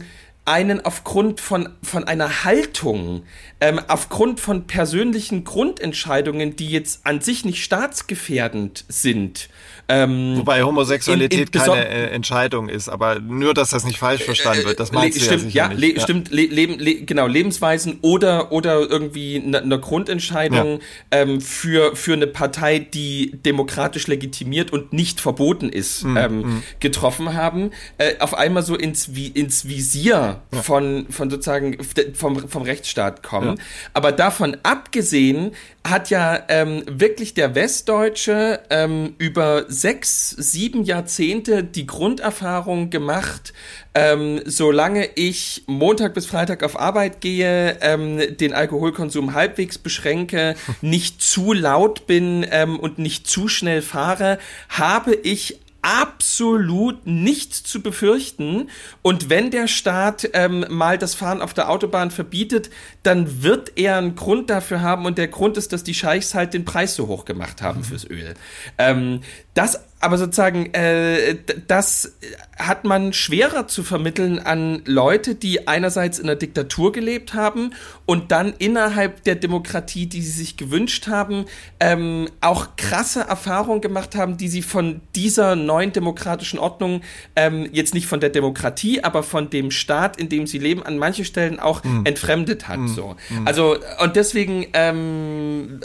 einen 0.46 0.84
aufgrund 0.84 1.40
von, 1.40 1.68
von 1.82 2.04
einer 2.04 2.44
Haltung, 2.44 3.24
ähm, 3.60 3.80
aufgrund 3.88 4.38
von 4.40 4.66
persönlichen 4.66 5.42
Grundentscheidungen, 5.44 6.54
die 6.56 6.68
jetzt 6.70 7.04
an 7.04 7.20
sich 7.20 7.44
nicht 7.44 7.62
staatsgefährdend 7.64 8.84
sind, 8.88 9.48
ähm, 9.88 10.34
Wobei 10.38 10.62
Homosexualität 10.62 11.38
in- 11.38 11.44
in 11.46 11.50
keine 11.72 11.88
äh, 11.88 12.06
Entscheidung 12.10 12.68
ist, 12.68 12.88
aber 12.88 13.20
nur, 13.20 13.54
dass 13.54 13.70
das 13.70 13.84
nicht 13.84 13.98
falsch 13.98 14.22
verstanden 14.24 14.64
wird, 14.64 14.80
das 14.80 14.90
meinst 14.92 15.20
Le- 15.20 15.26
du 15.28 15.38
stimmt, 15.38 15.54
ja 15.54 15.64
ja, 15.70 15.74
nicht. 15.74 15.96
Le 15.96 16.00
stimmt, 16.00 16.30
le 16.30 16.42
Leben, 16.46 16.78
le 16.78 16.96
genau, 17.04 17.26
Lebensweisen 17.26 17.98
oder, 18.02 18.50
oder 18.52 18.80
irgendwie 18.80 19.40
eine 19.44 19.64
ne 19.64 19.78
Grundentscheidung 19.78 20.80
ähm, 21.10 21.40
für, 21.40 21.94
für 21.94 22.14
eine 22.14 22.26
Partei, 22.26 22.78
die 22.80 23.32
demokratisch 23.44 24.06
legitimiert 24.08 24.72
und 24.72 24.92
nicht 24.92 25.20
verboten 25.20 25.68
ist, 25.68 26.02
Mhm, 26.04 26.16
ähm, 26.16 26.62
getroffen 26.80 27.34
haben, 27.34 27.70
äh, 27.98 28.14
auf 28.18 28.34
einmal 28.34 28.62
so 28.64 28.74
ins, 28.74 29.14
Vi 29.14 29.28
ins 29.28 29.68
Visier 29.68 30.40
von, 30.62 31.06
von 31.10 31.30
sozusagen 31.30 31.76
vom, 32.14 32.48
vom 32.48 32.62
Rechtsstaat 32.62 33.22
kommen. 33.22 33.60
Aber 33.94 34.10
davon 34.12 34.56
abgesehen 34.62 35.52
hat 35.86 36.10
ja 36.10 36.40
ähm, 36.48 36.82
wirklich 36.86 37.34
der 37.34 37.54
Westdeutsche 37.54 38.60
ähm, 38.70 39.14
über 39.18 39.64
sechs, 39.80 40.30
sieben 40.30 40.84
Jahrzehnte 40.84 41.62
die 41.62 41.86
Grunderfahrung 41.86 42.90
gemacht, 42.90 43.52
ähm, 43.94 44.40
solange 44.44 45.08
ich 45.14 45.64
Montag 45.66 46.14
bis 46.14 46.26
Freitag 46.26 46.62
auf 46.62 46.78
Arbeit 46.78 47.20
gehe, 47.20 47.78
ähm, 47.80 48.36
den 48.36 48.52
Alkoholkonsum 48.52 49.34
halbwegs 49.34 49.78
beschränke, 49.78 50.54
nicht 50.80 51.22
zu 51.22 51.52
laut 51.52 52.06
bin 52.06 52.46
ähm, 52.50 52.78
und 52.78 52.98
nicht 52.98 53.26
zu 53.26 53.48
schnell 53.48 53.82
fahre, 53.82 54.38
habe 54.68 55.14
ich 55.14 55.58
absolut 55.86 57.06
nichts 57.06 57.62
zu 57.62 57.80
befürchten. 57.80 58.70
Und 59.02 59.30
wenn 59.30 59.52
der 59.52 59.68
Staat 59.68 60.28
ähm, 60.32 60.66
mal 60.68 60.98
das 60.98 61.14
Fahren 61.14 61.40
auf 61.40 61.54
der 61.54 61.70
Autobahn 61.70 62.10
verbietet, 62.10 62.70
dann 63.04 63.44
wird 63.44 63.72
er 63.76 63.98
einen 63.98 64.16
Grund 64.16 64.50
dafür 64.50 64.82
haben. 64.82 65.06
Und 65.06 65.16
der 65.16 65.28
Grund 65.28 65.56
ist, 65.56 65.72
dass 65.72 65.84
die 65.84 65.94
Scheichs 65.94 66.34
halt 66.34 66.54
den 66.54 66.64
Preis 66.64 66.96
so 66.96 67.06
hoch 67.06 67.24
gemacht 67.24 67.62
haben 67.62 67.84
fürs 67.84 68.04
Öl. 68.04 68.34
Ähm, 68.78 69.20
das 69.54 69.85
aber 69.98 70.18
sozusagen, 70.18 70.72
äh, 70.74 71.36
das 71.66 72.16
hat 72.58 72.84
man 72.84 73.12
schwerer 73.12 73.66
zu 73.66 73.82
vermitteln 73.82 74.38
an 74.38 74.82
Leute, 74.84 75.34
die 75.34 75.68
einerseits 75.68 76.18
in 76.18 76.26
der 76.26 76.36
Diktatur 76.36 76.92
gelebt 76.92 77.34
haben 77.34 77.72
und 78.04 78.30
dann 78.30 78.54
innerhalb 78.58 79.24
der 79.24 79.36
Demokratie, 79.36 80.06
die 80.06 80.22
sie 80.22 80.30
sich 80.30 80.56
gewünscht 80.56 81.06
haben, 81.06 81.46
ähm, 81.80 82.28
auch 82.40 82.76
krasse 82.76 83.20
Erfahrungen 83.20 83.80
gemacht 83.80 84.14
haben, 84.14 84.36
die 84.36 84.48
sie 84.48 84.62
von 84.62 85.00
dieser 85.14 85.56
neuen 85.56 85.92
demokratischen 85.92 86.58
Ordnung, 86.58 87.00
ähm, 87.34 87.68
jetzt 87.72 87.94
nicht 87.94 88.06
von 88.06 88.20
der 88.20 88.30
Demokratie, 88.30 89.02
aber 89.02 89.22
von 89.22 89.48
dem 89.50 89.70
Staat, 89.70 90.18
in 90.18 90.28
dem 90.28 90.46
sie 90.46 90.58
leben, 90.58 90.82
an 90.82 90.98
manchen 90.98 91.24
Stellen 91.24 91.58
auch 91.58 91.82
entfremdet 92.04 92.68
hat. 92.68 92.80
So. 92.88 93.16
Also, 93.44 93.76
und 94.02 94.16
deswegen, 94.16 94.66
ähm, 94.72 95.80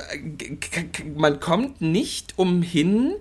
man 1.15 1.39
kommt 1.39 1.81
nicht 1.81 2.33
umhin, 2.37 3.13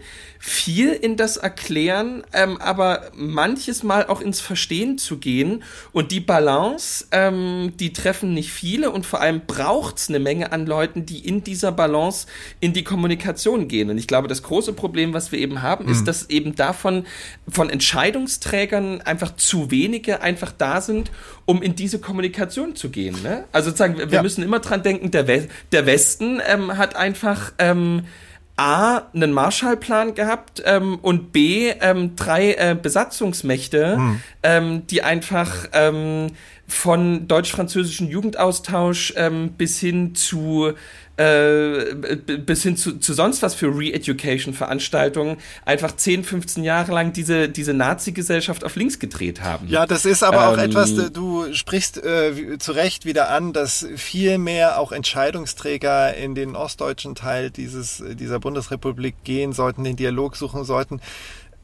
viel 0.43 0.89
in 0.93 1.19
das 1.19 1.37
Erklären, 1.37 2.23
ähm, 2.33 2.57
aber 2.63 3.11
manches 3.15 3.83
Mal 3.83 4.07
auch 4.07 4.23
ins 4.23 4.41
Verstehen 4.41 4.97
zu 4.97 5.19
gehen. 5.19 5.63
Und 5.93 6.13
die 6.13 6.21
Balance, 6.21 7.05
ähm, 7.13 7.75
die 7.79 7.93
treffen 7.93 8.33
nicht 8.33 8.51
viele 8.51 8.91
und 8.91 9.05
vor 9.05 9.21
allem 9.21 9.43
braucht's 9.47 10.09
eine 10.09 10.19
Menge 10.19 10.51
an 10.51 10.65
Leuten, 10.65 11.05
die 11.05 11.19
in 11.19 11.45
dieser 11.45 11.73
Balance 11.73 12.27
in 12.59 12.73
die 12.73 12.85
Kommunikation 12.85 13.69
gehen. 13.69 13.91
Und 13.91 13.99
ich 13.99 14.07
glaube, 14.07 14.29
das 14.29 14.43
große 14.43 14.73
Problem, 14.73 15.13
was 15.13 15.31
wir 15.31 15.39
eben 15.39 15.61
haben, 15.61 15.87
ist, 15.89 16.09
dass 16.09 16.31
eben 16.31 16.55
davon 16.55 17.05
von 17.47 17.69
Entscheidungsträgern 17.69 19.03
einfach 19.03 19.37
zu 19.37 19.71
wenige 19.71 20.23
einfach 20.23 20.53
da 20.57 20.81
sind, 20.81 21.11
um 21.45 21.61
in 21.63 21.75
diese 21.77 21.99
Kommunikation 21.99 22.77
zu 22.77 22.89
gehen. 22.91 23.21
Ne? 23.23 23.45
Also 23.53 23.71
sozusagen, 23.71 23.99
wir 23.99 24.09
Ja. 24.09 24.23
müssen 24.23 24.43
immer 24.43 24.61
dran 24.61 24.83
denken, 24.83 25.11
der, 25.11 25.29
We 25.29 25.49
der 25.73 25.85
Westen 25.85 26.41
ähm, 26.47 26.79
hat 26.79 26.97
einfach 26.97 27.53
ähm, 27.59 28.05
A, 28.61 29.09
einen 29.15 29.33
Marshallplan 29.33 30.15
gehabt 30.15 30.63
ähm, 30.67 30.99
und 31.01 31.33
B, 31.33 31.71
ähm, 31.81 32.15
drei 32.15 32.53
äh, 32.53 32.77
Besatzungsmächte, 32.81 33.99
ähm, 34.43 34.87
die 34.87 35.03
einfach 35.03 35.69
ähm, 35.73 36.27
von 36.69 37.27
deutsch-französischen 37.27 38.09
Jugendaustausch 38.09 39.15
ähm, 39.17 39.53
bis 39.57 39.81
hin 39.81 40.15
zu 40.15 40.73
äh, 41.21 42.17
bis 42.17 42.63
hin 42.63 42.77
zu, 42.77 42.99
zu 42.99 43.13
sonst 43.13 43.43
was 43.43 43.55
für 43.55 43.67
Re-Education-Veranstaltungen 43.67 45.37
einfach 45.67 45.95
10, 45.95 46.25
15 46.25 46.65
Jahre 46.65 46.93
lang 46.93 47.13
diese, 47.13 47.51
diese 47.51 47.75
Nazi-Gesellschaft 47.75 48.65
auf 48.65 48.75
links 48.77 48.99
gedreht 48.99 49.43
haben. 49.43 49.69
Ja, 49.69 49.85
das 49.85 50.07
ist 50.07 50.23
aber 50.23 50.49
auch 50.49 50.57
Ähm, 50.57 50.71
etwas, 50.71 50.93
äh, 50.93 51.11
du 51.11 51.53
sprichst 51.53 52.03
äh, 52.03 52.57
zu 52.59 52.73
Recht 52.73 53.05
wieder 53.05 53.29
an, 53.31 53.53
dass 53.53 53.87
viel 53.97 54.39
mehr 54.39 54.79
auch 54.79 54.93
Entscheidungsträger 54.93 56.15
in 56.15 56.35
den 56.35 56.57
ostdeutschen 56.57 57.15
Teil 57.15 57.51
dieses, 57.51 58.03
dieser 58.15 58.41
Bundesrepublik 58.41 59.23
gehen 59.23 59.53
sollten, 59.53 59.85
den 59.85 59.97
Dialog 59.97 60.37
suchen 60.37 60.65
sollten. 60.65 61.01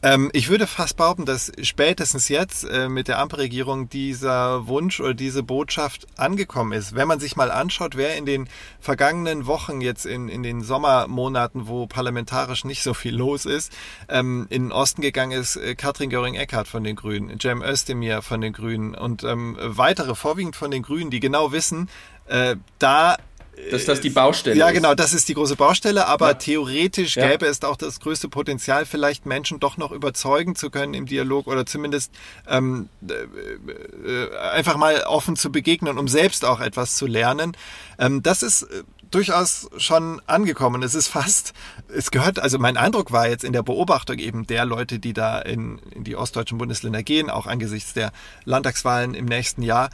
Ähm, 0.07 0.31
ich 0.33 0.49
würde 0.49 0.69
fast 0.69 0.97
behaupten, 0.97 1.27
dass 1.27 1.51
spätestens 1.63 2.29
jetzt 2.29 2.63
äh, 2.63 2.89
mit 2.89 3.09
der 3.09 3.19
Ampelregierung 3.19 3.89
dieser 3.89 4.69
Wunsch 4.69 5.01
oder 5.01 5.15
diese 5.15 5.43
Botschaft 5.43 6.07
angekommen 6.17 6.71
ist. 6.71 6.95
Wenn 6.95 7.09
man 7.09 7.19
sich 7.19 7.35
mal 7.35 7.51
anschaut, 7.51 7.97
wer 7.97 8.17
in 8.17 8.25
den 8.25 8.49
vergangenen 8.79 9.47
Wochen 9.47 9.81
jetzt 9.81 10.07
in, 10.07 10.29
in 10.29 10.45
den 10.45 10.63
Sommermonaten, 10.63 11.67
wo 11.67 11.89
parlamentarisch 11.89 12.65
nicht 12.65 12.85
so 12.85 12.95
viel 12.95 13.17
los 13.17 13.47
ist, 13.47 13.73
ähm, 14.09 14.47
in 14.49 14.67
den 14.67 14.73
Osten 14.73 15.03
gegangen 15.03 15.33
ist, 15.33 15.57
äh, 15.57 15.75
Katrin 15.75 16.11
Göring-Eckardt 16.11 16.69
von 16.69 16.85
den 16.85 16.95
Grünen, 16.95 17.41
Cem 17.41 17.61
Özdemir 17.61 18.23
von 18.23 18.41
den 18.41 18.53
Grünen 18.53 18.95
und 18.95 19.25
ähm, 19.25 19.57
weitere, 19.61 20.15
vorwiegend 20.15 20.55
von 20.55 20.71
den 20.71 20.85
Grünen, 20.85 21.11
die 21.11 21.19
genau 21.19 21.51
wissen, 21.51 21.89
äh, 22.27 22.55
da 22.79 23.17
Dass 23.71 23.85
das 23.87 24.01
die 24.01 24.11
Baustelle 24.11 24.57
ja, 24.57 24.69
ist. 24.69 24.75
genau, 24.75 24.95
das 24.95 25.13
ist 25.13 25.29
die 25.29 25.35
große 25.35 25.57
Baustelle, 25.57 26.07
aber 26.07 26.29
Ja. 26.29 26.35
theoretisch 26.35 27.17
Ja. 27.17 27.29
gäbe 27.29 27.47
es 27.47 27.63
auch 27.63 27.77
das 27.77 28.01
größte 28.01 28.29
Potenzial, 28.29 28.85
vielleicht 28.87 29.27
Menschen 29.27 29.61
doch 29.61 29.77
noch 29.77 29.93
überzeugen 29.93 30.55
zu 30.57 30.71
können 30.71 30.95
im 30.95 31.07
Dialog 31.07 31.47
oder 31.47 31.65
zumindest 31.67 32.13
ähm, 32.49 32.89
äh, 33.09 33.15
äh, 34.09 34.39
einfach 34.53 34.77
mal 34.77 35.03
offen 35.05 35.37
zu 35.37 35.51
begegnen, 35.51 35.99
um 35.99 36.07
selbst 36.09 36.45
auch 36.45 36.61
etwas 36.61 36.97
zu 36.97 37.07
lernen. 37.07 37.57
Ähm, 37.99 38.23
das 38.23 38.43
ist 38.43 38.63
äh, 38.63 38.83
durchaus 39.11 39.69
schon 39.79 40.21
angekommen. 40.27 40.83
Es 40.83 40.95
ist 40.95 41.09
fast, 41.09 41.53
es 41.89 42.11
gehört, 42.11 42.39
also 42.39 42.59
mein 42.59 42.77
Eindruck 42.77 43.13
war 43.13 43.29
jetzt 43.29 43.45
in 43.45 43.53
der 43.53 43.63
Beobachtung 43.63 44.19
eben 44.19 44.47
der 44.47 44.65
Leute, 44.65 44.99
die 44.99 45.13
da 45.13 45.39
in, 45.39 45.79
in 45.95 46.05
die 46.05 46.17
ostdeutschen 46.17 46.59
Bundesländer 46.59 47.03
gehen, 47.03 47.31
auch 47.31 47.47
angesichts 47.47 47.95
der 47.95 48.13
Landtagswahlen 48.45 49.15
im 49.15 49.25
nächsten 49.25 49.63
Jahr, 49.63 49.91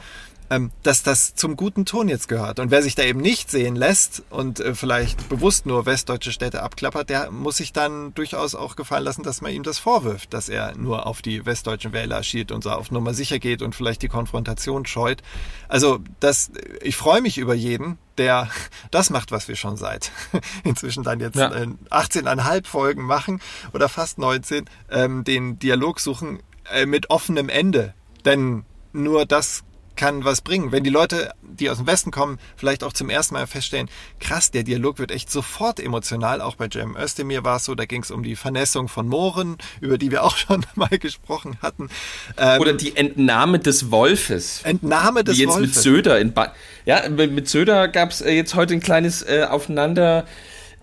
ähm, 0.53 0.71
dass 0.83 1.03
das 1.03 1.33
zum 1.35 1.55
guten 1.55 1.85
Ton 1.85 2.07
jetzt 2.07 2.27
gehört. 2.27 2.59
Und 2.59 2.69
wer 2.69 2.83
sich 2.83 2.95
da 2.95 3.03
eben 3.03 3.21
nicht 3.21 3.49
sehen 3.49 3.75
lässt 3.75 4.23
und 4.29 4.59
äh, 4.59 4.75
vielleicht 4.75 5.29
bewusst 5.29 5.65
nur 5.65 5.85
westdeutsche 5.85 6.31
Städte 6.31 6.61
abklappert, 6.61 7.09
der 7.09 7.31
muss 7.31 7.57
sich 7.57 7.73
dann 7.73 8.13
durchaus 8.13 8.53
auch 8.53 8.75
gefallen 8.75 9.03
lassen, 9.03 9.23
dass 9.23 9.41
man 9.41 9.51
ihm 9.51 9.63
das 9.63 9.79
vorwirft, 9.79 10.33
dass 10.33 10.49
er 10.49 10.75
nur 10.75 11.07
auf 11.07 11.21
die 11.21 11.45
westdeutschen 11.45 11.91
Wähler 11.93 12.21
schielt 12.23 12.51
und 12.51 12.63
so 12.63 12.69
auf 12.71 12.91
Nummer 12.91 13.13
sicher 13.13 13.39
geht 13.39 13.61
und 13.61 13.75
vielleicht 13.75 14.01
die 14.01 14.07
Konfrontation 14.07 14.85
scheut. 14.85 15.23
Also 15.67 15.99
das, 16.19 16.51
ich 16.81 16.95
freue 16.95 17.21
mich 17.21 17.37
über 17.37 17.55
jeden, 17.55 17.97
der 18.17 18.49
das 18.91 19.09
macht, 19.09 19.31
was 19.31 19.47
wir 19.47 19.55
schon 19.55 19.77
seit 19.77 20.11
inzwischen 20.63 21.03
dann 21.03 21.19
jetzt 21.19 21.35
Ja. 21.35 21.51
äh, 21.51 21.67
18,5 21.89 22.67
Folgen 22.67 23.03
machen 23.03 23.41
oder 23.73 23.89
fast 23.89 24.17
19, 24.19 24.65
ähm, 24.91 25.23
den 25.23 25.57
Dialog 25.57 25.99
suchen 25.99 26.39
äh, 26.71 26.85
mit 26.85 27.09
offenem 27.09 27.49
Ende. 27.49 27.93
Denn 28.25 28.63
nur 28.93 29.25
das 29.25 29.63
kann 29.95 30.25
was 30.25 30.41
bringen. 30.41 30.71
Wenn 30.71 30.83
die 30.83 30.89
Leute, 30.89 31.31
die 31.41 31.69
aus 31.69 31.77
dem 31.77 31.87
Westen 31.87 32.11
kommen, 32.11 32.39
vielleicht 32.55 32.83
auch 32.83 32.93
zum 32.93 33.09
ersten 33.09 33.35
Mal 33.35 33.47
feststellen, 33.47 33.89
krass, 34.19 34.51
der 34.51 34.63
Dialog 34.63 34.99
wird 34.99 35.11
echt 35.11 35.31
sofort 35.31 35.79
emotional. 35.79 36.41
Auch 36.41 36.55
bei 36.55 36.67
Cem 36.69 36.95
Özdemir 36.95 37.43
war 37.43 37.57
es 37.57 37.65
so, 37.65 37.75
da 37.75 37.85
ging 37.85 38.03
es 38.03 38.11
um 38.11 38.23
die 38.23 38.35
Vernässung 38.35 38.87
von 38.87 39.07
Mooren, 39.07 39.57
über 39.81 39.97
die 39.97 40.11
wir 40.11 40.23
auch 40.23 40.37
schon 40.37 40.65
mal 40.75 40.97
gesprochen 40.97 41.57
hatten. 41.61 41.89
Ähm, 42.37 42.61
Oder 42.61 42.73
die 42.73 42.95
Entnahme 42.95 43.59
des 43.59 43.91
Wolfes. 43.91 44.61
Entnahme 44.63 45.23
des 45.23 45.37
Wie 45.37 45.41
jetzt 45.41 45.55
mit 45.59 45.69
Wolfes. 45.69 45.83
Söder 45.83 46.19
in 46.19 46.33
ba 46.33 46.53
Ja, 46.85 47.07
mit 47.09 47.47
Söder 47.47 47.87
gab 47.87 48.11
es 48.11 48.21
äh, 48.21 48.31
jetzt 48.31 48.55
heute 48.55 48.73
ein 48.73 48.81
kleines 48.81 49.21
äh, 49.21 49.45
Aufeinander. 49.49 50.25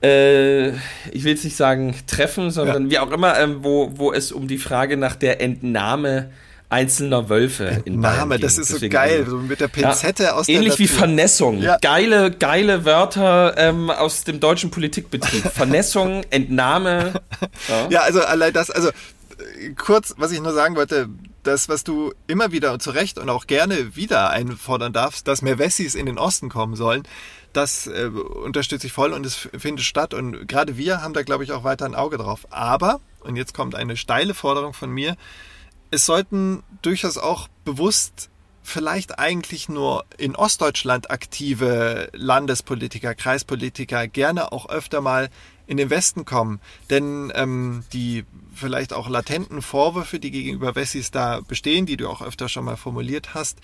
Äh, 0.02 0.70
ich 1.10 1.24
will 1.24 1.32
jetzt 1.32 1.44
nicht 1.44 1.56
sagen 1.56 1.94
Treffen, 2.06 2.50
sondern 2.50 2.90
wie 2.90 2.98
auch 2.98 3.10
immer, 3.10 3.38
ähm, 3.38 3.58
wo, 3.62 3.92
wo 3.96 4.12
es 4.12 4.32
um 4.32 4.48
die 4.48 4.58
Frage 4.58 4.96
nach 4.96 5.14
der 5.14 5.42
Entnahme 5.42 6.30
einzelner 6.70 7.28
Wölfe 7.28 7.82
in 7.84 8.00
Bayern 8.00 8.18
Name, 8.18 8.34
ging. 8.36 8.42
das 8.42 8.56
ist 8.56 8.68
so 8.68 8.74
Deswegen, 8.74 8.92
geil, 8.92 9.18
also, 9.20 9.32
so 9.32 9.36
mit 9.38 9.60
der 9.60 9.68
Pinzette 9.68 10.22
ja, 10.24 10.32
aus 10.34 10.46
der 10.46 10.54
Ähnlich 10.54 10.78
wie 10.78 10.84
Natur. 10.84 10.98
Vernässung. 10.98 11.58
Ja. 11.60 11.76
Geile, 11.80 12.30
geile 12.30 12.84
Wörter 12.84 13.54
ähm, 13.58 13.90
aus 13.90 14.24
dem 14.24 14.40
deutschen 14.40 14.70
Politikbetrieb. 14.70 15.42
Vernässung, 15.52 16.22
Entnahme. 16.30 17.20
Ja. 17.68 17.88
Ja, 17.90 18.00
also 18.00 18.20
allein 18.22 18.52
das, 18.52 18.70
also 18.70 18.88
äh, 18.88 19.70
kurz, 19.76 20.14
was 20.16 20.32
ich 20.32 20.40
nur 20.40 20.52
sagen 20.52 20.76
wollte, 20.76 21.08
das, 21.42 21.68
was 21.68 21.84
du 21.84 22.12
immer 22.26 22.52
wieder 22.52 22.72
und 22.72 22.82
zu 22.82 22.90
Recht 22.90 23.18
und 23.18 23.28
auch 23.30 23.46
gerne 23.46 23.96
wieder 23.96 24.30
einfordern 24.30 24.92
darfst, 24.92 25.26
dass 25.26 25.42
mehr 25.42 25.58
Wessis 25.58 25.94
in 25.94 26.06
den 26.06 26.18
Osten 26.18 26.48
kommen 26.50 26.76
sollen, 26.76 27.02
das 27.52 27.88
äh, 27.88 28.04
unterstütze 28.04 28.86
ich 28.86 28.92
voll 28.92 29.12
und 29.12 29.26
es 29.26 29.34
findet 29.58 29.84
statt. 29.84 30.14
Und 30.14 30.46
gerade 30.46 30.76
wir 30.76 31.02
haben 31.02 31.14
da, 31.14 31.22
glaube 31.22 31.42
ich, 31.42 31.52
auch 31.52 31.64
weiter 31.64 31.84
ein 31.84 31.94
Auge 31.94 32.16
drauf. 32.18 32.46
Aber, 32.50 33.00
und 33.20 33.36
jetzt 33.36 33.54
kommt 33.54 33.74
eine 33.74 33.96
steile 33.96 34.34
Forderung 34.34 34.72
von 34.72 34.90
mir, 34.90 35.16
es 35.90 36.06
sollten 36.06 36.62
durchaus 36.82 37.18
auch 37.18 37.48
bewusst 37.64 38.30
vielleicht 38.62 39.18
eigentlich 39.18 39.68
nur 39.68 40.04
in 40.16 40.36
Ostdeutschland 40.36 41.10
aktive 41.10 42.10
Landespolitiker, 42.12 43.14
Kreispolitiker 43.14 44.06
gerne 44.06 44.52
auch 44.52 44.68
öfter 44.68 45.00
mal 45.00 45.28
in 45.66 45.76
den 45.76 45.90
Westen 45.90 46.24
kommen. 46.24 46.60
Denn 46.88 47.32
ähm, 47.34 47.84
die 47.92 48.24
vielleicht 48.54 48.92
auch 48.92 49.08
latenten 49.08 49.62
Vorwürfe, 49.62 50.18
die 50.18 50.30
gegenüber 50.30 50.74
Wessis 50.74 51.10
da 51.10 51.40
bestehen, 51.40 51.86
die 51.86 51.96
du 51.96 52.08
auch 52.08 52.22
öfter 52.22 52.48
schon 52.48 52.64
mal 52.64 52.76
formuliert 52.76 53.34
hast, 53.34 53.58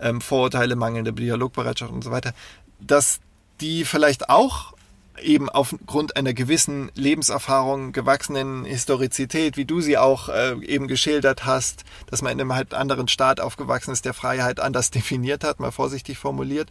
ähm, 0.00 0.20
Vorurteile, 0.20 0.76
mangelnde 0.76 1.12
Dialogbereitschaft 1.12 1.92
und 1.92 2.02
so 2.02 2.10
weiter, 2.10 2.32
dass 2.80 3.20
die 3.60 3.84
vielleicht 3.84 4.30
auch 4.30 4.74
eben 5.22 5.48
aufgrund 5.48 6.16
einer 6.16 6.32
gewissen 6.32 6.90
Lebenserfahrung 6.94 7.92
gewachsenen 7.92 8.64
Historizität, 8.64 9.56
wie 9.56 9.64
du 9.64 9.80
sie 9.80 9.98
auch 9.98 10.28
äh, 10.28 10.54
eben 10.64 10.88
geschildert 10.88 11.44
hast, 11.44 11.84
dass 12.06 12.22
man 12.22 12.32
in 12.32 12.40
einem 12.40 12.54
halt 12.54 12.74
anderen 12.74 13.08
Staat 13.08 13.40
aufgewachsen 13.40 13.92
ist, 13.92 14.04
der 14.04 14.14
Freiheit 14.14 14.60
anders 14.60 14.90
definiert 14.92 15.44
hat, 15.44 15.60
mal 15.60 15.72
vorsichtig 15.72 16.18
formuliert, 16.18 16.68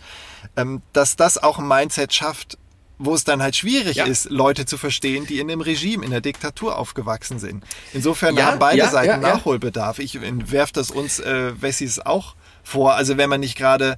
ähm, 0.56 0.82
dass 0.94 1.16
das 1.16 1.42
auch 1.42 1.60
ein 1.60 1.68
Mindset 1.68 2.14
schafft, 2.14 2.58
wo 3.00 3.14
es 3.14 3.24
dann 3.24 3.44
halt 3.44 3.56
schwierig 3.56 3.98
ja. 3.98 4.06
ist, 4.06 4.30
Leute 4.30 4.66
zu 4.66 4.78
verstehen, 4.78 5.28
die 5.28 5.40
in 5.40 5.52
einem 5.52 5.62
Regime, 5.62 6.04
in 6.04 6.12
der 6.12 6.22
Diktatur 6.22 6.78
aufgewachsen 6.78 7.40
sind. 7.40 7.64
Insofern 7.94 8.36
ja, 8.36 8.46
haben 8.46 8.60
beide 8.60 8.80
ja, 8.80 8.90
Seiten 8.90 9.22
Nachholbedarf. 9.22 10.00
Ich 10.00 10.20
werfe 10.22 10.74
das 10.74 10.90
uns 10.90 11.20
äh, 11.20 11.62
Wessis 11.62 12.00
auch 12.00 12.36
vor. 12.64 12.96
Also 12.96 13.18
wenn 13.18 13.30
man 13.30 13.40
nicht 13.40 13.56
gerade 13.56 13.98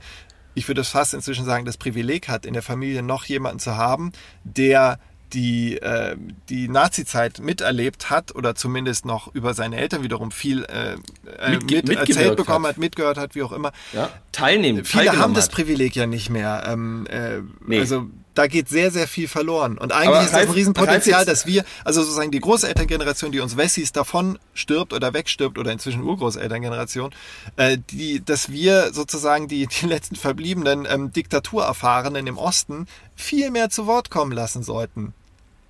ich 0.56 0.68
würde 0.68 0.84
fast 0.84 1.14
inzwischen 1.14 1.46
sagen, 1.46 1.66
das 1.66 1.78
Privileg 1.78 2.28
hat, 2.28 2.46
in 2.46 2.54
der 2.54 2.64
Familie 2.64 3.04
noch 3.04 3.26
jemanden 3.26 3.60
zu 3.60 3.76
haben, 3.76 4.12
der 4.44 5.00
die 5.34 5.78
äh, 5.78 6.16
die 6.50 6.68
Nazi-Zeit 6.68 7.40
miterlebt 7.40 8.10
hat 8.10 8.34
oder 8.36 8.56
zumindest 8.56 9.06
noch 9.06 9.34
über 9.34 9.54
seine 9.54 9.78
Eltern 9.78 10.04
wiederum 10.04 10.32
viel 10.32 10.66
äh, 10.66 10.94
äh 11.38 11.52
Mit, 11.52 11.88
mit 11.88 11.98
erzählt 11.98 12.36
bekommen 12.36 12.66
hat. 12.66 12.74
hat, 12.74 12.78
mitgehört 12.80 13.18
hat, 13.18 13.36
wie 13.36 13.44
auch 13.44 13.52
immer. 13.52 13.72
Ja, 13.94 14.10
teilnehmen. 14.32 14.86
Viele 14.86 15.18
haben 15.18 15.34
das 15.34 15.50
Privileg 15.50 15.96
ja 15.96 16.08
nicht 16.08 16.30
mehr. 16.30 16.64
Ähm, 16.68 17.06
äh, 17.08 17.42
nee. 17.66 17.80
Also 17.80 18.08
da 18.40 18.48
geht 18.48 18.70
sehr, 18.70 18.90
sehr 18.90 19.06
viel 19.10 19.28
verloren. 19.28 19.78
Und 19.78 19.92
eigentlich 19.92 20.08
Aber 20.08 20.22
ist 20.22 20.34
das 20.34 20.44
ein 20.44 20.50
Riesenpotenzial, 20.52 21.26
dass 21.26 21.46
wir, 21.46 21.66
also 21.84 22.02
sozusagen 22.02 22.32
die 22.32 22.40
Großelterngeneration, 22.40 23.34
die 23.34 23.42
uns 23.42 23.58
Wessis 23.58 23.92
davon 23.92 24.40
stirbt 24.54 24.94
oder 24.94 25.14
wegstirbt, 25.14 25.58
oder 25.58 25.74
inzwischen 25.74 26.04
Urgroßelterngeneration, 26.04 27.14
äh, 27.58 27.78
die, 27.92 28.24
dass 28.24 28.50
wir 28.50 28.94
sozusagen 28.94 29.50
die, 29.50 29.68
die 29.68 29.88
letzten 29.88 30.16
verbliebenen 30.16 30.88
ähm, 30.90 31.12
Diktaturerfahrenen 31.12 32.28
im 32.28 32.38
Osten 32.38 32.88
viel 33.14 33.52
mehr 33.52 33.70
zu 33.70 33.88
Wort 33.88 34.10
kommen 34.10 34.32
lassen 34.32 34.64
sollten. 34.64 35.14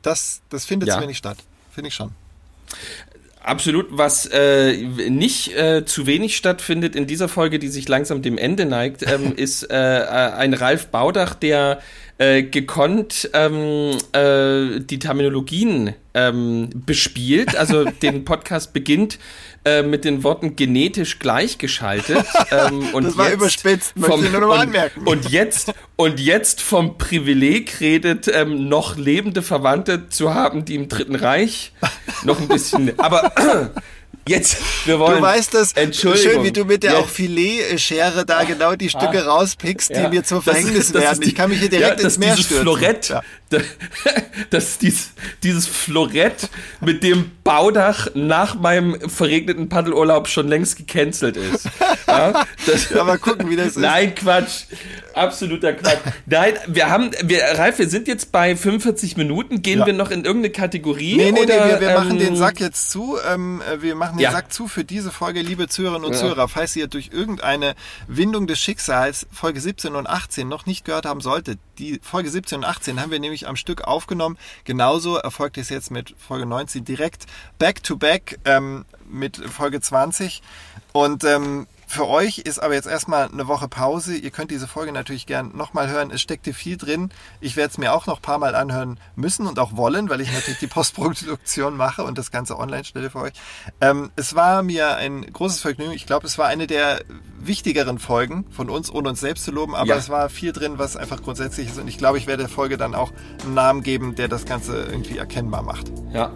Das, 0.03 0.41
das 0.51 0.65
findet 0.65 0.89
ja. 0.89 0.97
zu 0.97 1.01
wenig 1.01 1.17
statt. 1.17 1.39
Finde 1.74 1.88
ich 1.88 1.95
schon. 1.95 2.11
Absolut. 3.41 3.88
Was 3.89 4.28
äh, 4.28 4.78
nicht 5.09 5.57
äh, 5.57 5.86
zu 5.86 6.05
wenig 6.05 6.38
stattfindet 6.38 6.95
in 6.95 7.07
dieser 7.07 7.30
Folge, 7.30 7.57
die 7.57 7.70
sich 7.70 7.88
langsam 7.88 8.22
dem 8.22 8.38
Ende 8.38 8.67
neigt, 8.67 9.01
ähm, 9.01 9.34
ist 9.36 9.63
äh, 9.72 9.74
ein 9.74 10.53
Ralf 10.53 10.89
Baudach, 10.89 11.34
der 11.34 11.82
äh, 12.20 12.43
gekonnt 12.43 13.30
ähm, 13.34 13.97
äh, 14.11 14.82
die 14.82 14.99
Terminologien 14.99 15.95
ähm, 16.13 16.70
bespielt. 16.74 17.55
Also 17.55 17.86
den 18.01 18.26
Podcast 18.26 18.74
beginnt 18.74 19.20
äh, 19.65 19.84
mit 19.84 20.03
den 20.03 20.24
Worten 20.24 20.55
genetisch 20.57 21.20
gleichgeschaltet. 21.20 22.26
Ähm, 22.51 22.89
und 22.93 23.05
das 23.05 23.17
war 23.17 23.28
jetzt 23.28 23.36
überspitzt, 23.36 23.93
vom, 23.97 24.24
ich 24.24 24.32
nur 24.32 24.41
mal 24.41 24.59
anmerken. 24.59 25.07
Und 25.07 25.30
jetzt, 25.30 25.74
und 25.95 26.20
jetzt 26.20 26.61
vom 26.61 26.97
Privileg 26.97 27.80
redet, 27.80 28.28
ähm, 28.28 28.67
noch 28.67 28.97
lebende 28.97 29.41
Verwandte 29.41 30.09
zu 30.09 30.34
haben, 30.34 30.65
die 30.65 30.76
im 30.76 30.89
Dritten 30.89 31.15
Reich 31.15 31.72
noch 32.24 32.39
ein 32.41 32.47
bisschen. 32.49 32.99
Aber 32.99 33.32
Jetzt, 34.30 34.57
wir 34.86 34.99
wollen. 34.99 35.17
Du 35.17 35.21
weißt 35.23 35.55
das, 35.55 35.73
schön, 35.91 36.43
wie 36.43 36.51
du 36.51 36.63
mit 36.63 36.84
der 36.84 36.91
jetzt. 36.91 37.01
auch 37.01 37.09
Filetschere 37.09 38.25
da 38.27 38.43
genau 38.43 38.75
die 38.75 38.89
Stücke 38.89 39.23
ah, 39.23 39.32
rauspickst, 39.32 39.89
die 39.89 40.01
ja. 40.01 40.09
mir 40.09 40.23
zum 40.23 40.43
Verhängnis 40.43 40.91
das, 40.91 41.01
werden. 41.01 41.21
Die, 41.21 41.30
ich 41.30 41.36
kann 41.36 41.49
mich 41.49 41.59
hier 41.59 41.69
direkt 41.69 41.99
ja, 41.99 42.05
ins 42.05 42.19
Meer 42.19 42.38
stürzen. 42.38 42.61
Florett, 42.61 43.09
ja. 43.09 43.23
das 44.50 44.78
dieses, 44.78 45.12
dieses 45.43 45.68
Florett, 45.68 46.50
mit 46.82 47.04
dem 47.04 47.32
Baudach 47.43 48.10
nach 48.14 48.56
meinem 48.56 49.10
verregneten 49.10 49.70
Paddelurlaub 49.70 50.28
schon 50.28 50.47
längst 50.47 50.78
gecancelt 50.78 51.38
ist. 51.38 51.68
Ja, 52.08 52.45
das, 52.66 52.89
ja, 52.89 53.04
mal 53.04 53.18
gucken, 53.18 53.50
wie 53.50 53.56
das 53.56 53.68
ist. 53.70 53.78
Nein, 53.78 54.14
Quatsch. 54.14 54.66
Absoluter 55.14 55.74
Quatsch. 55.74 55.97
Nein, 56.26 56.54
wir 56.68 56.89
haben, 56.89 57.12
wir, 57.24 57.41
Ralf, 57.56 57.80
wir 57.80 57.89
sind 57.89 58.08
jetzt 58.08 58.32
bei 58.32 58.56
45 58.56 59.18
Minuten. 59.18 59.62
Gehen 59.62 59.80
ja. 59.80 59.86
wir 59.86 59.93
noch 59.93 60.12
in 60.12 60.26
irgendeine 60.26 60.52
Kategorie? 60.52 61.18
Nee, 61.18 61.32
nee, 61.32 61.41
oder, 61.41 61.66
nee, 61.66 61.72
wir, 61.72 61.82
wir 61.82 61.89
ähm, 61.89 61.95
machen 61.95 62.20
den 62.20 62.36
Sack 62.36 62.60
jetzt 62.60 62.91
zu. 62.91 63.18
Ähm, 63.28 63.62
wir 63.80 63.95
machen 63.95 64.18
den 64.18 64.24
ja. 64.24 64.32
Sack 64.32 64.54
zu 64.54 64.68
für 64.68 64.84
diese 64.84 65.12
Folge, 65.12 65.41
liebe 65.41 65.68
Zuhörerinnen 65.68 66.06
und 66.06 66.14
ja. 66.14 66.20
Zuhörer. 66.20 66.47
Falls 66.47 66.76
ihr 66.76 66.88
durch 66.88 67.10
irgendeine 67.12 67.76
Windung 68.08 68.47
des 68.47 68.60
Schicksals 68.60 69.28
Folge 69.32 69.60
17 69.60 69.95
und 69.95 70.08
18 70.08 70.47
noch 70.47 70.66
nicht 70.66 70.86
gehört 70.86 71.06
haben 71.06 71.22
solltet, 71.22 71.60
die 71.80 72.00
Folge 72.04 72.30
17 72.30 72.60
und 72.60 72.66
18 72.66 73.02
haben 73.02 73.12
wir 73.12 73.20
nämlich 73.20 73.38
am 73.47 73.55
Stück 73.55 73.81
aufgenommen. 73.81 74.37
Genauso 74.63 75.15
erfolgt 75.17 75.57
es 75.57 75.69
jetzt 75.69 75.91
mit 75.91 76.15
Folge 76.17 76.45
19 76.45 76.85
direkt 76.85 77.25
back 77.57 77.83
to 77.83 77.97
back 77.97 78.39
ähm, 78.45 78.85
mit 79.09 79.37
Folge 79.37 79.81
20. 79.81 80.41
Und 80.91 81.23
ähm, 81.23 81.67
für 81.91 82.07
euch 82.07 82.37
ist 82.37 82.59
aber 82.59 82.75
jetzt 82.75 82.87
erstmal 82.87 83.29
eine 83.29 83.47
Woche 83.47 83.67
Pause. 83.67 84.15
Ihr 84.15 84.29
könnt 84.29 84.51
diese 84.51 84.67
Folge 84.67 84.91
natürlich 84.91 85.25
gern 85.25 85.57
nochmal 85.57 85.89
hören. 85.89 86.11
Es 86.11 86.21
steckte 86.21 86.53
viel 86.53 86.77
drin. 86.77 87.09
Ich 87.41 87.55
werde 87.55 87.71
es 87.71 87.79
mir 87.79 87.93
auch 87.93 88.05
noch 88.05 88.17
ein 88.17 88.21
paar 88.21 88.37
Mal 88.37 88.53
anhören 88.53 88.99
müssen 89.15 89.47
und 89.47 89.57
auch 89.57 89.75
wollen, 89.75 90.07
weil 90.07 90.21
ich 90.21 90.31
natürlich 90.31 90.59
die 90.59 90.67
Postproduktion 90.67 91.75
mache 91.75 92.03
und 92.03 92.19
das 92.19 92.29
Ganze 92.29 92.59
online 92.59 92.83
stelle 92.83 93.09
für 93.09 93.21
euch. 93.21 93.33
Ähm, 93.81 94.11
es 94.15 94.35
war 94.35 94.61
mir 94.61 94.97
ein 94.97 95.33
großes 95.33 95.61
Vergnügen. 95.61 95.93
Ich 95.93 96.05
glaube, 96.05 96.27
es 96.27 96.37
war 96.37 96.45
eine 96.45 96.67
der 96.67 97.01
wichtigeren 97.41 97.99
Folgen 97.99 98.45
von 98.49 98.69
uns, 98.69 98.91
ohne 98.93 99.09
uns 99.09 99.19
selbst 99.19 99.45
zu 99.45 99.51
loben, 99.51 99.75
aber 99.75 99.89
ja. 99.89 99.95
es 99.97 100.09
war 100.09 100.29
viel 100.29 100.51
drin, 100.51 100.73
was 100.77 100.97
einfach 100.97 101.21
grundsätzlich 101.21 101.67
ist. 101.67 101.79
Und 101.79 101.87
ich 101.87 101.97
glaube, 101.97 102.17
ich 102.17 102.27
werde 102.27 102.43
der 102.43 102.49
Folge 102.49 102.77
dann 102.77 102.95
auch 102.95 103.11
einen 103.43 103.53
Namen 103.53 103.83
geben, 103.83 104.15
der 104.15 104.27
das 104.27 104.45
Ganze 104.45 104.87
irgendwie 104.89 105.17
erkennbar 105.17 105.63
macht. 105.63 105.91
Ja, 106.13 106.31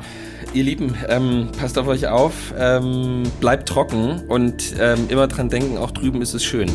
ihr 0.53 0.63
Lieben, 0.63 0.95
ähm, 1.07 1.49
passt 1.57 1.77
auf 1.77 1.87
euch 1.87 2.07
auf, 2.07 2.53
ähm, 2.57 3.23
bleibt 3.39 3.69
trocken 3.69 4.23
und 4.27 4.75
ähm, 4.79 5.05
immer 5.09 5.27
dran 5.27 5.49
denken, 5.49 5.77
auch 5.77 5.91
drüben 5.91 6.21
ist 6.21 6.33
es 6.33 6.43
schön. 6.43 6.69